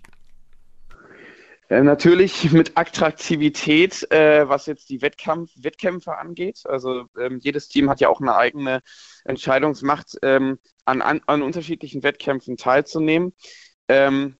Äh, 1.71 1.81
natürlich 1.81 2.53
mit 2.53 2.77
Attraktivität, 2.77 4.11
äh, 4.13 4.47
was 4.47 4.67
jetzt 4.67 4.91
die 4.91 5.01
Wettkampf, 5.01 5.53
Wettkämpfe 5.57 6.19
angeht. 6.19 6.65
Also 6.65 7.07
ähm, 7.19 7.39
jedes 7.41 7.69
Team 7.69 7.89
hat 7.89 8.01
ja 8.01 8.11
auch 8.11 8.21
eine 8.21 8.37
eigene 8.37 8.81
Entscheidungsmacht, 9.25 10.19
ähm, 10.23 10.59
an, 10.85 11.01
an, 11.01 11.23
an 11.27 11.41
unterschiedlichen 11.41 12.03
Wettkämpfen 12.03 12.59
teilzunehmen. 12.59 13.33
Ähm, 13.89 14.37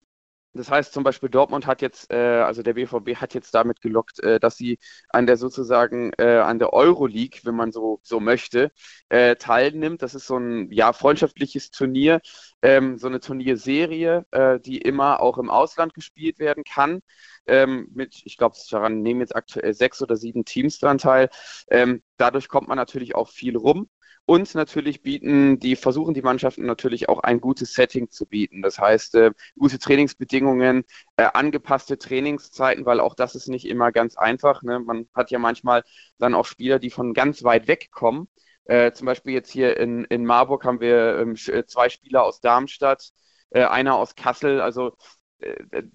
das 0.53 0.71
heißt 0.71 0.93
zum 0.93 1.05
Beispiel 1.05 1.29
Dortmund 1.29 1.67
hat 1.67 1.81
jetzt, 1.83 2.11
äh, 2.13 2.17
also 2.17 2.63
der 2.63 2.75
BVB 2.75 3.17
hat 3.17 3.35
jetzt 3.35 3.55
damit 3.55 3.81
gelockt, 3.81 4.21
äh, 4.21 4.41
dass 4.41 4.57
sie 4.57 4.79
an 5.09 5.27
der 5.27 5.37
sozusagen 5.37 6.13
äh, 6.19 6.39
an 6.39 6.59
der 6.59 6.73
Euroleague, 6.73 7.41
wenn 7.45 7.55
man 7.55 7.73
so 7.73 8.01
so 8.03 8.21
möchte, 8.21 8.73
äh, 9.09 9.37
teilnimmt. 9.37 10.03
Das 10.03 10.15
ist 10.15 10.27
so 10.27 10.37
ein 10.39 10.71
ja 10.73 10.93
freundschaftliches 10.93 11.71
Turnier, 11.71 12.21
ähm, 12.63 12.99
so 12.99 13.07
eine 13.07 13.21
Turnierserie, 13.21 14.27
äh, 14.33 14.59
die 14.61 14.79
immer 14.79 15.21
auch 15.21 15.39
im 15.39 15.51
Ausland 15.51 15.95
gespielt 15.95 16.39
werden 16.39 16.65
kann. 16.65 17.01
Ähm, 17.47 17.89
mit, 17.95 18.21
ich 18.25 18.37
glaube, 18.37 18.57
daran 18.71 19.03
nehmen 19.03 19.21
jetzt 19.21 19.35
aktuell 19.37 19.73
sechs 19.75 20.03
oder 20.03 20.17
sieben 20.17 20.45
Teams 20.45 20.79
dran 20.79 20.99
teil. 20.99 21.31
Ähm, 21.71 22.03
dadurch 22.17 22.49
kommt 22.49 22.69
man 22.69 22.77
natürlich 22.77 23.15
auch 23.15 23.29
viel 23.29 23.57
rum 23.57 23.89
Und 24.27 24.55
natürlich 24.55 25.03
bieten 25.03 25.59
die, 25.59 25.75
versuchen 25.75 26.15
die 26.15 26.23
Mannschaften 26.23 26.65
natürlich 26.65 27.09
auch 27.09 27.21
ein 27.21 27.41
gutes 27.41 27.75
Setting 27.75 28.11
zu 28.11 28.27
bieten. 28.27 28.63
Das 28.63 28.79
heißt, 28.79 29.17
äh, 29.17 29.33
gute 29.59 29.79
Trainingsbedingungen, 29.81 30.85
äh, 31.17 31.25
angepasste 31.35 31.99
Trainingszeiten, 31.99 32.87
weil 32.87 33.01
auch 33.01 33.15
das 33.15 33.35
ist 33.35 33.49
nicht 33.49 33.67
immer 33.67 33.91
ganz 33.91 34.17
einfach. 34.17 34.63
Ne? 34.63 34.79
Man 34.79 35.09
hat 35.15 35.33
ja 35.33 35.41
manchmal 35.41 35.83
dann 36.19 36.35
auch 36.35 36.47
Spieler, 36.47 36.79
die 36.79 36.91
von 36.91 37.13
ganz 37.13 37.43
weit 37.43 37.67
weg 37.67 37.91
kommen. 37.91 38.29
Äh, 38.67 38.93
zum 38.93 39.07
Beispiel 39.07 39.33
jetzt 39.33 39.51
hier 39.51 39.77
in, 39.79 40.05
in 40.05 40.25
Marburg 40.25 40.65
haben 40.65 40.81
wir 40.81 41.19
ähm, 41.19 41.35
äh, 41.49 41.65
zwei 41.67 41.89
Spieler 41.89 42.23
aus 42.23 42.41
Darmstadt, 42.41 43.11
äh, 43.51 43.65
einer 43.65 43.97
aus 43.97 44.15
Kassel. 44.15 44.61
Also 44.61 44.97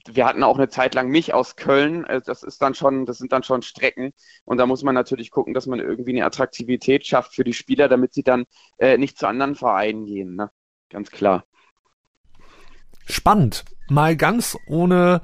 wir 0.07 0.25
hatten 0.25 0.43
auch 0.43 0.57
eine 0.57 0.69
Zeit 0.69 0.95
lang 0.95 1.09
mich 1.09 1.33
aus 1.33 1.55
Köln. 1.55 2.05
Äh, 2.05 2.21
das 2.25 2.43
ist 2.43 2.61
dann 2.61 2.73
schon, 2.73 3.05
das 3.05 3.17
sind 3.17 3.31
dann 3.31 3.43
schon 3.43 3.61
Strecken. 3.61 4.13
Und 4.43 4.57
da 4.57 4.65
muss 4.65 4.83
man 4.83 4.95
natürlich 4.95 5.31
gucken, 5.31 5.53
dass 5.53 5.67
man 5.67 5.79
irgendwie 5.79 6.11
eine 6.11 6.25
Attraktivität 6.25 7.05
schafft 7.05 7.35
für 7.35 7.43
die 7.43 7.53
Spieler, 7.53 7.87
damit 7.87 8.13
sie 8.13 8.23
dann 8.23 8.45
äh, 8.77 8.97
nicht 8.97 9.17
zu 9.17 9.27
anderen 9.27 9.55
Vereinen 9.55 10.05
gehen. 10.05 10.35
Ne? 10.35 10.51
Ganz 10.89 11.11
klar. 11.11 11.45
Spannend. 13.05 13.65
Mal 13.87 14.15
ganz 14.15 14.57
ohne 14.67 15.21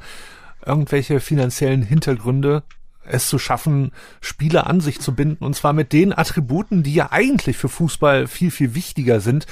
irgendwelche 0.66 1.20
finanziellen 1.20 1.82
Hintergründe 1.82 2.64
es 3.04 3.28
zu 3.28 3.40
schaffen, 3.40 3.92
Spieler 4.22 4.68
an 4.68 4.80
sich 4.80 5.00
zu 5.00 5.16
binden 5.16 5.44
und 5.44 5.56
zwar 5.56 5.74
mit 5.74 5.92
den 5.92 6.16
Attributen, 6.16 6.84
die 6.84 6.94
ja 6.94 7.12
eigentlich 7.12 7.58
für 7.58 7.68
Fußball 7.68 8.28
viel, 8.28 8.52
viel 8.52 8.76
wichtiger 8.76 9.20
sind 9.20 9.48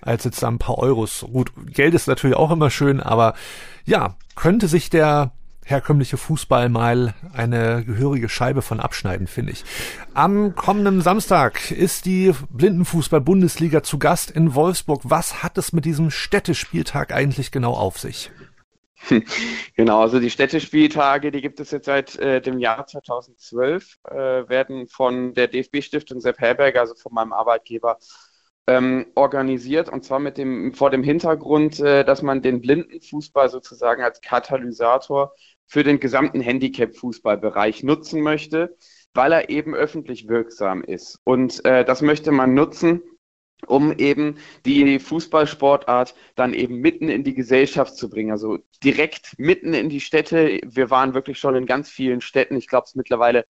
als 0.00 0.24
jetzt 0.24 0.44
ein 0.44 0.58
paar 0.58 0.78
Euros. 0.78 1.26
Gut, 1.32 1.52
Geld 1.66 1.94
ist 1.94 2.08
natürlich 2.08 2.36
auch 2.36 2.50
immer 2.50 2.70
schön, 2.70 3.00
aber 3.00 3.34
ja, 3.84 4.16
könnte 4.36 4.68
sich 4.68 4.90
der 4.90 5.32
herkömmliche 5.64 6.16
Fußball 6.16 6.68
mal 6.68 7.14
eine 7.32 7.84
gehörige 7.84 8.28
Scheibe 8.28 8.60
von 8.60 8.80
abschneiden, 8.80 9.26
finde 9.26 9.52
ich. 9.52 9.64
Am 10.14 10.54
kommenden 10.54 11.00
Samstag 11.00 11.70
ist 11.70 12.06
die 12.06 12.32
Blindenfußball-Bundesliga 12.50 13.82
zu 13.82 13.98
Gast 13.98 14.30
in 14.30 14.54
Wolfsburg. 14.54 15.02
Was 15.04 15.42
hat 15.42 15.58
es 15.58 15.72
mit 15.72 15.84
diesem 15.84 16.10
Städtespieltag 16.10 17.12
eigentlich 17.12 17.52
genau 17.52 17.72
auf 17.72 17.98
sich? 17.98 18.30
Genau, 19.76 20.02
also 20.02 20.20
die 20.20 20.28
Städtespieltage, 20.28 21.30
die 21.30 21.40
gibt 21.40 21.58
es 21.60 21.70
jetzt 21.70 21.86
seit 21.86 22.16
äh, 22.16 22.42
dem 22.42 22.58
Jahr 22.58 22.86
2012, 22.86 23.98
äh, 24.04 24.14
werden 24.14 24.88
von 24.88 25.32
der 25.32 25.48
DFB-Stiftung 25.48 26.20
Sepp 26.20 26.38
Herberger, 26.38 26.80
also 26.80 26.94
von 26.94 27.14
meinem 27.14 27.32
Arbeitgeber, 27.32 27.98
ähm, 28.70 29.06
organisiert 29.16 29.88
und 29.88 30.04
zwar 30.04 30.20
mit 30.20 30.38
dem, 30.38 30.72
vor 30.74 30.90
dem 30.90 31.02
Hintergrund, 31.02 31.80
äh, 31.80 32.04
dass 32.04 32.22
man 32.22 32.40
den 32.40 32.60
Blindenfußball 32.60 33.48
sozusagen 33.50 34.02
als 34.04 34.20
Katalysator 34.20 35.34
für 35.66 35.82
den 35.82 35.98
gesamten 35.98 36.40
Handicap-Fußballbereich 36.40 37.82
nutzen 37.82 38.22
möchte, 38.22 38.76
weil 39.12 39.32
er 39.32 39.50
eben 39.50 39.74
öffentlich 39.74 40.28
wirksam 40.28 40.84
ist. 40.84 41.18
Und 41.24 41.64
äh, 41.64 41.84
das 41.84 42.00
möchte 42.00 42.30
man 42.30 42.54
nutzen, 42.54 43.02
um 43.66 43.92
eben 43.92 44.36
die 44.64 45.00
Fußballsportart 45.00 46.14
dann 46.36 46.54
eben 46.54 46.76
mitten 46.76 47.08
in 47.08 47.24
die 47.24 47.34
Gesellschaft 47.34 47.96
zu 47.96 48.08
bringen, 48.08 48.30
also 48.30 48.58
direkt 48.84 49.34
mitten 49.36 49.74
in 49.74 49.88
die 49.88 50.00
Städte. 50.00 50.60
Wir 50.64 50.90
waren 50.90 51.12
wirklich 51.14 51.38
schon 51.40 51.56
in 51.56 51.66
ganz 51.66 51.90
vielen 51.90 52.20
Städten. 52.20 52.56
Ich 52.56 52.68
glaube, 52.68 52.84
es 52.86 52.94
mittlerweile 52.94 53.44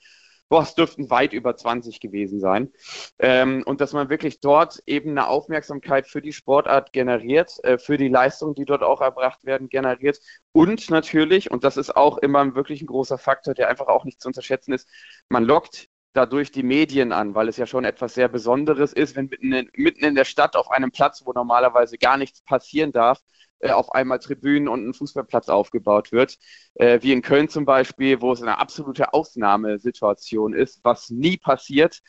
boah, 0.51 0.63
es 0.63 0.75
dürften 0.75 1.09
weit 1.11 1.33
über 1.33 1.57
20 1.57 2.01
gewesen 2.01 2.41
sein. 2.41 2.71
Ähm, 3.19 3.63
und 3.65 3.81
dass 3.81 3.95
man 3.95 4.11
wirklich 4.11 4.41
dort 4.41 4.83
eben 4.85 5.11
eine 5.11 5.29
Aufmerksamkeit 5.29 6.07
für 6.09 6.21
die 6.21 6.33
Sportart 6.33 6.93
generiert, 6.93 7.53
äh, 7.65 7.79
für 7.79 7.97
die 7.97 8.09
Leistungen, 8.09 8.55
die 8.55 8.67
dort 8.67 8.83
auch 8.83 9.01
erbracht 9.01 9.45
werden, 9.45 9.69
generiert. 9.69 10.19
Und 10.53 10.91
natürlich, 10.91 11.51
und 11.51 11.65
das 11.65 11.77
ist 11.79 11.97
auch 11.97 12.19
immer 12.19 12.55
wirklich 12.55 12.83
ein 12.83 12.87
großer 12.87 13.17
Faktor, 13.17 13.55
der 13.55 13.69
einfach 13.69 13.87
auch 13.87 14.05
nicht 14.05 14.21
zu 14.21 14.29
unterschätzen 14.29 14.73
ist, 14.73 14.89
man 15.29 15.45
lockt 15.45 15.89
dadurch 16.13 16.51
die 16.51 16.65
Medien 16.65 17.13
an, 17.13 17.37
weil 17.37 17.49
es 17.49 17.57
ja 17.57 17.67
schon 17.67 17.85
etwas 17.85 18.15
sehr 18.15 18.29
Besonderes 18.29 18.93
ist, 18.93 19.15
wenn 19.15 19.27
mitten 19.27 19.53
in, 19.53 19.71
mitten 19.75 20.05
in 20.05 20.17
der 20.17 20.25
Stadt 20.25 20.57
auf 20.57 20.69
einem 20.71 20.91
Platz, 20.91 21.23
wo 21.25 21.33
normalerweise 21.33 21.99
gar 21.99 22.17
nichts 22.17 22.43
passieren 22.43 22.91
darf, 22.91 23.21
auf 23.69 23.93
einmal 23.93 24.19
Tribünen 24.19 24.69
und 24.69 24.89
ein 24.89 24.95
Fußballplatz 24.95 25.49
aufgebaut 25.49 26.13
wird. 26.13 26.39
Äh, 26.75 27.01
wie 27.03 27.13
in 27.13 27.23
Köln 27.23 27.49
zum 27.49 27.65
Beispiel, 27.65 28.21
wo 28.21 28.33
es 28.33 28.43
eine 28.43 28.59
absolute 28.59 29.13
Ausnahmesituation 29.13 30.55
ist, 30.55 30.81
was 30.83 31.11
nie 31.11 31.37
passiert. 31.37 32.01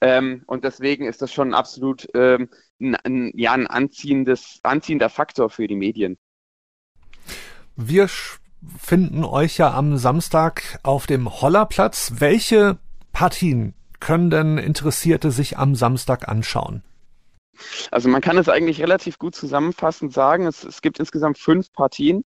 Ähm, 0.00 0.44
und 0.46 0.64
deswegen 0.64 1.06
ist 1.06 1.22
das 1.22 1.32
schon 1.32 1.54
absolut 1.54 2.06
ähm, 2.14 2.48
ein, 2.80 2.96
ein, 2.96 3.32
ja, 3.34 3.52
ein 3.52 3.66
anziehendes, 3.66 4.60
anziehender 4.62 5.10
Faktor 5.10 5.50
für 5.50 5.66
die 5.66 5.76
Medien. 5.76 6.18
Wir 7.76 8.08
finden 8.78 9.24
euch 9.24 9.56
ja 9.58 9.72
am 9.72 9.96
Samstag 9.96 10.78
auf 10.82 11.06
dem 11.06 11.40
Hollerplatz. 11.40 12.14
Welche 12.18 12.78
Partien 13.12 13.74
können 14.00 14.30
denn 14.30 14.58
Interessierte 14.58 15.30
sich 15.30 15.58
am 15.58 15.74
Samstag 15.74 16.28
anschauen? 16.28 16.82
Also 17.90 18.08
man 18.08 18.20
kann 18.20 18.38
es 18.38 18.48
eigentlich 18.48 18.80
relativ 18.80 19.18
gut 19.18 19.34
zusammenfassend 19.34 20.12
sagen. 20.12 20.46
Es, 20.46 20.64
es 20.64 20.82
gibt 20.82 20.98
insgesamt 20.98 21.38
fünf 21.38 21.72
Partien. 21.72 22.24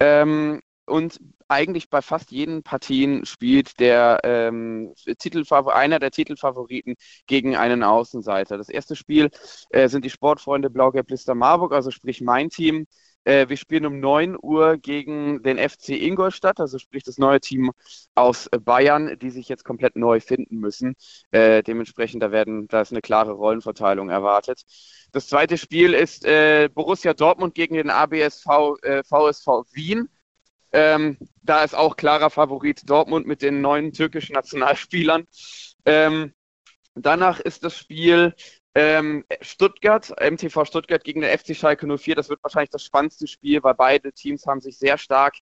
Ähm, 0.00 0.60
und 0.86 1.20
eigentlich 1.48 1.90
bei 1.90 2.02
fast 2.02 2.32
jeden 2.32 2.62
Partien 2.62 3.24
spielt 3.24 3.78
der 3.78 4.20
ähm, 4.24 4.94
Titelfavor 5.18 5.74
einer 5.76 5.98
der 5.98 6.10
Titelfavoriten 6.10 6.96
gegen 7.26 7.56
einen 7.56 7.82
Außenseiter. 7.82 8.58
Das 8.58 8.68
erste 8.68 8.96
Spiel 8.96 9.30
äh, 9.70 9.88
sind 9.88 10.04
die 10.04 10.10
Sportfreunde 10.10 10.70
Blau-Gelb-Lister 10.70 11.34
Marburg, 11.34 11.72
also 11.72 11.90
sprich 11.90 12.20
mein 12.20 12.50
Team, 12.50 12.86
äh, 13.24 13.48
wir 13.48 13.56
spielen 13.56 13.86
um 13.86 14.00
9 14.00 14.36
Uhr 14.40 14.76
gegen 14.78 15.42
den 15.42 15.58
FC 15.58 15.90
Ingolstadt, 15.90 16.60
also 16.60 16.78
sprich 16.78 17.04
das 17.04 17.18
neue 17.18 17.40
Team 17.40 17.70
aus 18.14 18.48
Bayern, 18.64 19.18
die 19.18 19.30
sich 19.30 19.48
jetzt 19.48 19.64
komplett 19.64 19.96
neu 19.96 20.20
finden 20.20 20.58
müssen. 20.58 20.94
Äh, 21.30 21.62
dementsprechend, 21.62 22.22
da 22.22 22.32
werden, 22.32 22.66
da 22.68 22.80
ist 22.80 22.92
eine 22.92 23.00
klare 23.00 23.32
Rollenverteilung 23.32 24.10
erwartet. 24.10 24.62
Das 25.12 25.28
zweite 25.28 25.58
Spiel 25.58 25.94
ist 25.94 26.24
äh, 26.24 26.68
Borussia 26.72 27.14
Dortmund 27.14 27.54
gegen 27.54 27.74
den 27.74 27.90
ABSV 27.90 28.46
äh, 28.82 29.02
VSV 29.04 29.46
Wien. 29.72 30.08
Ähm, 30.72 31.18
da 31.42 31.64
ist 31.64 31.74
auch 31.74 31.96
klarer 31.96 32.30
Favorit 32.30 32.88
Dortmund 32.88 33.26
mit 33.26 33.42
den 33.42 33.60
neuen 33.60 33.92
türkischen 33.92 34.32
Nationalspielern. 34.32 35.26
Ähm, 35.84 36.32
danach 36.94 37.40
ist 37.40 37.62
das 37.64 37.76
Spiel 37.76 38.34
ähm, 38.74 39.24
Stuttgart, 39.40 40.10
MTV 40.18 40.64
Stuttgart 40.64 41.04
gegen 41.04 41.20
den 41.20 41.38
FC 41.38 41.54
Schalke 41.54 41.86
04, 41.86 42.14
das 42.14 42.28
wird 42.28 42.42
wahrscheinlich 42.42 42.70
das 42.70 42.84
spannendste 42.84 43.26
Spiel, 43.26 43.62
weil 43.62 43.74
beide 43.74 44.12
Teams 44.12 44.46
haben 44.46 44.60
sich 44.60 44.78
sehr 44.78 44.98
stark 44.98 45.34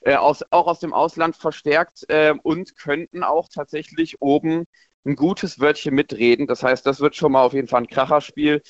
äh, 0.00 0.14
aus, 0.14 0.44
auch 0.50 0.66
aus 0.66 0.80
dem 0.80 0.92
Ausland 0.92 1.36
verstärkt 1.36 2.04
äh, 2.08 2.34
und 2.42 2.76
könnten 2.76 3.22
auch 3.22 3.48
tatsächlich 3.48 4.20
oben 4.22 4.64
ein 5.04 5.16
gutes 5.16 5.60
Wörtchen 5.60 5.94
mitreden. 5.94 6.46
Das 6.46 6.62
heißt, 6.62 6.86
das 6.86 7.00
wird 7.00 7.16
schon 7.16 7.32
mal 7.32 7.42
auf 7.42 7.52
jeden 7.52 7.68
Fall 7.68 7.82
ein 7.82 7.88
Kracherspiel. 7.88 8.62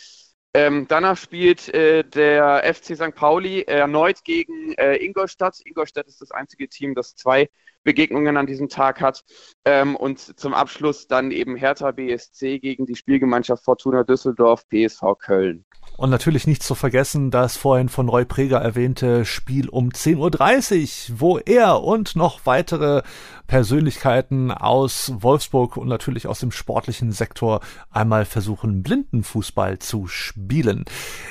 Ähm, 0.54 0.86
danach 0.88 1.16
spielt 1.16 1.68
äh, 1.74 2.02
der 2.04 2.62
FC 2.74 2.96
St. 2.96 3.14
Pauli 3.14 3.62
erneut 3.62 4.24
gegen 4.24 4.72
äh, 4.74 4.96
Ingolstadt. 4.96 5.60
Ingolstadt 5.64 6.08
ist 6.08 6.20
das 6.20 6.30
einzige 6.30 6.68
Team, 6.68 6.94
das 6.94 7.14
zwei 7.14 7.50
Begegnungen 7.84 8.36
an 8.36 8.46
diesem 8.46 8.68
Tag 8.68 9.00
hat. 9.00 9.24
Ähm, 9.64 9.96
und 9.96 10.18
zum 10.38 10.54
Abschluss 10.54 11.06
dann 11.06 11.30
eben 11.30 11.56
Hertha 11.56 11.90
BSC 11.92 12.58
gegen 12.58 12.86
die 12.86 12.96
Spielgemeinschaft 12.96 13.64
Fortuna 13.64 14.04
Düsseldorf, 14.04 14.64
PSV 14.68 15.18
Köln. 15.18 15.64
Und 15.96 16.10
natürlich 16.10 16.46
nicht 16.46 16.62
zu 16.62 16.74
vergessen 16.74 17.30
das 17.30 17.56
vorhin 17.56 17.88
von 17.88 18.08
Roy 18.08 18.24
Preger 18.24 18.58
erwähnte 18.58 19.24
Spiel 19.24 19.68
um 19.68 19.88
10.30 19.88 21.10
Uhr, 21.10 21.20
wo 21.20 21.38
er 21.38 21.82
und 21.82 22.14
noch 22.14 22.40
weitere 22.44 23.02
Persönlichkeiten 23.48 24.52
aus 24.52 25.12
Wolfsburg 25.18 25.76
und 25.76 25.88
natürlich 25.88 26.28
aus 26.28 26.38
dem 26.38 26.52
sportlichen 26.52 27.10
Sektor 27.10 27.60
einmal 27.90 28.26
versuchen, 28.26 28.82
Blindenfußball 28.82 29.78
zu 29.80 30.06
spielen. 30.06 30.84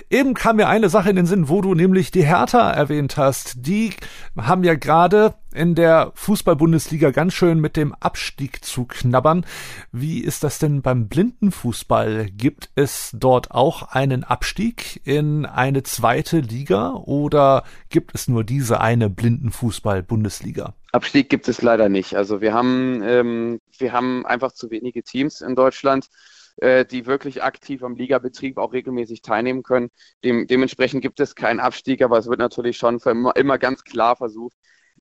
Eben 0.09 0.33
kam 0.33 0.57
mir 0.57 0.67
eine 0.67 0.89
Sache 0.89 1.11
in 1.11 1.15
den 1.15 1.27
Sinn, 1.27 1.47
wo 1.47 1.61
du 1.61 1.73
nämlich 1.73 2.11
die 2.11 2.25
Hertha 2.25 2.69
erwähnt 2.71 3.15
hast. 3.15 3.65
Die 3.67 3.93
haben 4.35 4.63
ja 4.63 4.75
gerade 4.75 5.35
in 5.53 5.75
der 5.75 6.11
Fußball-Bundesliga 6.15 7.11
ganz 7.11 7.33
schön 7.33 7.59
mit 7.59 7.75
dem 7.75 7.93
Abstieg 7.93 8.63
zu 8.63 8.85
knabbern. 8.85 9.45
Wie 9.91 10.19
ist 10.19 10.43
das 10.43 10.59
denn 10.59 10.81
beim 10.81 11.07
Blindenfußball? 11.07 12.27
Gibt 12.31 12.69
es 12.75 13.11
dort 13.13 13.51
auch 13.51 13.83
einen 13.83 14.23
Abstieg 14.23 15.01
in 15.05 15.45
eine 15.45 15.83
zweite 15.83 16.39
Liga 16.39 16.93
oder 16.93 17.63
gibt 17.89 18.13
es 18.13 18.27
nur 18.27 18.43
diese 18.43 18.81
eine 18.81 19.09
Blindenfußball-Bundesliga? 19.09 20.73
Abstieg 20.91 21.29
gibt 21.29 21.47
es 21.47 21.61
leider 21.61 21.89
nicht. 21.89 22.15
Also 22.15 22.41
wir 22.41 22.53
haben, 22.53 23.01
ähm, 23.03 23.59
wir 23.77 23.93
haben 23.93 24.25
einfach 24.25 24.51
zu 24.51 24.69
wenige 24.71 25.03
Teams 25.03 25.41
in 25.41 25.55
Deutschland 25.55 26.07
äh, 26.57 26.85
die 26.85 27.05
wirklich 27.05 27.43
aktiv 27.43 27.83
am 27.83 27.95
Ligabetrieb 27.95 28.57
auch 28.57 28.73
regelmäßig 28.73 29.21
teilnehmen 29.21 29.63
können. 29.63 29.89
Dem, 30.23 30.47
dementsprechend 30.47 31.01
gibt 31.01 31.19
es 31.19 31.35
keinen 31.35 31.59
Abstieg, 31.59 32.01
aber 32.01 32.17
es 32.17 32.27
wird 32.27 32.39
natürlich 32.39 32.77
schon 32.77 32.99
immer, 32.99 33.35
immer 33.35 33.57
ganz 33.57 33.83
klar 33.83 34.15
versucht, 34.15 34.57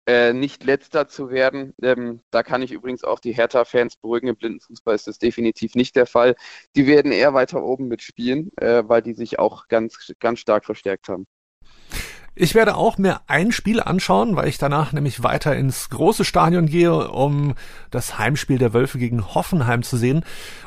äh, 0.06 0.32
nicht 0.32 0.64
letzter 0.64 1.08
zu 1.08 1.30
werden. 1.30 1.74
Ähm, 1.82 2.20
da 2.30 2.42
kann 2.42 2.62
ich 2.62 2.72
übrigens 2.72 3.04
auch 3.04 3.18
die 3.18 3.32
Hertha-Fans 3.32 3.96
beruhigen. 3.96 4.28
Im 4.28 4.36
Blindenfußball 4.36 4.94
ist 4.94 5.06
das 5.06 5.18
definitiv 5.18 5.74
nicht 5.74 5.96
der 5.96 6.06
Fall. 6.06 6.36
Die 6.76 6.86
werden 6.86 7.12
eher 7.12 7.34
weiter 7.34 7.62
oben 7.62 7.88
mitspielen, 7.88 8.50
äh, 8.56 8.84
weil 8.86 9.02
die 9.02 9.14
sich 9.14 9.38
auch 9.38 9.68
ganz, 9.68 10.12
ganz 10.20 10.38
stark 10.38 10.64
verstärkt 10.64 11.08
haben. 11.08 11.26
Ich 12.38 12.54
werde 12.54 12.76
auch 12.76 12.98
mir 12.98 13.22
ein 13.28 13.50
Spiel 13.50 13.80
anschauen, 13.80 14.36
weil 14.36 14.48
ich 14.48 14.58
danach 14.58 14.92
nämlich 14.92 15.22
weiter 15.22 15.56
ins 15.56 15.88
große 15.88 16.22
Stadion 16.26 16.66
gehe, 16.66 17.08
um 17.08 17.54
das 17.90 18.18
Heimspiel 18.18 18.58
der 18.58 18.74
Wölfe 18.74 18.98
gegen 18.98 19.34
Hoffenheim 19.34 19.82
zu 19.82 19.96
sehen. 19.96 20.22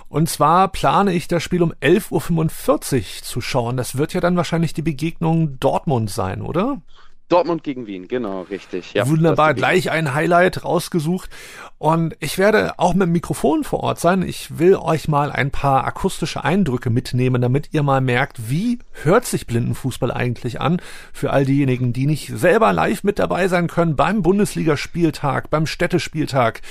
Und 0.07 0.27
zwar 0.29 0.69
plane 0.69 1.13
ich 1.13 1.27
das 1.27 1.43
Spiel 1.43 1.61
um 1.61 1.71
11.45 1.73 2.97
Uhr 2.97 3.23
zu 3.23 3.39
schauen. 3.39 3.77
Das 3.77 3.99
wird 3.99 4.13
ja 4.13 4.19
dann 4.19 4.35
wahrscheinlich 4.35 4.73
die 4.73 4.81
Begegnung 4.81 5.59
Dortmund 5.59 6.09
sein, 6.09 6.41
oder? 6.41 6.81
Dortmund 7.29 7.63
gegen 7.63 7.85
Wien, 7.85 8.07
genau, 8.07 8.41
richtig. 8.41 8.93
Ja, 8.93 9.07
Wunderbar, 9.07 9.53
gleich 9.53 9.91
ein 9.91 10.15
Highlight 10.15 10.65
rausgesucht. 10.65 11.29
Und 11.77 12.17
ich 12.19 12.39
werde 12.39 12.73
auch 12.77 12.93
mit 12.95 13.03
dem 13.03 13.11
Mikrofon 13.11 13.63
vor 13.63 13.81
Ort 13.81 13.99
sein. 13.99 14.23
Ich 14.23 14.57
will 14.57 14.75
euch 14.75 15.07
mal 15.07 15.31
ein 15.31 15.51
paar 15.51 15.85
akustische 15.85 16.43
Eindrücke 16.43 16.89
mitnehmen, 16.89 17.41
damit 17.41 17.69
ihr 17.71 17.83
mal 17.83 18.01
merkt, 18.01 18.49
wie 18.49 18.79
hört 19.03 19.25
sich 19.25 19.45
Blindenfußball 19.45 20.11
eigentlich 20.11 20.59
an. 20.59 20.81
Für 21.13 21.29
all 21.31 21.45
diejenigen, 21.45 21.93
die 21.93 22.07
nicht 22.07 22.31
selber 22.35 22.73
live 22.73 23.03
mit 23.03 23.19
dabei 23.19 23.47
sein 23.47 23.67
können 23.67 23.95
beim 23.95 24.23
Bundesligaspieltag, 24.23 25.51
beim 25.51 25.67
Städtespieltag 25.67 26.61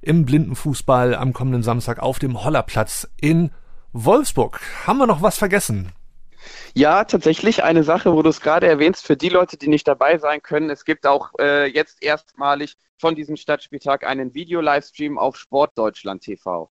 im 0.00 0.24
Blindenfußball 0.24 1.14
am 1.14 1.34
kommenden 1.34 1.62
Samstag 1.62 1.98
auf 2.00 2.18
dem 2.18 2.42
Hollerplatz 2.42 3.08
in 3.20 3.50
Wolfsburg. 3.92 4.60
Haben 4.86 4.98
wir 4.98 5.06
noch 5.06 5.20
was 5.22 5.36
vergessen? 5.36 5.92
Ja, 6.74 7.04
tatsächlich 7.04 7.64
eine 7.64 7.84
Sache, 7.84 8.12
wo 8.12 8.22
du 8.22 8.30
es 8.30 8.40
gerade 8.40 8.66
erwähnst, 8.66 9.06
für 9.06 9.16
die 9.16 9.28
Leute, 9.28 9.56
die 9.56 9.68
nicht 9.68 9.88
dabei 9.88 10.18
sein 10.18 10.42
können. 10.42 10.70
Es 10.70 10.84
gibt 10.84 11.06
auch 11.06 11.30
äh, 11.40 11.66
jetzt 11.66 12.02
erstmalig 12.02 12.76
von 12.98 13.14
diesem 13.14 13.36
Stadtspieltag 13.36 14.04
einen 14.06 14.34
Video-Livestream 14.34 15.18
auf 15.18 15.36
Sportdeutschland 15.36 16.22
TV. 16.22 16.70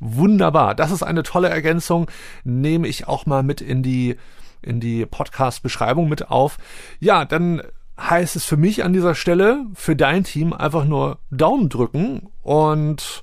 Wunderbar, 0.00 0.74
das 0.74 0.90
ist 0.90 1.02
eine 1.02 1.22
tolle 1.22 1.48
Ergänzung. 1.48 2.10
Nehme 2.42 2.88
ich 2.88 3.06
auch 3.06 3.26
mal 3.26 3.42
mit 3.42 3.60
in 3.60 3.82
die 3.82 4.16
in 4.60 4.80
die 4.80 5.06
Podcast-Beschreibung 5.06 6.08
mit 6.08 6.30
auf. 6.30 6.56
Ja, 6.98 7.24
dann 7.24 7.62
heißt 8.00 8.34
es 8.34 8.44
für 8.44 8.56
mich 8.56 8.82
an 8.82 8.92
dieser 8.92 9.14
Stelle, 9.14 9.66
für 9.74 9.94
dein 9.94 10.24
Team 10.24 10.52
einfach 10.52 10.84
nur 10.84 11.18
Daumen 11.30 11.68
drücken 11.68 12.28
und 12.42 13.22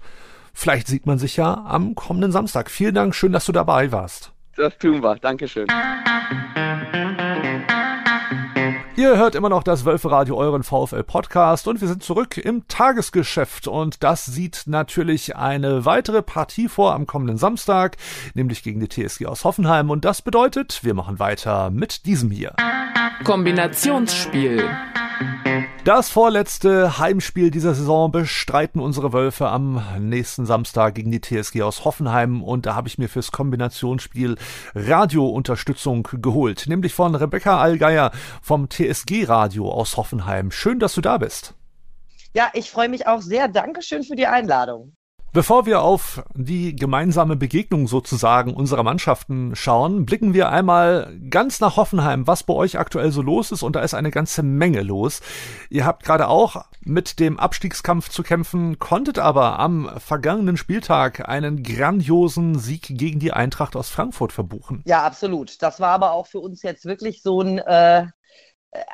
vielleicht 0.53 0.87
sieht 0.87 1.05
man 1.05 1.17
sich 1.19 1.37
ja 1.37 1.53
am 1.65 1.95
kommenden 1.95 2.31
Samstag. 2.31 2.69
Vielen 2.71 2.95
Dank, 2.95 3.15
schön, 3.15 3.31
dass 3.31 3.45
du 3.45 3.51
dabei 3.51 3.91
warst. 3.91 4.31
Das 4.55 4.77
tun 4.77 5.01
wir. 5.01 5.15
Dankeschön. 5.15 5.67
Ihr 9.01 9.17
hört 9.17 9.33
immer 9.33 9.49
noch 9.49 9.63
das 9.63 9.83
Wölferadio, 9.83 10.37
euren 10.37 10.61
VfL-Podcast 10.61 11.67
und 11.67 11.81
wir 11.81 11.87
sind 11.87 12.03
zurück 12.03 12.37
im 12.37 12.67
Tagesgeschäft 12.67 13.67
und 13.67 14.03
das 14.03 14.25
sieht 14.25 14.63
natürlich 14.67 15.35
eine 15.35 15.85
weitere 15.85 16.21
Partie 16.21 16.67
vor 16.67 16.93
am 16.93 17.07
kommenden 17.07 17.37
Samstag, 17.37 17.97
nämlich 18.35 18.61
gegen 18.61 18.79
die 18.79 18.89
TSG 18.89 19.25
aus 19.25 19.43
Hoffenheim 19.43 19.89
und 19.89 20.05
das 20.05 20.21
bedeutet, 20.21 20.83
wir 20.83 20.93
machen 20.93 21.17
weiter 21.17 21.71
mit 21.71 22.05
diesem 22.05 22.29
hier. 22.29 22.53
Kombinationsspiel. 23.23 24.69
Das 25.83 26.11
vorletzte 26.11 26.99
Heimspiel 26.99 27.49
dieser 27.49 27.73
Saison 27.73 28.11
bestreiten 28.11 28.79
unsere 28.79 29.13
Wölfe 29.13 29.49
am 29.49 29.83
nächsten 29.97 30.45
Samstag 30.45 30.93
gegen 30.93 31.11
die 31.11 31.21
TSG 31.21 31.63
aus 31.63 31.85
Hoffenheim 31.85 32.43
und 32.43 32.67
da 32.67 32.75
habe 32.75 32.87
ich 32.87 32.99
mir 32.99 33.09
fürs 33.09 33.31
Kombinationsspiel 33.31 34.37
Radiounterstützung 34.75 36.07
geholt, 36.21 36.65
nämlich 36.67 36.93
von 36.93 37.15
Rebecca 37.15 37.59
Allgeier 37.59 38.11
vom 38.43 38.69
TSG 38.69 39.25
Radio 39.25 39.71
aus 39.71 39.97
Hoffenheim. 39.97 40.51
Schön, 40.51 40.77
dass 40.77 40.93
du 40.93 41.01
da 41.01 41.17
bist. 41.17 41.55
Ja, 42.33 42.49
ich 42.53 42.69
freue 42.69 42.87
mich 42.87 43.07
auch 43.07 43.21
sehr. 43.21 43.47
Dankeschön 43.47 44.03
für 44.03 44.15
die 44.15 44.27
Einladung. 44.27 44.93
Bevor 45.33 45.65
wir 45.65 45.81
auf 45.81 46.25
die 46.33 46.75
gemeinsame 46.75 47.37
Begegnung 47.37 47.87
sozusagen 47.87 48.53
unserer 48.53 48.83
Mannschaften 48.83 49.55
schauen, 49.55 50.05
blicken 50.05 50.33
wir 50.33 50.49
einmal 50.49 51.17
ganz 51.29 51.61
nach 51.61 51.77
Hoffenheim, 51.77 52.27
was 52.27 52.43
bei 52.43 52.53
euch 52.53 52.77
aktuell 52.77 53.13
so 53.13 53.21
los 53.21 53.53
ist. 53.53 53.63
Und 53.63 53.77
da 53.77 53.81
ist 53.81 53.93
eine 53.93 54.11
ganze 54.11 54.43
Menge 54.43 54.81
los. 54.81 55.21
Ihr 55.69 55.85
habt 55.85 56.03
gerade 56.03 56.27
auch 56.27 56.65
mit 56.81 57.21
dem 57.21 57.39
Abstiegskampf 57.39 58.09
zu 58.09 58.23
kämpfen, 58.23 58.77
konntet 58.77 59.19
aber 59.19 59.57
am 59.57 59.89
vergangenen 59.99 60.57
Spieltag 60.57 61.29
einen 61.29 61.63
grandiosen 61.63 62.59
Sieg 62.59 62.87
gegen 62.89 63.19
die 63.21 63.31
Eintracht 63.31 63.77
aus 63.77 63.87
Frankfurt 63.87 64.33
verbuchen. 64.33 64.83
Ja, 64.85 65.03
absolut. 65.03 65.61
Das 65.61 65.79
war 65.79 65.91
aber 65.91 66.11
auch 66.11 66.27
für 66.27 66.39
uns 66.39 66.61
jetzt 66.61 66.83
wirklich 66.83 67.23
so 67.23 67.39
ein 67.39 67.59
äh 67.59 68.07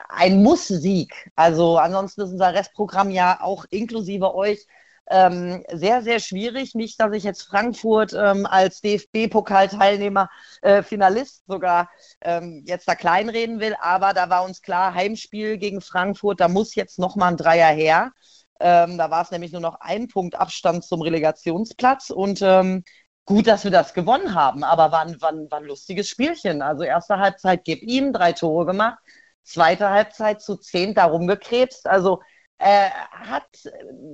ein 0.10 0.42
Muss-Sieg. 0.42 1.32
Also 1.36 1.78
ansonsten 1.78 2.22
ist 2.22 2.32
unser 2.32 2.54
Restprogramm 2.54 3.12
ja 3.12 3.40
auch 3.42 3.66
inklusive 3.70 4.34
euch 4.34 4.66
ähm, 5.10 5.64
sehr, 5.72 6.02
sehr 6.02 6.20
schwierig. 6.20 6.76
Nicht, 6.76 7.00
dass 7.00 7.14
ich 7.14 7.24
jetzt 7.24 7.44
Frankfurt 7.44 8.14
ähm, 8.14 8.46
als 8.46 8.82
DFB-Pokalteilnehmer, 8.82 10.30
äh, 10.62 10.84
Finalist 10.84 11.44
sogar 11.48 11.90
ähm, 12.22 12.64
jetzt 12.66 12.88
da 12.88 12.96
kleinreden 12.96 13.60
will, 13.60 13.76
aber 13.82 14.14
da 14.14 14.30
war 14.30 14.44
uns 14.44 14.62
klar, 14.62 14.94
Heimspiel 14.94 15.58
gegen 15.58 15.82
Frankfurt, 15.82 16.40
da 16.40 16.48
muss 16.48 16.76
jetzt 16.76 17.00
nochmal 17.00 17.32
ein 17.32 17.38
Dreier 17.38 17.74
her. 17.74 18.12
Ähm, 18.60 18.98
da 18.98 19.12
war 19.12 19.22
es 19.22 19.32
nämlich 19.32 19.52
nur 19.52 19.62
noch 19.62 19.80
ein 19.82 20.08
Punkt 20.08 20.36
Abstand 20.36 20.84
zum 20.84 21.02
Relegationsplatz 21.02 22.10
und 22.10 22.42
ähm, 22.42 22.84
gut, 23.26 23.46
dass 23.48 23.64
wir 23.64 23.72
das 23.72 23.94
gewonnen 23.94 24.34
haben, 24.34 24.64
aber 24.64 24.92
war, 24.92 25.08
war, 25.22 25.34
war 25.52 25.60
ein 25.60 25.66
lustiges 25.66 26.10
Spielchen. 26.10 26.62
Also 26.62 26.84
erste 26.84 27.20
Halbzeit 27.20 27.64
gib 27.66 27.84
ihm, 27.84 28.14
drei 28.14 28.34
Tore 28.34 28.66
gemacht, 28.66 28.98
zweite 29.44 29.90
Halbzeit 29.90 30.42
zu 30.42 30.56
zehn 30.58 30.96
darum 30.96 31.28
gekrebst. 31.28 31.88
Also 31.88 32.22
äh, 32.60 32.90
hat 33.12 33.48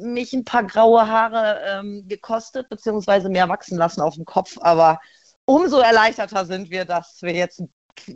mich 0.02 0.34
ein 0.34 0.44
paar 0.44 0.64
graue 0.64 1.08
Haare 1.08 1.60
ähm, 1.68 2.06
gekostet, 2.08 2.70
beziehungsweise 2.70 3.30
mehr 3.30 3.50
wachsen 3.50 3.78
lassen 3.78 4.02
auf 4.02 4.16
dem 4.16 4.26
Kopf. 4.26 4.58
Aber 4.62 5.00
umso 5.46 5.80
erleichterter 5.80 6.46
sind 6.46 6.70
wir, 6.70 6.86
dass 6.86 7.22
wir 7.22 7.34
jetzt 7.34 7.62
ein 7.62 7.72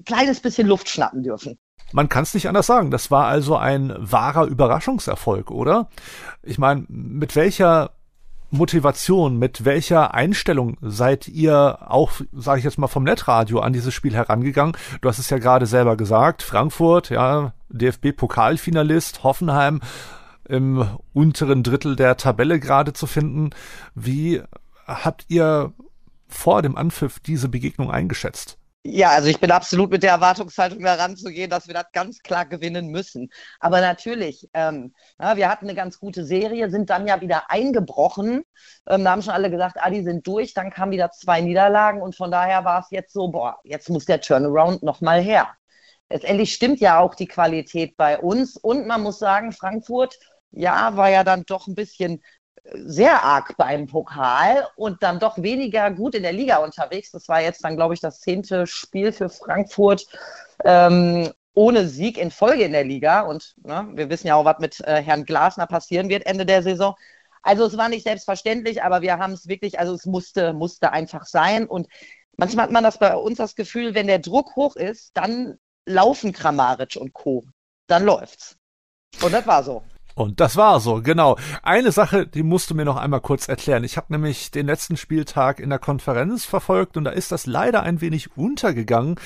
kleines 0.06 0.42
bisschen 0.42 0.68
Luft 0.68 0.90
schnappen 0.90 1.24
dürfen. 1.24 1.58
Man 1.94 2.10
kann 2.10 2.24
es 2.24 2.34
nicht 2.34 2.48
anders 2.50 2.68
sagen. 2.68 2.92
Das 2.92 3.12
war 3.12 3.28
also 3.28 3.56
ein 3.56 3.94
wahrer 3.98 4.46
Überraschungserfolg, 4.46 5.52
oder? 5.52 5.90
Ich 6.44 6.58
meine, 6.58 6.86
mit 6.90 7.36
welcher 7.36 7.92
Motivation, 8.50 9.38
mit 9.38 9.66
welcher 9.66 10.14
Einstellung 10.14 10.78
seid 10.82 11.28
ihr 11.28 11.80
auch, 11.88 12.12
sage 12.34 12.60
ich 12.60 12.66
jetzt 12.66 12.78
mal, 12.78 12.88
vom 12.88 13.04
Netradio 13.04 13.60
an 13.60 13.74
dieses 13.74 13.94
Spiel 13.94 14.16
herangegangen? 14.16 14.76
Du 15.02 15.10
hast 15.10 15.20
es 15.20 15.30
ja 15.30 15.38
gerade 15.38 15.66
selber 15.66 15.98
gesagt, 15.98 16.44
Frankfurt, 16.44 17.10
ja, 17.10 17.54
DFB-Pokalfinalist, 17.70 19.24
Hoffenheim, 19.24 19.82
im 20.50 20.98
unteren 21.14 21.64
Drittel 21.64 21.96
der 21.96 22.18
Tabelle 22.18 22.60
gerade 22.60 22.94
zu 22.94 23.08
finden. 23.08 23.52
Wie 23.96 24.42
habt 24.86 25.26
ihr 25.28 25.74
vor 26.28 26.62
dem 26.62 26.76
Anpfiff 26.78 27.20
diese 27.20 27.50
Begegnung 27.50 27.92
eingeschätzt? 27.92 28.58
Ja, 28.90 29.10
also 29.10 29.28
ich 29.28 29.42
bin 29.42 29.52
absolut 29.52 29.92
mit 29.92 30.02
der 30.02 30.12
Erwartungshaltung 30.12 30.80
heranzugehen, 30.80 31.50
dass 31.50 31.68
wir 31.68 31.74
das 31.74 31.92
ganz 31.92 32.20
klar 32.20 32.46
gewinnen 32.46 32.88
müssen. 32.88 33.30
Aber 33.60 33.82
natürlich, 33.82 34.48
ähm, 34.54 34.94
ja, 35.20 35.36
wir 35.36 35.50
hatten 35.50 35.66
eine 35.66 35.76
ganz 35.76 36.00
gute 36.00 36.24
Serie, 36.24 36.70
sind 36.70 36.90
dann 36.90 37.06
ja 37.06 37.20
wieder 37.20 37.52
eingebrochen. 37.52 38.44
Ähm, 38.88 39.04
da 39.04 39.12
haben 39.12 39.22
schon 39.22 39.34
alle 39.34 39.52
gesagt, 39.52 39.76
ah, 39.82 39.90
die 39.90 40.04
sind 40.04 40.26
durch. 40.26 40.54
Dann 40.54 40.70
kamen 40.72 40.94
wieder 40.94 41.12
zwei 41.12 41.42
Niederlagen 41.42 42.02
und 42.02 42.16
von 42.16 42.32
daher 42.32 42.64
war 42.64 42.80
es 42.80 42.88
jetzt 42.90 43.12
so, 43.12 43.28
boah, 43.28 43.60
jetzt 43.66 43.90
muss 43.90 44.06
der 44.06 44.22
Turnaround 44.22 44.84
nochmal 44.84 45.22
her. 45.22 45.50
Letztendlich 46.10 46.54
stimmt 46.54 46.80
ja 46.80 47.00
auch 47.00 47.14
die 47.14 47.28
Qualität 47.28 47.98
bei 47.98 48.18
uns 48.18 48.56
und 48.56 48.88
man 48.88 49.04
muss 49.04 49.20
sagen, 49.20 49.52
Frankfurt 49.52 50.18
ja, 50.52 50.96
war 50.96 51.10
ja 51.10 51.24
dann 51.24 51.44
doch 51.46 51.68
ein 51.68 51.76
bisschen 51.76 52.22
äh, 52.64 52.78
sehr 52.86 53.24
arg 53.24 53.56
beim 53.58 53.88
Pokal 53.88 54.68
und 54.76 55.04
dann 55.04 55.20
doch 55.20 55.38
weniger 55.42 55.92
gut 55.92 56.16
in 56.16 56.24
der 56.24 56.34
Liga 56.34 56.58
unterwegs. 56.58 57.12
Das 57.12 57.28
war 57.28 57.42
jetzt 57.42 57.64
dann, 57.64 57.76
glaube 57.76 57.94
ich, 57.94 58.00
das 58.00 58.20
zehnte 58.20 58.68
Spiel 58.68 59.12
für 59.12 59.30
Frankfurt 59.30 60.08
ähm, 60.66 61.32
ohne 61.54 61.88
Sieg 61.88 62.18
in 62.18 62.32
Folge 62.32 62.64
in 62.64 62.72
der 62.72 62.84
Liga. 62.84 63.22
Und 63.22 63.56
ne, 63.64 63.90
wir 63.94 64.10
wissen 64.10 64.28
ja 64.28 64.36
auch, 64.36 64.46
was 64.46 64.60
mit 64.60 64.80
äh, 64.82 65.02
Herrn 65.02 65.26
Glasner 65.26 65.68
passieren 65.68 66.10
wird 66.10 66.26
Ende 66.26 66.46
der 66.46 66.64
Saison. 66.64 66.96
Also 67.42 67.66
es 67.66 67.78
war 67.78 67.90
nicht 67.90 68.04
selbstverständlich, 68.04 68.84
aber 68.84 69.02
wir 69.02 69.18
haben 69.18 69.34
es 69.34 69.48
wirklich, 69.48 69.80
also 69.80 69.94
es 69.94 70.06
musste, 70.06 70.54
musste 70.54 70.92
einfach 70.92 71.26
sein. 71.26 71.66
Und 71.66 71.88
manchmal 72.38 72.66
hat 72.66 72.72
man 72.72 72.84
das 72.84 73.00
bei 73.00 73.16
uns 73.16 73.38
das 73.38 73.56
Gefühl, 73.56 73.96
wenn 73.96 74.08
der 74.08 74.20
Druck 74.20 74.56
hoch 74.56 74.76
ist, 74.76 75.12
dann 75.16 75.58
laufen 75.86 76.34
Kramaric 76.34 76.98
und 76.98 77.14
Co. 77.14 77.46
Dann 77.88 78.04
läuft's. 78.04 78.58
Und 79.24 79.34
das 79.34 79.48
war 79.48 79.64
so. 79.64 79.82
Und 80.18 80.40
das 80.40 80.58
war 80.58 80.80
so, 80.80 81.04
genau. 81.04 81.38
Eine 81.62 81.92
Sache, 81.92 82.26
die 82.26 82.42
musst 82.42 82.72
du 82.72 82.74
mir 82.74 82.86
noch 82.86 82.96
einmal 82.96 83.22
kurz 83.22 83.48
erklären. 83.48 83.84
Ich 83.84 83.98
habe 83.98 84.08
nämlich 84.10 84.50
den 84.50 84.66
letzten 84.66 84.98
Spieltag 84.98 85.60
in 85.60 85.70
der 85.70 85.78
Konferenz 85.78 86.44
verfolgt 86.44 86.98
und 86.98 87.04
da 87.04 87.12
ist 87.12 87.32
das 87.32 87.46
leider 87.46 87.84
ein 87.84 88.02
wenig 88.02 88.36
untergegangen. 88.36 89.20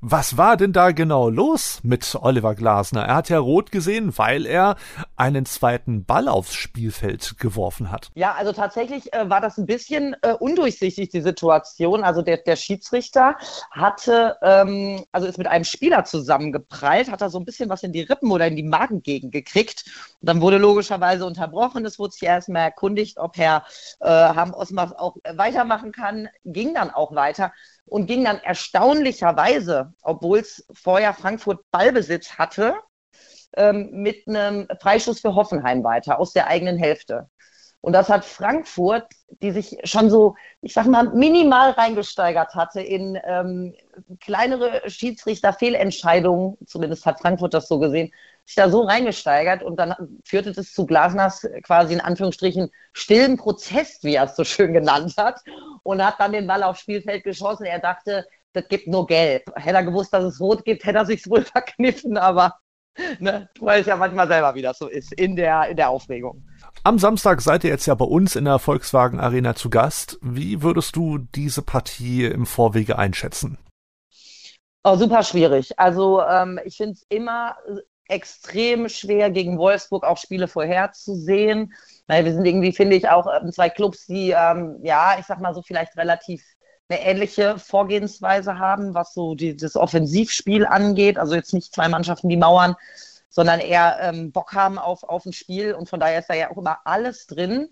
Was 0.00 0.38
war 0.38 0.56
denn 0.56 0.72
da 0.72 0.92
genau 0.92 1.28
los 1.28 1.80
mit 1.82 2.16
Oliver 2.18 2.54
Glasner? 2.54 3.02
Er 3.04 3.16
hat 3.16 3.28
ja 3.28 3.38
rot 3.38 3.70
gesehen, 3.70 4.16
weil 4.16 4.46
er 4.46 4.76
einen 5.16 5.44
zweiten 5.44 6.06
Ball 6.06 6.28
aufs 6.28 6.54
Spielfeld 6.54 7.36
geworfen 7.38 7.92
hat. 7.92 8.08
Ja, 8.14 8.32
also 8.32 8.52
tatsächlich 8.52 9.12
äh, 9.12 9.28
war 9.28 9.42
das 9.42 9.58
ein 9.58 9.66
bisschen 9.66 10.16
äh, 10.22 10.32
undurchsichtig, 10.32 11.10
die 11.10 11.20
Situation. 11.20 12.04
Also 12.04 12.22
der, 12.22 12.38
der 12.38 12.56
Schiedsrichter 12.56 13.36
hatte, 13.70 14.36
ähm, 14.40 15.04
also 15.12 15.26
ist 15.26 15.36
mit 15.36 15.46
einem 15.46 15.64
Spieler 15.64 16.04
zusammengeprallt, 16.04 17.10
hat 17.10 17.20
er 17.20 17.28
so 17.28 17.38
ein 17.38 17.44
bisschen 17.44 17.68
was 17.68 17.82
in 17.82 17.92
die 17.92 18.00
Rippen 18.00 18.30
oder 18.30 18.46
in 18.46 18.56
die 18.56 18.62
Magengegend 18.62 19.30
gekriegt. 19.30 19.84
Und 20.22 20.26
dann 20.28 20.37
dann 20.38 20.42
wurde 20.42 20.58
logischerweise 20.58 21.26
unterbrochen. 21.26 21.84
Es 21.84 21.98
wurde 21.98 22.12
sich 22.12 22.22
erstmal 22.22 22.62
erkundigt, 22.62 23.18
ob 23.18 23.36
Herr 23.36 23.64
äh, 24.00 24.08
Ham 24.08 24.54
Osmach 24.54 24.92
auch 24.92 25.16
weitermachen 25.34 25.90
kann. 25.90 26.28
Ging 26.44 26.74
dann 26.74 26.90
auch 26.90 27.12
weiter. 27.14 27.52
und 27.86 28.06
ging 28.06 28.24
dann 28.24 28.38
erstaunlicherweise, 28.38 29.94
obwohl 30.02 30.40
es 30.40 30.64
vorher 30.74 31.14
Frankfurt 31.14 31.60
Ballbesitz 31.70 32.38
hatte, 32.38 32.76
ähm, 33.56 33.88
mit 33.92 34.28
einem 34.28 34.68
Freischuss 34.80 35.20
für 35.20 35.34
Hoffenheim 35.34 35.82
weiter 35.82 36.20
aus 36.20 36.32
der 36.34 36.46
eigenen 36.48 36.76
Hälfte. 36.76 37.28
Und 37.80 37.94
das 37.94 38.08
hat 38.08 38.24
Frankfurt, 38.24 39.06
die 39.42 39.52
sich 39.52 39.78
schon 39.84 40.10
so, 40.10 40.36
ich 40.60 40.74
sag 40.74 40.86
mal, 40.86 41.04
minimal 41.14 41.70
reingesteigert 41.70 42.54
hatte 42.54 42.82
in 42.82 43.18
ähm, 43.24 43.74
kleinere 44.20 44.82
Schiedsrichter-Fehlentscheidungen, 44.88 46.58
zumindest 46.66 47.06
hat 47.06 47.20
Frankfurt 47.20 47.54
das 47.54 47.68
so 47.68 47.78
gesehen, 47.78 48.12
sich 48.48 48.54
da 48.54 48.70
so 48.70 48.80
reingesteigert 48.80 49.62
und 49.62 49.76
dann 49.76 49.94
führte 50.24 50.52
das 50.52 50.72
zu 50.72 50.86
Glasners 50.86 51.46
quasi 51.62 51.92
in 51.92 52.00
Anführungsstrichen 52.00 52.70
stillen 52.94 53.36
Prozess, 53.36 53.98
wie 54.02 54.14
er 54.14 54.24
es 54.24 54.36
so 54.36 54.44
schön 54.44 54.72
genannt 54.72 55.14
hat, 55.18 55.40
und 55.82 56.02
hat 56.02 56.14
dann 56.18 56.32
den 56.32 56.46
Ball 56.46 56.62
aufs 56.62 56.80
Spielfeld 56.80 57.24
geschossen. 57.24 57.66
Er 57.66 57.78
dachte, 57.78 58.26
das 58.54 58.66
gibt 58.68 58.86
nur 58.86 59.06
Gelb. 59.06 59.42
Hätte 59.54 59.76
er 59.76 59.84
gewusst, 59.84 60.14
dass 60.14 60.24
es 60.24 60.40
Rot 60.40 60.64
gibt, 60.64 60.84
hätte 60.84 60.96
er 60.96 61.04
sich 61.04 61.28
wohl 61.28 61.42
verkniffen, 61.44 62.16
aber 62.16 62.54
ne, 63.18 63.50
du 63.52 63.66
weißt 63.66 63.86
ja 63.86 63.96
manchmal 63.96 64.28
selber, 64.28 64.54
wie 64.54 64.62
das 64.62 64.78
so 64.78 64.88
ist 64.88 65.12
in 65.12 65.36
der, 65.36 65.68
in 65.68 65.76
der 65.76 65.90
Aufregung. 65.90 66.42
Am 66.84 66.98
Samstag 66.98 67.42
seid 67.42 67.64
ihr 67.64 67.70
jetzt 67.70 67.84
ja 67.84 67.94
bei 67.94 68.06
uns 68.06 68.34
in 68.34 68.46
der 68.46 68.58
Volkswagen 68.58 69.20
Arena 69.20 69.56
zu 69.56 69.68
Gast. 69.68 70.18
Wie 70.22 70.62
würdest 70.62 70.96
du 70.96 71.18
diese 71.18 71.60
Partie 71.60 72.24
im 72.24 72.46
Vorwege 72.46 72.98
einschätzen? 72.98 73.58
Oh, 74.84 74.96
super 74.96 75.22
schwierig. 75.22 75.78
Also 75.78 76.22
ähm, 76.22 76.58
ich 76.64 76.78
finde 76.78 76.92
es 76.92 77.04
immer 77.10 77.56
extrem 78.08 78.88
schwer, 78.88 79.30
gegen 79.30 79.58
Wolfsburg 79.58 80.04
auch 80.04 80.18
Spiele 80.18 80.48
vorherzusehen. 80.48 81.72
Weil 82.06 82.24
wir 82.24 82.32
sind 82.32 82.44
irgendwie, 82.46 82.72
finde 82.72 82.96
ich, 82.96 83.08
auch 83.08 83.26
ähm, 83.26 83.52
zwei 83.52 83.68
Clubs, 83.68 84.06
die, 84.06 84.30
ähm, 84.30 84.78
ja, 84.82 85.16
ich 85.18 85.26
sag 85.26 85.40
mal 85.40 85.54
so, 85.54 85.62
vielleicht 85.62 85.96
relativ 85.96 86.42
eine 86.88 87.02
ähnliche 87.02 87.58
Vorgehensweise 87.58 88.58
haben, 88.58 88.94
was 88.94 89.12
so 89.12 89.34
die, 89.34 89.56
das 89.56 89.76
Offensivspiel 89.76 90.66
angeht. 90.66 91.18
Also 91.18 91.34
jetzt 91.34 91.52
nicht 91.52 91.74
zwei 91.74 91.88
Mannschaften, 91.88 92.30
die 92.30 92.36
mauern, 92.36 92.76
sondern 93.28 93.60
eher 93.60 93.98
ähm, 94.00 94.32
Bock 94.32 94.54
haben 94.54 94.78
auf, 94.78 95.02
auf 95.02 95.26
ein 95.26 95.32
Spiel 95.32 95.74
und 95.74 95.88
von 95.88 96.00
daher 96.00 96.20
ist 96.20 96.30
da 96.30 96.34
ja 96.34 96.50
auch 96.50 96.56
immer 96.56 96.78
alles 96.84 97.26
drin. 97.26 97.68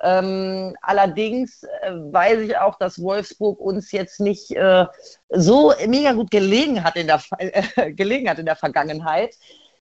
Ähm, 0.00 0.76
allerdings 0.82 1.64
äh, 1.64 1.92
weiß 1.92 2.40
ich 2.40 2.56
auch, 2.58 2.78
dass 2.78 3.02
Wolfsburg 3.02 3.58
uns 3.60 3.90
jetzt 3.92 4.20
nicht 4.20 4.52
äh, 4.52 4.86
so 5.30 5.74
mega 5.86 6.12
gut 6.12 6.30
gelegen 6.30 6.84
hat 6.84 6.96
in 6.96 7.08
der, 7.08 7.20
gelegen 7.92 8.30
hat 8.30 8.38
in 8.38 8.46
der 8.46 8.56
Vergangenheit. 8.56 9.34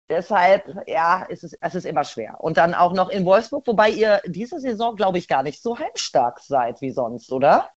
Deshalb, 0.10 0.64
ja, 0.88 1.24
ist 1.24 1.44
es, 1.44 1.54
es 1.62 1.76
ist 1.76 1.86
immer 1.86 2.04
schwer. 2.04 2.38
Und 2.40 2.58
dann 2.58 2.74
auch 2.74 2.94
noch 2.94 3.10
in 3.10 3.26
Wolfsburg, 3.26 3.68
wobei 3.68 3.90
ihr 3.90 4.22
diese 4.26 4.60
Saison, 4.60 4.96
glaube 4.96 5.20
ich, 5.20 5.28
gar 5.28 5.44
nicht 5.44 5.62
so 5.62 5.78
heimstark 5.78 6.40
seid 6.40 6.82
wie 6.82 6.92
sonst, 6.92 7.32
oder? 7.32 7.70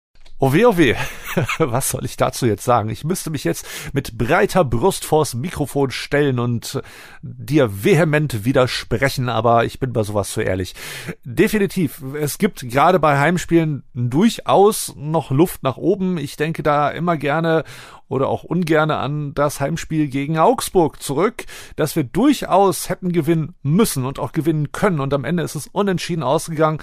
Oh 0.44 0.54
weh, 0.54 0.66
oh 0.66 0.76
weh. 0.76 0.96
Was 1.60 1.92
soll 1.92 2.04
ich 2.04 2.18
dazu 2.18 2.48
jetzt 2.48 2.64
sagen? 2.64 2.90
Ich 2.90 3.04
müsste 3.04 3.30
mich 3.30 3.44
jetzt 3.44 3.94
mit 3.94 4.18
breiter 4.18 4.66
Brust 4.66 5.06
vors 5.06 5.36
Mikrofon 5.36 5.92
stellen 5.92 6.40
und 6.40 6.82
dir 7.22 7.84
vehement 7.84 8.44
widersprechen, 8.44 9.30
aber 9.30 9.66
ich 9.66 9.80
bin 9.80 9.94
bei 9.94 10.02
sowas 10.02 10.32
zu 10.32 10.42
ehrlich. 10.42 10.74
Definitiv. 11.24 12.02
Es 12.20 12.40
gibt 12.40 12.62
gerade 12.62 12.98
bei 12.98 13.20
Heimspielen 13.20 13.84
durchaus 13.94 14.96
noch 14.96 15.30
Luft 15.30 15.62
nach 15.62 15.78
oben. 15.78 16.18
Ich 16.18 16.38
denke 16.38 16.64
da 16.64 16.90
immer 16.90 17.18
gerne 17.18 17.64
oder 18.12 18.28
auch 18.28 18.44
ungerne 18.44 18.98
an 18.98 19.34
das 19.34 19.62
Heimspiel 19.62 20.10
gegen 20.10 20.38
Augsburg 20.38 21.02
zurück, 21.02 21.46
dass 21.78 21.96
wir 21.96 22.04
durchaus 22.04 22.90
hätten 22.90 23.14
gewinnen 23.14 23.56
müssen 23.64 24.06
und 24.06 24.20
auch 24.20 24.34
gewinnen 24.34 24.74
können 24.74 25.00
und 25.00 25.14
am 25.14 25.24
Ende 25.24 25.44
ist 25.44 25.56
es 25.56 25.68
unentschieden 25.68 26.22
ausgegangen. 26.22 26.80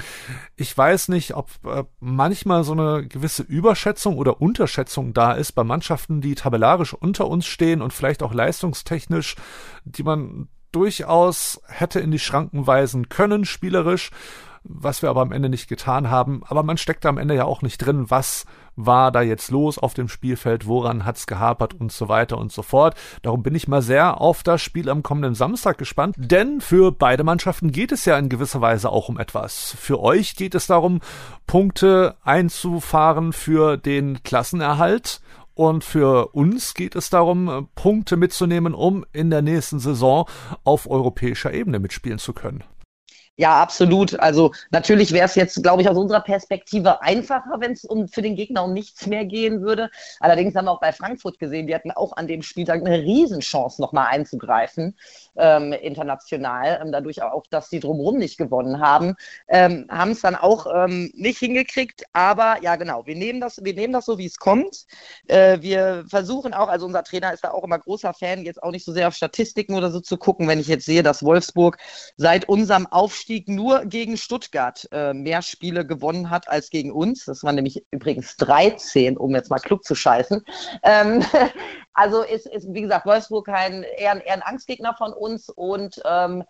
Ich 0.57 0.77
weiß 0.77 1.09
nicht, 1.09 1.35
ob 1.35 1.51
äh, 1.67 1.85
manchmal 2.01 2.65
so 2.65 2.73
eine 2.73 3.07
gewisse 3.07 3.43
Überschätzung 3.43 4.17
oder 4.17 4.41
Unterschätzung 4.41 5.13
da 5.13 5.33
ist 5.33 5.53
bei 5.53 5.65
Mannschaften, 5.65 6.23
die 6.23 6.35
tabellarisch 6.35 6.95
unter 6.95 7.29
uns 7.29 7.47
stehen 7.47 7.83
und 7.83 7.93
vielleicht 7.93 8.23
auch 8.23 8.33
leistungstechnisch, 8.33 9.37
die 9.85 10.03
man 10.03 10.49
durchaus 10.73 11.61
hätte 11.67 12.01
in 12.01 12.11
die 12.11 12.19
Schranken 12.19 12.67
weisen 12.67 13.11
können, 13.11 13.45
spielerisch 13.45 14.11
was 14.65 15.03
wir 15.03 15.09
aber 15.09 15.23
am 15.23 15.33
Ende 15.33 15.49
nicht 15.49 15.69
getan 15.69 16.11
haben. 16.11 16.43
Aber 16.47 16.63
man 16.63 16.77
steckt 16.77 17.05
da 17.05 17.09
am 17.09 17.19
Ende 17.19 17.35
ja 17.35 17.45
auch 17.45 17.63
nicht 17.63 17.79
drin, 17.79 18.11
was 18.11 18.45
war 18.79 19.11
da 19.11 19.23
jetzt 19.23 19.51
los 19.51 19.77
auf 19.77 19.93
dem 19.93 20.09
Spielfeld, 20.09 20.67
woran 20.67 21.05
hat's 21.05 21.27
gehapert 21.27 21.75
und 21.75 21.91
so 21.91 22.09
weiter 22.09 22.39
und 22.39 22.53
so 22.53 22.63
fort. 22.63 22.95
Darum 23.23 23.43
bin 23.43 23.55
ich 23.55 23.67
mal 23.67 23.83
sehr 23.83 24.21
auf 24.21 24.43
das 24.43 24.63
Spiel 24.63 24.89
am 24.89 25.03
kommenden 25.03 25.35
Samstag 25.35 25.79
gespannt, 25.79 26.15
denn 26.17 26.61
für 26.61 26.93
beide 26.93 27.25
Mannschaften 27.25 27.73
geht 27.73 27.91
es 27.93 28.05
ja 28.05 28.17
in 28.17 28.29
gewisser 28.29 28.61
Weise 28.61 28.91
auch 28.91 29.09
um 29.09 29.19
etwas. 29.19 29.77
Für 29.79 30.01
euch 30.01 30.37
geht 30.37 30.55
es 30.55 30.69
darum, 30.69 31.01
Punkte 31.47 32.15
einzufahren 32.23 33.33
für 33.33 33.77
den 33.77 34.23
Klassenerhalt 34.23 35.21
und 35.55 35.83
für 35.83 36.29
uns 36.29 36.75
geht 36.75 36.95
es 36.95 37.11
darum, 37.11 37.69
Punkte 37.75 38.17
mitzunehmen, 38.17 38.75
um 38.75 39.05
in 39.13 39.29
der 39.29 39.43
nächsten 39.43 39.81
Saison 39.81 40.29
auf 40.63 40.89
europäischer 40.89 41.53
Ebene 41.53 41.81
mitspielen 41.81 42.21
zu 42.21 42.33
können. 42.33 42.63
Ja, 43.41 43.63
absolut. 43.63 44.19
Also 44.19 44.51
natürlich 44.73 45.13
wäre 45.13 45.27
es 45.27 45.37
jetzt, 45.37 45.63
glaube 45.63 45.81
ich, 45.81 45.89
aus 45.89 45.97
unserer 45.97 46.23
Perspektive 46.23 47.03
einfacher, 47.03 47.61
wenn 47.61 47.71
es 47.71 47.85
um 47.85 48.09
für 48.09 48.21
den 48.21 48.35
Gegner 48.35 48.65
um 48.65 48.73
nichts 48.73 49.07
mehr 49.07 49.25
gehen 49.25 49.63
würde. 49.63 49.91
Allerdings 50.19 50.57
haben 50.57 50.65
wir 50.65 50.73
auch 50.73 50.81
bei 50.81 50.91
Frankfurt 50.93 51.39
gesehen, 51.39 51.69
die 51.69 51.75
hatten 51.77 51.93
auch 51.93 52.17
an 52.17 52.27
dem 52.27 52.43
Spieltag 52.43 52.85
eine 52.85 52.99
Riesenchance, 52.99 53.81
nochmal 53.81 54.09
einzugreifen, 54.11 54.97
ähm, 55.37 55.73
international. 55.73 56.81
Ähm, 56.83 56.91
dadurch 56.91 57.23
auch, 57.23 57.47
dass 57.49 57.69
die 57.69 57.79
drumherum 57.79 58.19
nicht 58.19 58.39
gewonnen 58.39 58.81
haben, 58.81 59.15
ähm, 59.47 59.87
haben 59.89 60.11
es 60.11 60.21
dann 60.21 60.35
auch 60.35 60.67
ähm, 60.75 61.13
nicht 61.15 61.39
hingekriegt. 61.39 62.07
Aber 62.13 62.57
ja, 62.63 62.75
genau, 62.75 63.07
wir 63.07 63.15
nehmen 63.15 63.41
das, 63.41 63.63
wir 63.63 63.75
nehmen 63.75 63.93
das 63.93 64.07
so, 64.07 64.19
wie 64.19 64.27
es 64.27 64.39
kommt. 64.39 64.87
Äh, 65.29 65.59
wir 65.63 66.05
versuchen 66.09 66.55
auch, 66.55 66.67
also 66.67 66.87
unser 66.87 67.05
Trainer 67.05 67.33
ist 67.33 67.45
da 67.45 67.53
auch 67.53 67.63
immer 67.63 67.79
großer 67.79 68.15
Fan, 68.15 68.45
jetzt 68.45 68.61
auch 68.65 68.73
nicht 68.73 68.85
so 68.85 68.93
sehr 68.93 69.07
auf 69.07 69.15
Statistiken 69.15 69.77
oder 69.77 69.93
so 69.93 70.01
zu 70.01 70.17
gucken, 70.17 70.49
wenn 70.49 70.59
ich 70.59 70.67
jetzt 70.67 70.87
sehe, 70.87 71.05
dass 71.05 71.23
Wolfsburg 71.25 71.79
seit 72.17 72.49
unserem 72.49 72.89
Aufstieg 72.89 73.28
Aufstieg 73.29 73.47
nur 73.47 73.85
gegen 73.85 74.17
Stuttgart 74.17 74.89
äh, 74.91 75.13
mehr 75.13 75.43
Spiele 75.43 75.85
gewonnen 75.85 76.31
hat 76.31 76.49
als 76.49 76.71
gegen 76.71 76.91
uns. 76.91 77.27
Das 77.27 77.45
waren 77.45 77.57
nämlich 77.57 77.85
übrigens 77.91 78.39
13, 78.39 79.19
um 79.19 79.35
jetzt 79.35 79.51
mal 79.51 79.59
klug 79.59 79.85
zu 79.85 79.95
scheißen. 79.95 80.43
Ähm, 80.83 81.23
also 81.93 82.23
ist, 82.23 82.47
ist, 82.47 82.73
wie 82.73 82.81
gesagt, 82.81 83.05
Wolfsburg 83.05 83.51
ein, 83.51 83.83
eher, 83.83 84.25
eher 84.25 84.33
ein 84.33 84.41
Angstgegner 84.41 84.95
von 84.95 85.13
uns 85.13 85.51
und 85.51 86.01
ähm, 86.07 86.43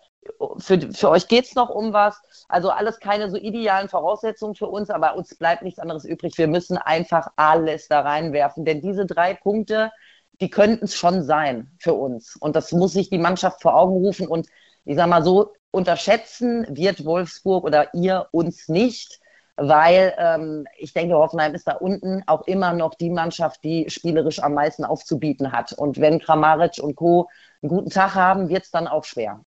für, 0.59 0.79
für 0.93 1.09
euch 1.09 1.27
geht 1.27 1.47
es 1.47 1.55
noch 1.55 1.69
um 1.69 1.91
was. 1.91 2.21
Also 2.47 2.69
alles 2.69 3.01
keine 3.01 3.29
so 3.29 3.35
idealen 3.35 3.89
Voraussetzungen 3.89 4.55
für 4.55 4.67
uns, 4.67 4.89
aber 4.89 5.17
uns 5.17 5.35
bleibt 5.35 5.63
nichts 5.63 5.79
anderes 5.79 6.05
übrig. 6.05 6.37
Wir 6.37 6.47
müssen 6.47 6.77
einfach 6.77 7.27
alles 7.35 7.89
da 7.89 7.99
reinwerfen, 7.99 8.63
denn 8.63 8.79
diese 8.79 9.05
drei 9.05 9.33
Punkte, 9.33 9.91
die 10.39 10.49
könnten 10.49 10.85
es 10.85 10.95
schon 10.95 11.23
sein 11.23 11.71
für 11.77 11.93
uns. 11.93 12.37
Und 12.37 12.55
das 12.55 12.71
muss 12.71 12.93
sich 12.93 13.09
die 13.09 13.17
Mannschaft 13.17 13.61
vor 13.61 13.75
Augen 13.75 13.95
rufen. 13.95 14.29
Und 14.29 14.47
ich 14.89 14.95
sage 14.95 15.09
mal 15.09 15.23
so, 15.23 15.53
unterschätzen 15.69 16.65
wird 16.67 17.05
Wolfsburg 17.05 17.63
oder 17.63 17.93
ihr 17.93 18.27
uns 18.31 18.69
nicht, 18.69 19.19
weil 19.55 20.15
ähm, 20.17 20.65
ich 20.79 20.93
denke, 20.93 21.13
Hoffenheim 21.13 21.53
ist 21.53 21.67
da 21.67 21.73
unten 21.73 22.23
auch 22.25 22.47
immer 22.47 22.73
noch 22.73 22.95
die 22.95 23.11
Mannschaft, 23.11 23.63
die 23.63 23.87
spielerisch 23.91 24.41
am 24.41 24.55
meisten 24.55 24.83
aufzubieten 24.83 25.51
hat. 25.51 25.73
Und 25.73 26.01
wenn 26.01 26.17
Kramaric 26.17 26.79
und 26.81 26.95
Co. 26.95 27.29
einen 27.61 27.69
guten 27.69 27.91
Tag 27.91 28.15
haben, 28.15 28.49
wird 28.49 28.63
es 28.63 28.71
dann 28.71 28.87
auch 28.87 29.03
schwer. 29.03 29.45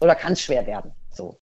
Oder 0.00 0.14
kann 0.14 0.32
es 0.32 0.40
schwer 0.40 0.66
werden. 0.66 0.94
So. 1.10 1.38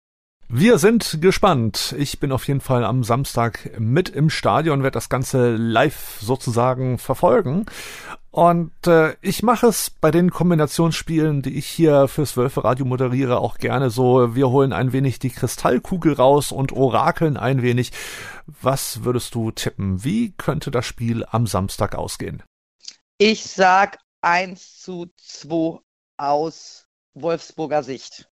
Wir 0.57 0.79
sind 0.79 1.21
gespannt. 1.21 1.97
Ich 1.99 2.21
bin 2.21 2.31
auf 2.31 2.47
jeden 2.47 2.61
Fall 2.61 2.85
am 2.85 3.03
Samstag 3.03 3.77
mit 3.81 4.09
im 4.09 4.31
Stadion, 4.31 4.85
werde 4.85 4.95
das 4.95 5.09
Ganze 5.09 5.57
live 5.57 6.19
sozusagen 6.21 6.99
verfolgen. 6.99 7.67
Und 8.31 8.87
äh, 8.87 9.17
ich 9.21 9.43
mache 9.43 9.67
es 9.67 9.91
bei 9.91 10.13
den 10.13 10.31
Kombinationsspielen, 10.31 11.43
die 11.43 11.59
ich 11.59 11.67
hier 11.67 12.07
fürs 12.07 12.37
Wölfe 12.37 12.63
Radio 12.63 12.87
moderiere, 12.87 13.39
auch 13.39 13.59
gerne 13.59 13.91
so. 13.91 14.37
Wir 14.37 14.49
holen 14.49 14.73
ein 14.73 14.93
wenig 14.93 15.19
die 15.19 15.31
Kristallkugel 15.31 16.13
raus 16.13 16.53
und 16.53 16.71
orakeln 16.71 17.37
ein 17.37 17.61
wenig. 17.63 17.91
Was 18.47 19.03
würdest 19.03 19.35
du 19.35 19.51
tippen? 19.51 20.05
Wie 20.05 20.35
könnte 20.37 20.71
das 20.71 20.87
Spiel 20.87 21.27
am 21.29 21.49
Samstag 21.49 21.97
ausgehen? 21.97 22.45
Ich 23.19 23.43
sag 23.43 23.99
1 24.21 24.79
zu 24.79 25.11
2 25.17 25.81
aus 26.17 26.87
Wolfsburger 27.15 27.83
Sicht. 27.83 28.29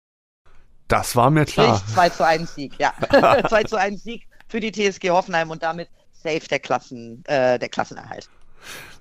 Das 0.91 1.15
war 1.15 1.31
mir 1.31 1.45
klar. 1.45 1.79
Sprich 1.79 1.95
2 1.95 2.09
zu 2.11 2.27
1 2.27 2.55
Sieg, 2.55 2.75
ja. 2.79 2.93
2 3.49 3.63
zu 3.65 3.77
1 3.77 4.03
Sieg 4.03 4.27
für 4.49 4.59
die 4.59 4.73
TSG 4.73 5.11
Hoffenheim 5.11 5.51
und 5.51 5.63
damit 5.63 5.89
safe 6.13 6.47
der 6.51 6.59
Klassen, 6.59 7.23
äh, 7.27 7.59
der 7.61 7.69
Klassenerhalt. 7.69 8.29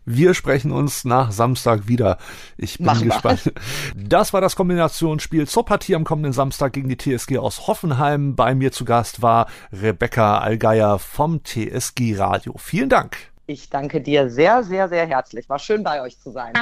Wir 0.05 0.35
sprechen 0.35 0.71
uns 0.71 1.03
nach 1.03 1.31
Samstag 1.31 1.87
wieder. 1.87 2.19
Ich 2.57 2.77
bin 2.77 2.85
Mach 2.85 3.01
gespannt. 3.01 3.45
Mal. 3.47 3.53
Das 3.95 4.33
war 4.33 4.39
das 4.39 4.55
Kombinationsspiel 4.55 5.47
zur 5.47 5.65
Partie 5.65 5.95
am 5.95 6.03
kommenden 6.03 6.31
Samstag 6.31 6.73
gegen 6.73 6.89
die 6.89 6.97
TSG 6.97 7.39
aus 7.39 7.67
Hoffenheim. 7.67 8.35
Bei 8.35 8.53
mir 8.53 8.71
zu 8.71 8.85
Gast 8.85 9.23
war 9.23 9.47
Rebecca 9.73 10.37
Allgeier 10.37 10.99
vom 10.99 11.43
TSG 11.43 12.15
Radio. 12.17 12.55
Vielen 12.57 12.89
Dank. 12.89 13.17
Ich 13.47 13.69
danke 13.69 13.99
dir 13.99 14.29
sehr, 14.29 14.63
sehr, 14.63 14.89
sehr 14.89 15.07
herzlich. 15.07 15.49
War 15.49 15.57
schön 15.57 15.83
bei 15.83 16.03
euch 16.03 16.19
zu 16.19 16.31
sein. 16.31 16.53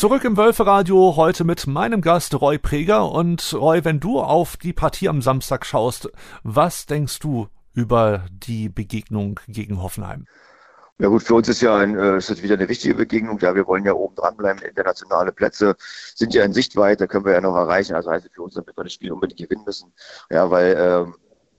Zurück 0.00 0.24
im 0.24 0.38
Wölferadio 0.38 1.16
heute 1.16 1.44
mit 1.44 1.66
meinem 1.66 2.00
Gast 2.00 2.40
Roy 2.40 2.56
Preger. 2.56 3.12
Und 3.12 3.52
Roy, 3.52 3.84
wenn 3.84 4.00
du 4.00 4.18
auf 4.18 4.56
die 4.56 4.72
Partie 4.72 5.10
am 5.10 5.20
Samstag 5.20 5.66
schaust, 5.66 6.10
was 6.42 6.86
denkst 6.86 7.18
du, 7.18 7.48
über 7.74 8.24
die 8.32 8.70
Begegnung 8.70 9.40
gegen 9.46 9.82
Hoffenheim? 9.82 10.26
Ja 10.98 11.08
gut, 11.08 11.22
für 11.22 11.34
uns 11.34 11.50
ist 11.50 11.60
ja 11.60 11.76
ein, 11.76 11.98
äh, 11.98 12.16
ist 12.16 12.42
wieder 12.42 12.54
eine 12.54 12.70
wichtige 12.70 12.94
Begegnung. 12.94 13.38
Ja, 13.40 13.54
wir 13.54 13.66
wollen 13.66 13.84
ja 13.84 13.92
oben 13.92 14.14
dranbleiben. 14.14 14.62
Internationale 14.62 15.32
Plätze 15.32 15.76
sind 16.14 16.32
ja 16.32 16.44
in 16.44 16.54
Sichtweite, 16.54 17.06
können 17.06 17.26
wir 17.26 17.34
ja 17.34 17.42
noch 17.42 17.54
erreichen. 17.54 17.94
Also 17.94 18.10
heißt 18.10 18.30
für 18.32 18.42
uns, 18.42 18.54
damit 18.54 18.74
wir 18.74 18.84
das 18.84 18.94
Spiel 18.94 19.12
unbedingt 19.12 19.38
gewinnen 19.38 19.64
müssen. 19.66 19.92
Ja, 20.30 20.50
weil 20.50 20.76
ähm, 20.78 21.14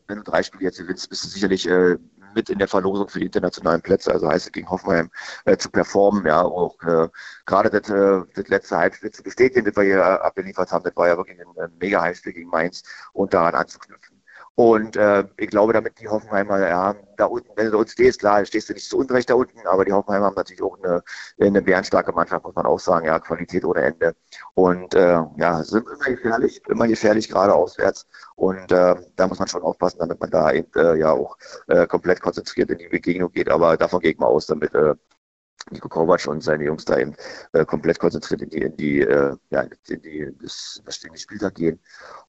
wenn 0.08 0.18
du 0.18 0.24
drei 0.24 0.42
Spiele 0.42 0.64
jetzt 0.64 0.80
gewinnst, 0.80 1.08
bist 1.12 1.24
du 1.24 1.28
sicherlich 1.28 1.70
äh, 1.70 1.96
mit 2.34 2.50
in 2.50 2.60
der 2.60 2.68
Verlosung 2.68 3.08
für 3.10 3.20
die 3.20 3.26
internationalen 3.26 3.82
Plätze. 3.82 4.12
Also 4.12 4.30
heißt 4.30 4.48
es 4.48 4.52
gegen 4.52 4.70
Hoffenheim 4.70 5.10
äh, 5.46 5.58
zu 5.58 5.70
performen. 5.70 6.26
Ja, 6.26 6.42
auch 6.44 6.82
äh, 6.84 7.10
gerade 7.46 7.70
das, 7.70 7.90
äh, 7.90 8.22
das 8.36 8.48
letzte 8.48 8.78
Halbspiel 8.78 9.12
zu 9.12 9.24
bestätigen, 9.24 9.66
das 9.66 9.76
wir 9.76 9.84
hier 9.84 10.24
abgeliefert 10.24 10.72
haben, 10.72 10.84
das 10.84 10.96
war 10.96 11.08
ja 11.08 11.18
wirklich 11.18 11.40
ein, 11.40 11.48
ein 11.60 11.74
mega 11.80 12.02
Heimspiel 12.02 12.34
gegen 12.34 12.50
Mainz 12.50 12.84
und 13.14 13.34
daran 13.34 13.56
anzuknüpfen. 13.56 14.21
Und 14.56 14.98
äh, 14.98 15.24
ich 15.38 15.50
glaube, 15.50 15.74
damit 15.74 16.00
die 16.00 16.08
Hoffenheimer, 16.10 16.60
ja, 16.60 16.96
da 17.18 17.26
unten, 17.26 17.50
wenn 17.56 17.66
du 17.66 17.72
da 17.72 17.78
unten 17.78 17.92
stehst, 17.92 18.20
klar, 18.20 18.46
stehst 18.46 18.70
du 18.70 18.74
nicht 18.74 18.88
zu 18.88 18.98
Unrecht 18.98 19.30
da 19.30 19.36
unten, 19.36 19.66
aber 19.66 19.86
die 19.86 19.94
Hoffenheimer 19.94 20.26
haben 20.26 20.36
natürlich 20.36 20.62
auch 20.62 20.78
eine, 20.84 21.02
eine 21.40 21.62
bärenstarke 21.62 22.12
Mannschaft, 22.12 22.44
muss 22.44 22.56
man 22.56 22.66
auch 22.66 22.80
sagen, 22.80 23.06
ja, 23.06 23.20
Qualität 23.20 23.64
ohne 23.64 23.82
Ende. 23.82 24.14
Und 24.54 24.94
äh, 24.94 25.22
ja, 25.38 25.64
sind 25.64 25.88
immer 25.88 26.16
gefährlich, 26.16 26.62
immer 26.68 26.88
gefährlich, 26.88 27.30
gerade 27.30 27.54
auswärts. 27.54 28.06
Und 28.36 28.72
äh, 28.72 28.96
da 29.16 29.28
muss 29.28 29.40
man 29.40 29.48
schon 29.48 29.64
aufpassen, 29.64 30.00
damit 30.00 30.20
man 30.20 30.30
da 30.30 30.52
eben 30.52 30.70
äh, 30.76 30.96
ja 30.96 31.12
auch 31.12 31.38
äh, 31.68 31.88
komplett 31.88 32.22
konzentriert 32.22 32.70
in 32.72 32.78
die 32.78 32.90
Begegnung 32.90 33.32
geht. 33.32 33.50
Aber 33.50 33.78
davon 33.78 34.02
geht 34.02 34.20
man 34.20 34.30
aus, 34.30 34.48
damit 34.48 34.76
äh, 34.76 34.96
Nico 35.70 35.90
Kovac 35.90 36.28
und 36.28 36.42
seine 36.42 36.66
Jungs 36.66 36.86
da 36.86 36.98
eben 36.98 37.16
äh, 37.54 37.66
komplett 37.66 38.00
konzentriert 38.00 38.42
in 38.42 38.50
die, 38.50 38.58
in 38.58 38.78
die, 38.78 39.02
äh, 39.02 39.36
ja, 39.50 39.62
in 39.88 40.02
die, 40.02 40.28
das, 40.42 40.82
das 40.86 41.00
den 41.00 41.16
Spieltag 41.18 41.56
gehen. 41.56 41.80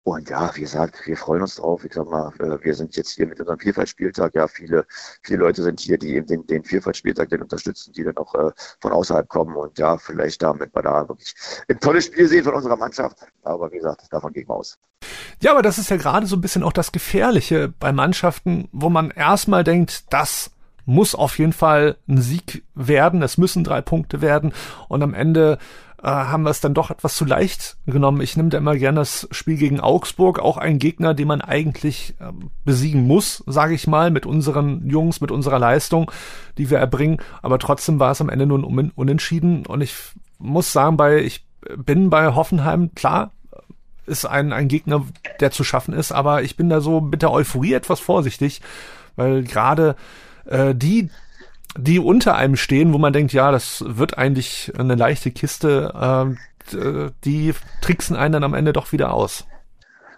Und 0.05 0.29
ja, 0.31 0.55
wie 0.55 0.63
gesagt, 0.63 1.07
wir 1.07 1.17
freuen 1.17 1.43
uns 1.43 1.57
drauf. 1.57 1.85
Ich 1.85 1.95
sag 1.95 2.09
mal, 2.09 2.33
äh, 2.39 2.63
wir 2.65 2.75
sind 2.75 2.97
jetzt 2.97 3.13
hier 3.13 3.27
mit 3.27 3.41
unserem 3.41 3.59
Vielfaltspieltag. 3.59 4.35
Ja, 4.35 4.49
viele, 4.49 4.85
viele 5.23 5.39
Leute 5.39 5.63
sind 5.63 5.81
hier, 5.81 5.99
die 5.99 6.17
eben 6.17 6.27
den, 6.27 6.47
den 6.47 6.65
Vielfaltspieltag 6.65 7.29
den 7.29 7.43
unterstützen, 7.43 7.93
die 7.93 8.05
dann 8.05 8.17
auch 8.17 8.35
äh, 8.35 8.51
von 8.81 8.93
außerhalb 8.93 9.29
kommen. 9.29 9.57
Und 9.57 9.79
ja, 9.79 9.97
vielleicht 9.97 10.43
damit 10.43 10.75
wir 10.75 10.83
da 10.83 11.09
wirklich 11.09 11.35
ein 11.69 11.79
tolles 11.79 12.07
Spiel 12.07 12.27
sehen 12.29 12.45
von 12.45 12.55
unserer 12.55 12.77
Mannschaft. 12.77 13.19
Aber 13.43 13.71
wie 13.71 13.77
gesagt, 13.77 14.07
davon 14.11 14.33
gehen 14.33 14.49
wir 14.49 14.57
aus. 14.57 14.79
Ja, 15.41 15.53
aber 15.53 15.63
das 15.63 15.79
ist 15.79 15.91
ja 15.91 15.97
gerade 15.97 16.27
so 16.27 16.37
ein 16.37 16.41
bisschen 16.41 16.63
auch 16.63 16.73
das 16.73 16.93
Gefährliche 16.93 17.73
bei 17.79 17.93
Mannschaften, 17.93 18.69
wo 18.73 18.91
man 18.91 19.11
erstmal 19.11 19.65
denkt, 19.65 20.13
das 20.13 20.51
muss 20.85 21.15
auf 21.15 21.39
jeden 21.39 21.53
Fall 21.53 21.97
ein 22.09 22.21
Sieg 22.21 22.65
werden. 22.75 23.23
Es 23.23 23.39
müssen 23.39 23.65
drei 23.65 23.81
Punkte 23.81 24.21
werden. 24.21 24.53
Und 24.89 25.03
am 25.03 25.15
Ende 25.15 25.59
äh, 26.03 26.09
haben 26.09 26.43
wir 26.43 26.51
es 26.51 26.61
dann 26.61 26.75
doch 26.75 26.91
etwas 26.91 27.15
zu 27.15 27.25
leicht 27.25 27.77
genommen. 27.87 28.21
Ich 28.21 28.37
nehme 28.37 28.49
da 28.49 28.59
immer 28.59 28.77
gerne 28.77 29.01
das 29.01 29.29
Spiel 29.31 29.57
gegen 29.57 29.81
Augsburg, 29.81 30.41
auch 30.41 30.57
ein 30.57 30.79
Gegner, 30.79 31.15
den 31.15 31.29
man 31.29 31.41
eigentlich 31.41 32.15
äh, 32.19 32.33
besiegen 32.65 33.07
muss, 33.07 33.45
sage 33.47 33.75
ich 33.75 33.87
mal, 33.87 34.11
mit 34.11 34.27
unseren 34.27 34.89
Jungs, 34.89 35.21
mit 35.21 35.31
unserer 35.31 35.61
Leistung, 35.61 36.11
die 36.59 36.71
wir 36.71 36.79
erbringen. 36.79 37.19
Aber 37.41 37.59
trotzdem 37.59 38.01
war 38.01 38.11
es 38.11 38.21
am 38.21 38.29
Ende 38.29 38.47
nur 38.47 38.59
ein 38.59 38.91
Unentschieden. 38.95 39.65
Und 39.67 39.81
ich 39.81 39.95
muss 40.39 40.73
sagen, 40.73 40.97
bei 40.97 41.19
ich 41.19 41.47
bin 41.77 42.11
bei 42.11 42.35
Hoffenheim 42.35 42.95
klar. 42.95 43.31
Ist 44.05 44.27
ein, 44.27 44.53
ein 44.53 44.67
Gegner, 44.67 45.07
der 45.39 45.53
zu 45.53 45.63
schaffen 45.63 45.95
ist, 45.95 46.11
aber 46.11 46.43
ich 46.43 46.57
bin 46.57 46.69
da 46.69 46.81
so 46.81 47.01
mit 47.01 47.23
der 47.23 47.31
Euphorie 47.31 47.75
etwas 47.75 48.01
vorsichtig, 48.01 48.61
weil 49.15 49.45
gerade 49.45 49.95
äh, 50.47 50.75
die, 50.75 51.11
die 51.77 51.99
unter 51.99 52.37
einem 52.37 52.57
stehen, 52.57 52.93
wo 52.93 52.99
man 52.99 53.13
denkt, 53.13 53.33
ja, 53.33 53.51
das 53.51 53.85
wird 53.87 54.19
eigentlich 54.19 54.73
eine 54.79 54.95
leichte 54.95 55.31
Kiste, 55.31 56.37
äh, 56.75 57.11
die 57.25 57.55
tricksen 57.81 58.17
einen 58.17 58.33
dann 58.33 58.45
am 58.45 58.55
Ende 58.55 58.73
doch 58.73 58.93
wieder 58.93 59.13
aus. 59.13 59.47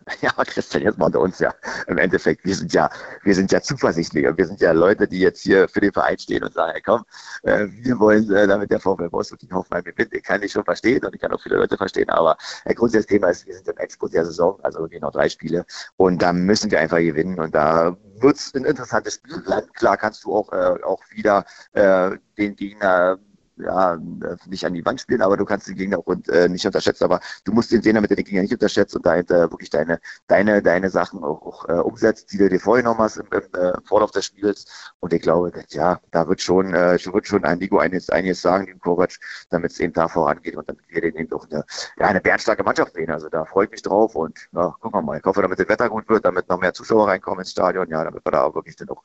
Ja, 0.21 0.33
Christian, 0.45 0.83
jetzt 0.83 0.99
mal 0.99 1.07
unter 1.07 1.21
uns 1.21 1.39
ja. 1.39 1.55
Im 1.87 1.99
Endeffekt, 1.99 2.45
wir 2.45 2.55
sind 2.55 2.73
ja, 2.73 2.91
wir 3.23 3.35
sind 3.35 3.53
ja 3.53 3.61
zuversichtlicher. 3.61 4.37
Wir 4.37 4.47
sind 4.47 4.61
ja 4.61 4.73
Leute, 4.73 5.07
die 5.09 5.21
jetzt 5.21 5.43
hier 5.43 5.69
für 5.69 5.81
den 5.81 5.93
Verein 5.93 6.19
stehen 6.19 6.43
und 6.43 6.53
sagen, 6.55 6.73
hey, 6.73 6.83
komm, 6.83 7.05
äh, 7.43 7.67
wir 7.69 7.99
wollen, 7.99 8.31
äh, 8.33 8.47
damit 8.47 8.71
der 8.71 8.81
VfL 8.81 9.11
Wolfsburg 9.13 9.41
die 9.41 9.53
Hoffenheim 9.53 9.85
gewinnt. 9.85 10.13
Ich 10.13 10.23
kann 10.23 10.43
ich 10.43 10.53
schon 10.53 10.65
verstehen 10.65 11.05
und 11.05 11.15
ich 11.15 11.21
kann 11.21 11.33
auch 11.33 11.41
viele 11.41 11.57
Leute 11.57 11.77
verstehen, 11.77 12.09
aber 12.11 12.37
äh, 12.65 12.75
grundsätzliches 12.75 13.07
Thema 13.07 13.29
ist, 13.31 13.47
wir 13.47 13.55
sind 13.55 13.69
im 13.69 13.77
Endspurt 13.77 14.13
der 14.13 14.25
Saison, 14.25 14.59
also 14.63 14.87
gehen 14.87 15.01
noch 15.01 15.13
drei 15.13 15.29
Spiele 15.29 15.65
und 15.97 16.23
da 16.23 16.33
müssen 16.33 16.71
wir 16.71 16.81
einfach 16.81 16.99
gewinnen 16.99 17.39
und 17.39 17.55
da 17.55 17.97
wird 18.21 18.37
es 18.37 18.55
ein 18.55 18.65
interessantes 18.65 19.15
Spiel 19.15 19.41
bleiben. 19.41 19.69
Klar 19.75 19.97
kannst 19.97 20.25
du 20.25 20.35
auch, 20.35 20.53
äh, 20.53 20.83
auch 20.83 21.01
wieder 21.11 21.45
äh, 21.73 22.13
den 22.39 22.57
Gegner 22.57 23.19
ja, 23.57 23.99
nicht 24.47 24.65
an 24.65 24.75
die 24.75 24.85
Wand 24.85 25.01
spielen, 25.01 25.23
aber 25.23 25.37
du 25.37 25.45
kannst 25.45 25.69
den 25.69 25.77
Gegner 25.77 25.99
auch 25.99 26.07
äh, 26.29 26.49
nicht 26.49 26.67
unterschätzen. 26.67 27.05
Aber 27.05 27.21
du 27.45 27.53
musst 27.53 27.71
den 27.71 27.83
sehen, 27.83 27.95
damit 27.95 28.11
du 28.11 28.17
den 28.17 28.25
Gegner 28.25 28.43
nicht 28.43 28.53
unterschätzt 28.53 28.97
und 28.97 29.07
dahinter 29.07 29.51
wirklich 29.51 29.71
deine, 29.71 30.01
deine, 30.27 30.63
deine 30.63 30.91
Sachen 30.91 31.23
auch, 31.23 31.43
auch 31.43 31.69
äh, 31.69 31.73
umsetzt, 31.73 32.33
die 32.33 32.39
du 32.39 32.49
dir 32.49 32.61
vorgenommen 32.61 33.01
hast 33.01 33.17
im, 33.19 33.27
im 33.31 33.61
äh, 33.61 33.73
Vorlauf 33.85 34.11
des 34.11 34.27
Spiels. 34.27 34.67
Und 35.01 35.13
ich 35.13 35.23
glaube, 35.23 35.53
ja, 35.71 36.01
da 36.11 36.29
wird 36.29 36.41
schon, 36.41 36.75
äh, 36.75 36.99
wird 37.05 37.27
schon 37.27 37.45
ein 37.45 37.59
Nico 37.59 37.79
einiges, 37.79 38.11
einiges 38.11 38.43
sagen, 38.43 38.67
dem 38.67 38.81
Kovac, 38.81 39.13
damit 39.51 39.73
es 39.73 39.81
eben 39.81 39.93
da 39.93 40.09
vorangeht 40.09 40.57
und 40.57 40.69
damit 40.69 40.83
wir 40.89 41.01
den 41.01 41.15
eben 41.15 41.33
auch 41.33 41.47
eine, 41.51 41.65
ja, 41.99 42.07
eine 42.07 42.21
bernstarke 42.21 42.65
Mannschaft 42.65 42.95
sehen. 42.95 43.11
Also 43.11 43.29
da 43.29 43.45
freue 43.45 43.67
ich 43.67 43.71
mich 43.71 43.83
drauf 43.83 44.15
und 44.17 44.49
ja, 44.53 44.75
gucken 44.81 44.99
wir 44.99 45.03
mal. 45.03 45.19
Ich 45.19 45.25
hoffe, 45.25 45.43
damit 45.43 45.59
das 45.59 45.69
Wetter 45.69 45.89
gut 45.89 46.09
wird, 46.09 46.25
damit 46.25 46.49
noch 46.49 46.61
mehr 46.61 46.75
Zuschauer 46.75 47.09
reinkommen 47.09 47.41
ins 47.41 47.53
Stadion, 47.53 47.89
ja, 47.89 48.03
damit 48.03 48.25
wir 48.25 48.33
da 48.33 48.43
auch 48.43 48.55
wirklich 48.55 48.77
dann 48.77 48.89
auch, 48.89 49.03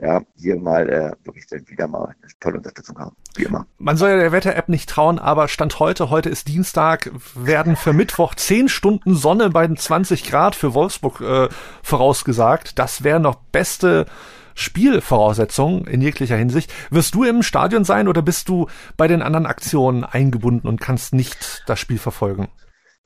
ja, 0.00 0.22
hier 0.36 0.56
mal 0.56 0.88
äh, 0.88 1.12
wirklich 1.24 1.46
dann 1.46 1.68
wieder 1.68 1.86
mal 1.86 2.06
eine 2.06 2.32
tolle 2.40 2.56
Unterstützung 2.56 2.98
haben. 2.98 3.16
Wie 3.36 3.44
immer 3.44 3.66
man 3.89 3.89
soll 3.96 4.10
ja 4.10 4.16
der 4.16 4.32
Wetter-App 4.32 4.68
nicht 4.68 4.88
trauen, 4.88 5.18
aber 5.18 5.48
Stand 5.48 5.78
heute, 5.78 6.10
heute 6.10 6.28
ist 6.28 6.48
Dienstag, 6.48 7.10
werden 7.34 7.76
für 7.76 7.92
Mittwoch 7.92 8.34
10 8.34 8.68
Stunden 8.68 9.14
Sonne 9.14 9.50
bei 9.50 9.66
den 9.66 9.76
20 9.76 10.24
Grad 10.28 10.54
für 10.54 10.74
Wolfsburg 10.74 11.20
äh, 11.20 11.48
vorausgesagt. 11.82 12.78
Das 12.78 13.04
wäre 13.04 13.20
noch 13.20 13.36
beste 13.52 14.06
Spielvoraussetzungen 14.54 15.86
in 15.86 16.02
jeglicher 16.02 16.36
Hinsicht. 16.36 16.72
Wirst 16.90 17.14
du 17.14 17.24
im 17.24 17.42
Stadion 17.42 17.84
sein 17.84 18.08
oder 18.08 18.22
bist 18.22 18.48
du 18.48 18.68
bei 18.96 19.08
den 19.08 19.22
anderen 19.22 19.46
Aktionen 19.46 20.04
eingebunden 20.04 20.68
und 20.68 20.80
kannst 20.80 21.14
nicht 21.14 21.62
das 21.66 21.80
Spiel 21.80 21.98
verfolgen? 21.98 22.48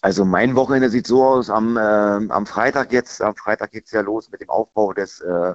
Also 0.01 0.27
mein 0.27 0.55
Wochenende 0.55 0.91
sieht 0.91 1.07
so 1.07 1.25
aus, 1.25 1.49
am, 1.49 1.79
äh, 1.79 1.81
am 1.81 2.45
Freitag 2.45 2.93
jetzt, 2.93 3.23
am 3.23 3.37
Freitag 3.37 3.71
geht's 3.71 3.91
ja 3.91 4.03
los 4.03 4.31
mit 4.31 4.43
dem 4.43 4.51
Aufbau 4.51 4.93
des 4.93 5.21
äh, 5.21 5.55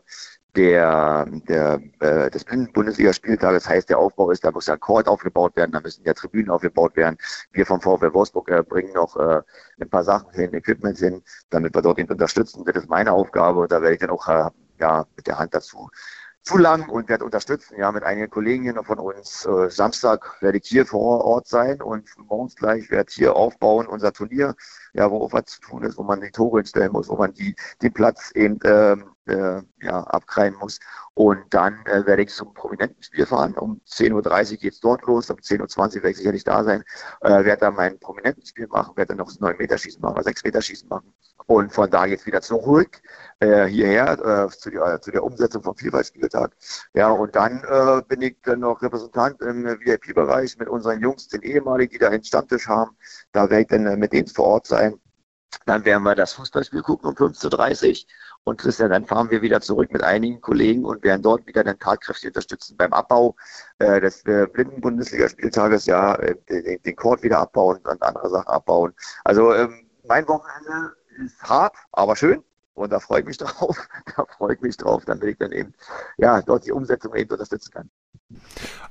der, 0.56 1.26
der, 1.47 1.82
äh, 2.00 2.30
des 2.30 2.43
Bundesligaspieltages 2.45 3.68
heißt, 3.68 3.89
der 3.89 4.00
Aufbau 4.00 4.32
ist, 4.32 4.43
da 4.43 4.52
muss 4.52 4.68
ja 4.68 4.74
ein 4.74 4.80
Court 4.80 5.08
aufgebaut 5.08 5.56
werden, 5.56 5.72
da 5.72 5.80
müssen 5.80 6.04
ja 6.06 6.14
Tribünen 6.14 6.50
aufgebaut 6.50 6.95
werden. 6.95 7.18
Wir 7.52 7.66
vom 7.66 7.82
VfL 7.82 8.14
Wolfsburg 8.14 8.50
äh, 8.50 8.64
bringen 8.64 8.93
noch 8.93 9.16
äh, 9.18 9.41
ein 9.80 9.89
paar 9.89 10.04
Sachen 10.04 10.32
hin, 10.34 10.54
Equipment 10.54 10.97
hin, 10.97 11.22
damit 11.50 11.76
wir 11.76 11.82
dort 11.82 12.00
ihn 12.00 12.10
unterstützen. 12.10 12.66
Das 12.66 12.76
ist 12.76 12.89
meine 12.89 13.12
Aufgabe 13.12 13.60
und 13.60 13.72
da 13.72 13.82
werde 13.82 13.93
ich 13.93 14.00
dann 14.00 14.10
auch 14.10 14.28
äh, 14.28 14.50
ja, 14.80 15.06
mit 15.16 15.28
der 15.28 15.38
Hand 15.38 15.54
dazu 15.54 15.89
zu 16.41 16.58
lang 16.58 16.89
und 16.89 17.10
werde 17.10 17.26
unterstützen, 17.26 17.76
ja, 17.78 17.91
mit 17.91 18.04
einigen 18.04 18.30
Kollegen 18.30 18.64
hier 18.64 18.74
noch 18.74 18.86
von 18.86 18.97
uns. 18.97 19.45
Äh, 19.45 19.70
Samstag 19.70 20.41
werde 20.41 20.58
ich 20.58 20.68
hier 20.68 20.86
vor 20.86 21.24
Ort 21.24 21.47
sein 21.47 21.82
und 21.82 22.10
morgens 22.18 22.56
gleich 22.56 22.89
werde 22.89 23.12
hier 23.12 23.36
aufbauen, 23.36 23.88
unser 23.88 24.14
Turnier, 24.14 24.56
ja, 24.93 25.12
wo 25.12 25.22
auch 25.22 25.34
was 25.34 25.45
zu 25.45 25.62
tun 25.62 25.84
ist, 25.84 25.97
wo 25.97 26.04
man 26.04 26.22
die 26.22 26.32
Tore 26.32 26.60
hinstellen 26.60 26.91
muss, 26.91 27.10
wo 27.10 27.18
man 27.18 27.34
die, 27.34 27.56
den 27.82 27.93
Platz 27.93 28.32
eben 28.34 28.60
ähm, 28.64 29.12
äh, 29.30 29.61
ja, 29.82 30.03
abkreien 30.03 30.55
muss. 30.55 30.80
Und 31.13 31.53
dann 31.53 31.86
äh, 31.86 32.05
werde 32.05 32.23
ich 32.23 32.30
zum 32.34 32.53
prominenten 32.53 33.01
Spiel 33.03 33.25
fahren. 33.25 33.53
Um 33.57 33.82
10.30 33.88 34.51
Uhr 34.51 34.57
geht 34.57 34.73
es 34.73 34.80
dort 34.80 35.05
los, 35.05 35.30
um 35.30 35.38
10.20 35.38 35.80
Uhr 35.80 35.93
werde 35.95 36.09
ich 36.11 36.17
sicherlich 36.17 36.43
da 36.43 36.63
sein, 36.63 36.84
äh, 37.21 37.43
werde 37.43 37.61
dann 37.61 37.75
mein 37.75 37.99
prominenten 37.99 38.45
Spiel 38.45 38.67
machen, 38.67 38.95
werde 38.97 39.09
dann 39.09 39.17
noch 39.17 39.27
das 39.27 39.39
9 39.39 39.57
Meter 39.57 39.77
Schießen 39.77 40.01
machen, 40.01 40.23
6 40.23 40.43
Meter 40.43 40.61
Schießen 40.61 40.88
machen. 40.88 41.13
Und 41.49 41.73
von 41.73 41.89
da 41.89 42.05
geht 42.05 42.19
es 42.19 42.25
wieder 42.25 42.41
zurück 42.41 43.01
äh, 43.39 43.65
hierher 43.65 44.47
äh, 44.47 44.49
zu, 44.49 44.69
die, 44.69 44.77
äh, 44.77 44.99
zu 45.01 45.11
der 45.11 45.23
Umsetzung 45.23 45.63
vom 45.63 45.75
Vielfaltspieltag. 45.75 46.51
Ja, 46.93 47.09
und 47.09 47.36
dann 47.36 47.63
äh, 47.63 48.03
bin 48.07 48.21
ich 48.21 48.38
dann 48.43 48.59
noch 48.59 48.82
Repräsentant 48.82 49.41
im 49.41 49.65
VIP-Bereich 49.65 50.57
mit 50.57 50.67
unseren 50.67 50.99
Jungs, 51.01 51.27
den 51.27 51.41
ehemaligen, 51.41 51.91
die 51.91 51.97
da 51.97 52.09
einen 52.09 52.23
Stammtisch 52.23 52.67
haben. 52.67 52.95
Da 53.32 53.49
werde 53.49 53.61
ich 53.61 53.67
dann 53.67 53.88
äh, 53.88 53.97
mit 53.97 54.13
denen 54.13 54.27
vor 54.27 54.45
Ort 54.45 54.67
sein. 54.67 54.99
Dann 55.65 55.86
werden 55.86 56.03
wir 56.03 56.15
das 56.15 56.34
Fußballspiel 56.34 56.84
gucken 56.84 57.09
um 57.09 57.15
15.30 57.15 57.89
Uhr. 57.89 58.07
Und 58.44 58.60
Christian, 58.60 58.90
dann 58.90 59.06
fahren 59.06 59.30
wir 59.30 59.42
wieder 59.42 59.62
zurück 59.62 59.92
mit 59.92 60.04
einigen 60.04 60.42
Kollegen 60.42 60.86
und 60.86 61.04
werden 61.04 61.22
dort 61.22 61.46
wieder 61.46 61.64
den 61.64 61.78
tatkräftig 61.78 62.30
unterstützen 62.30 62.78
beim 62.78 62.94
Abbau 62.94 63.36
äh, 63.80 64.02
des 64.02 64.26
äh, 64.26 64.48
Blinden-Bundesligaspieltages, 64.52 65.86
ja, 65.86 66.16
äh, 66.16 66.36
den, 66.50 66.82
den 66.82 66.96
Court 66.96 67.22
wieder 67.22 67.40
abbauen 67.40 67.78
und 67.84 68.02
andere 68.02 68.30
Sachen 68.30 68.48
abbauen. 68.48 68.94
Also 69.24 69.54
ähm, 69.54 69.90
mein 70.08 70.28
Wochenende 70.28 70.96
ist 71.24 71.42
hart, 71.44 71.76
aber 71.92 72.16
schön. 72.16 72.44
Und 72.74 72.92
da 72.92 73.00
freue 73.00 73.20
ich 73.22 73.28
mich 73.28 73.38
drauf. 73.38 73.78
Da 74.16 74.26
freue 74.26 74.56
ich 74.56 74.62
mich 74.62 74.78
drauf, 74.78 75.04
damit 75.06 75.24
ich 75.24 75.38
dann 75.38 75.52
eben, 75.52 75.74
ja, 76.18 76.42
dort 76.42 76.66
die 76.66 76.72
Umsetzung 76.72 77.14
eben 77.16 77.30
unterstützen 77.32 77.72
kann. 77.72 77.90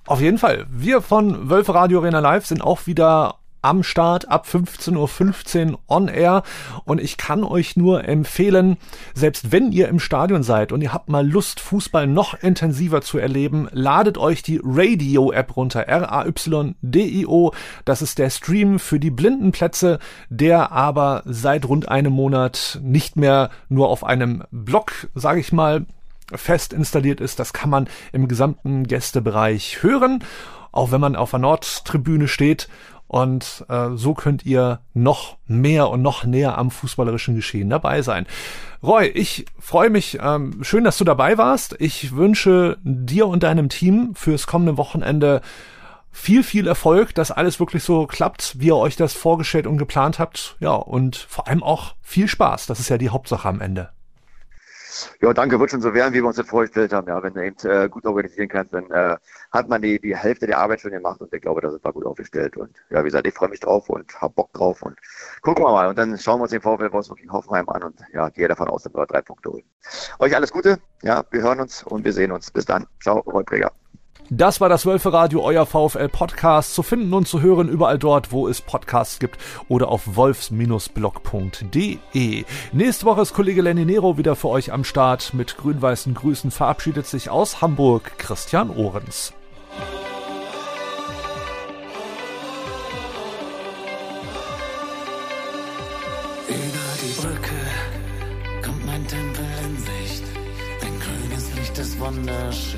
Auf 0.06 0.20
jeden 0.20 0.38
Fall. 0.38 0.66
Wir 0.70 1.00
von 1.00 1.48
Wölfe 1.48 1.74
Radio 1.74 2.00
Arena 2.00 2.18
Live 2.20 2.46
sind 2.46 2.62
auch 2.62 2.86
wieder 2.86 3.38
am 3.62 3.82
Start 3.82 4.28
ab 4.28 4.46
15.15 4.46 5.72
Uhr 5.72 5.78
on 5.88 6.08
air 6.08 6.42
und 6.84 7.00
ich 7.00 7.16
kann 7.16 7.44
euch 7.44 7.76
nur 7.76 8.04
empfehlen, 8.08 8.76
selbst 9.14 9.52
wenn 9.52 9.72
ihr 9.72 9.88
im 9.88 10.00
Stadion 10.00 10.42
seid 10.42 10.72
und 10.72 10.82
ihr 10.82 10.92
habt 10.92 11.08
mal 11.08 11.26
Lust, 11.26 11.60
Fußball 11.60 12.06
noch 12.06 12.34
intensiver 12.34 13.00
zu 13.00 13.18
erleben, 13.18 13.68
ladet 13.72 14.18
euch 14.18 14.42
die 14.42 14.60
Radio-App 14.62 15.56
runter, 15.56 15.82
R-A-Y-D-I-O. 15.88 17.52
Das 17.84 18.02
ist 18.02 18.18
der 18.18 18.30
Stream 18.30 18.78
für 18.78 19.00
die 19.00 19.10
blinden 19.10 19.52
Plätze, 19.52 19.98
der 20.28 20.72
aber 20.72 21.22
seit 21.24 21.66
rund 21.66 21.88
einem 21.88 22.12
Monat 22.12 22.80
nicht 22.82 23.16
mehr 23.16 23.50
nur 23.68 23.88
auf 23.88 24.04
einem 24.04 24.44
Blog, 24.50 25.08
sage 25.14 25.40
ich 25.40 25.52
mal, 25.52 25.86
fest 26.34 26.72
installiert 26.72 27.20
ist. 27.20 27.38
Das 27.38 27.52
kann 27.52 27.70
man 27.70 27.88
im 28.12 28.28
gesamten 28.28 28.84
Gästebereich 28.86 29.82
hören, 29.82 30.24
auch 30.72 30.90
wenn 30.90 31.00
man 31.00 31.16
auf 31.16 31.30
der 31.30 31.40
Nordtribüne 31.40 32.28
steht. 32.28 32.68
Und 33.08 33.64
äh, 33.68 33.88
so 33.94 34.14
könnt 34.14 34.44
ihr 34.44 34.80
noch 34.92 35.38
mehr 35.46 35.88
und 35.88 36.02
noch 36.02 36.24
näher 36.24 36.58
am 36.58 36.70
fußballerischen 36.70 37.34
Geschehen 37.34 37.70
dabei 37.70 38.02
sein. 38.02 38.26
Roy, 38.82 39.06
ich 39.06 39.46
freue 39.58 39.90
mich. 39.90 40.18
Ähm, 40.22 40.62
schön, 40.62 40.84
dass 40.84 40.98
du 40.98 41.04
dabei 41.04 41.38
warst. 41.38 41.74
Ich 41.80 42.14
wünsche 42.14 42.76
dir 42.82 43.26
und 43.26 43.42
deinem 43.42 43.70
Team 43.70 44.14
fürs 44.14 44.46
kommende 44.46 44.76
Wochenende 44.76 45.40
viel, 46.10 46.42
viel 46.42 46.66
Erfolg, 46.66 47.14
dass 47.14 47.30
alles 47.30 47.60
wirklich 47.60 47.82
so 47.82 48.06
klappt, 48.06 48.56
wie 48.58 48.66
ihr 48.66 48.76
euch 48.76 48.96
das 48.96 49.14
vorgestellt 49.14 49.66
und 49.66 49.78
geplant 49.78 50.18
habt. 50.18 50.56
Ja, 50.60 50.72
und 50.72 51.16
vor 51.16 51.48
allem 51.48 51.62
auch 51.62 51.94
viel 52.02 52.28
Spaß. 52.28 52.66
Das 52.66 52.78
ist 52.78 52.88
ja 52.88 52.98
die 52.98 53.10
Hauptsache 53.10 53.48
am 53.48 53.60
Ende. 53.60 53.90
Ja, 55.20 55.32
danke, 55.32 55.58
wird 55.60 55.70
schon 55.70 55.80
so 55.80 55.94
werden, 55.94 56.14
wie 56.14 56.22
wir 56.22 56.26
uns 56.26 56.36
das 56.36 56.46
vorgestellt 56.46 56.92
haben. 56.92 57.08
Ja, 57.08 57.22
wenn 57.22 57.34
du 57.34 57.44
eben 57.44 57.56
äh, 57.64 57.88
gut 57.88 58.06
organisieren 58.06 58.48
kannst, 58.48 58.72
dann 58.72 58.90
äh, 58.90 59.16
hat 59.50 59.68
man 59.68 59.82
die, 59.82 60.00
die 60.00 60.16
Hälfte 60.16 60.46
der 60.46 60.58
Arbeit 60.58 60.80
schon 60.80 60.92
gemacht 60.92 61.20
und 61.20 61.32
ich 61.32 61.40
glaube, 61.40 61.60
da 61.60 61.70
sind 61.70 61.84
wir 61.84 61.92
gut 61.92 62.06
aufgestellt. 62.06 62.56
Und 62.56 62.76
ja, 62.90 63.00
wie 63.00 63.08
gesagt, 63.08 63.26
ich 63.26 63.34
freue 63.34 63.48
mich 63.48 63.60
drauf 63.60 63.88
und 63.88 64.14
habe 64.20 64.34
Bock 64.34 64.52
drauf 64.52 64.82
und 64.82 64.96
gucken 65.42 65.64
wir 65.64 65.72
mal. 65.72 65.88
Und 65.88 65.98
dann 65.98 66.16
schauen 66.18 66.38
wir 66.38 66.44
uns 66.44 66.52
den 66.52 66.60
VfL 66.60 66.92
Wolfsburg 66.92 67.18
gegen 67.18 67.32
Hoffenheim 67.32 67.68
an 67.68 67.82
und 67.82 68.00
ja, 68.12 68.28
gehe 68.30 68.48
davon 68.48 68.68
aus, 68.68 68.82
dass 68.82 68.94
wir 68.94 69.06
drei 69.06 69.22
Punkte 69.22 69.50
holen. 69.50 69.64
Euch 70.18 70.34
alles 70.34 70.52
Gute, 70.52 70.78
ja, 71.02 71.24
wir 71.30 71.42
hören 71.42 71.60
uns 71.60 71.82
und 71.82 72.04
wir 72.04 72.12
sehen 72.12 72.32
uns. 72.32 72.50
Bis 72.50 72.64
dann. 72.64 72.86
Ciao, 73.00 73.18
Roy 73.20 73.44
Präger. 73.44 73.72
Das 74.30 74.60
war 74.60 74.68
das 74.68 74.84
Wölfe 74.84 75.10
Radio, 75.10 75.42
euer 75.42 75.64
VfL 75.64 76.10
Podcast. 76.10 76.74
Zu 76.74 76.82
finden 76.82 77.14
und 77.14 77.26
zu 77.26 77.40
hören 77.40 77.66
überall 77.66 77.98
dort, 77.98 78.30
wo 78.30 78.46
es 78.46 78.60
Podcasts 78.60 79.18
gibt 79.18 79.38
oder 79.68 79.88
auf 79.88 80.16
wolfs-blog.de. 80.16 82.44
Nächste 82.72 83.06
Woche 83.06 83.22
ist 83.22 83.32
Kollege 83.32 83.62
Lenny 83.62 83.86
Nero 83.86 84.18
wieder 84.18 84.36
für 84.36 84.48
euch 84.48 84.70
am 84.70 84.84
Start. 84.84 85.32
Mit 85.32 85.56
grün-weißen 85.56 86.12
Grüßen 86.12 86.50
verabschiedet 86.50 87.06
sich 87.06 87.30
aus 87.30 87.62
Hamburg 87.62 88.18
Christian 88.18 88.68
Ohrens. 88.68 89.32
Über 96.48 96.96
die 97.00 97.14
Brücke 97.18 97.54
kommt 98.62 98.84
mein 98.84 99.06
Tempel 99.06 99.46
in 99.64 99.78
Sicht. 99.78 100.24
Dein 100.82 101.00
grünes 101.00 101.54
Licht 101.54 101.78
ist 101.78 101.98
wunderschön. 101.98 102.77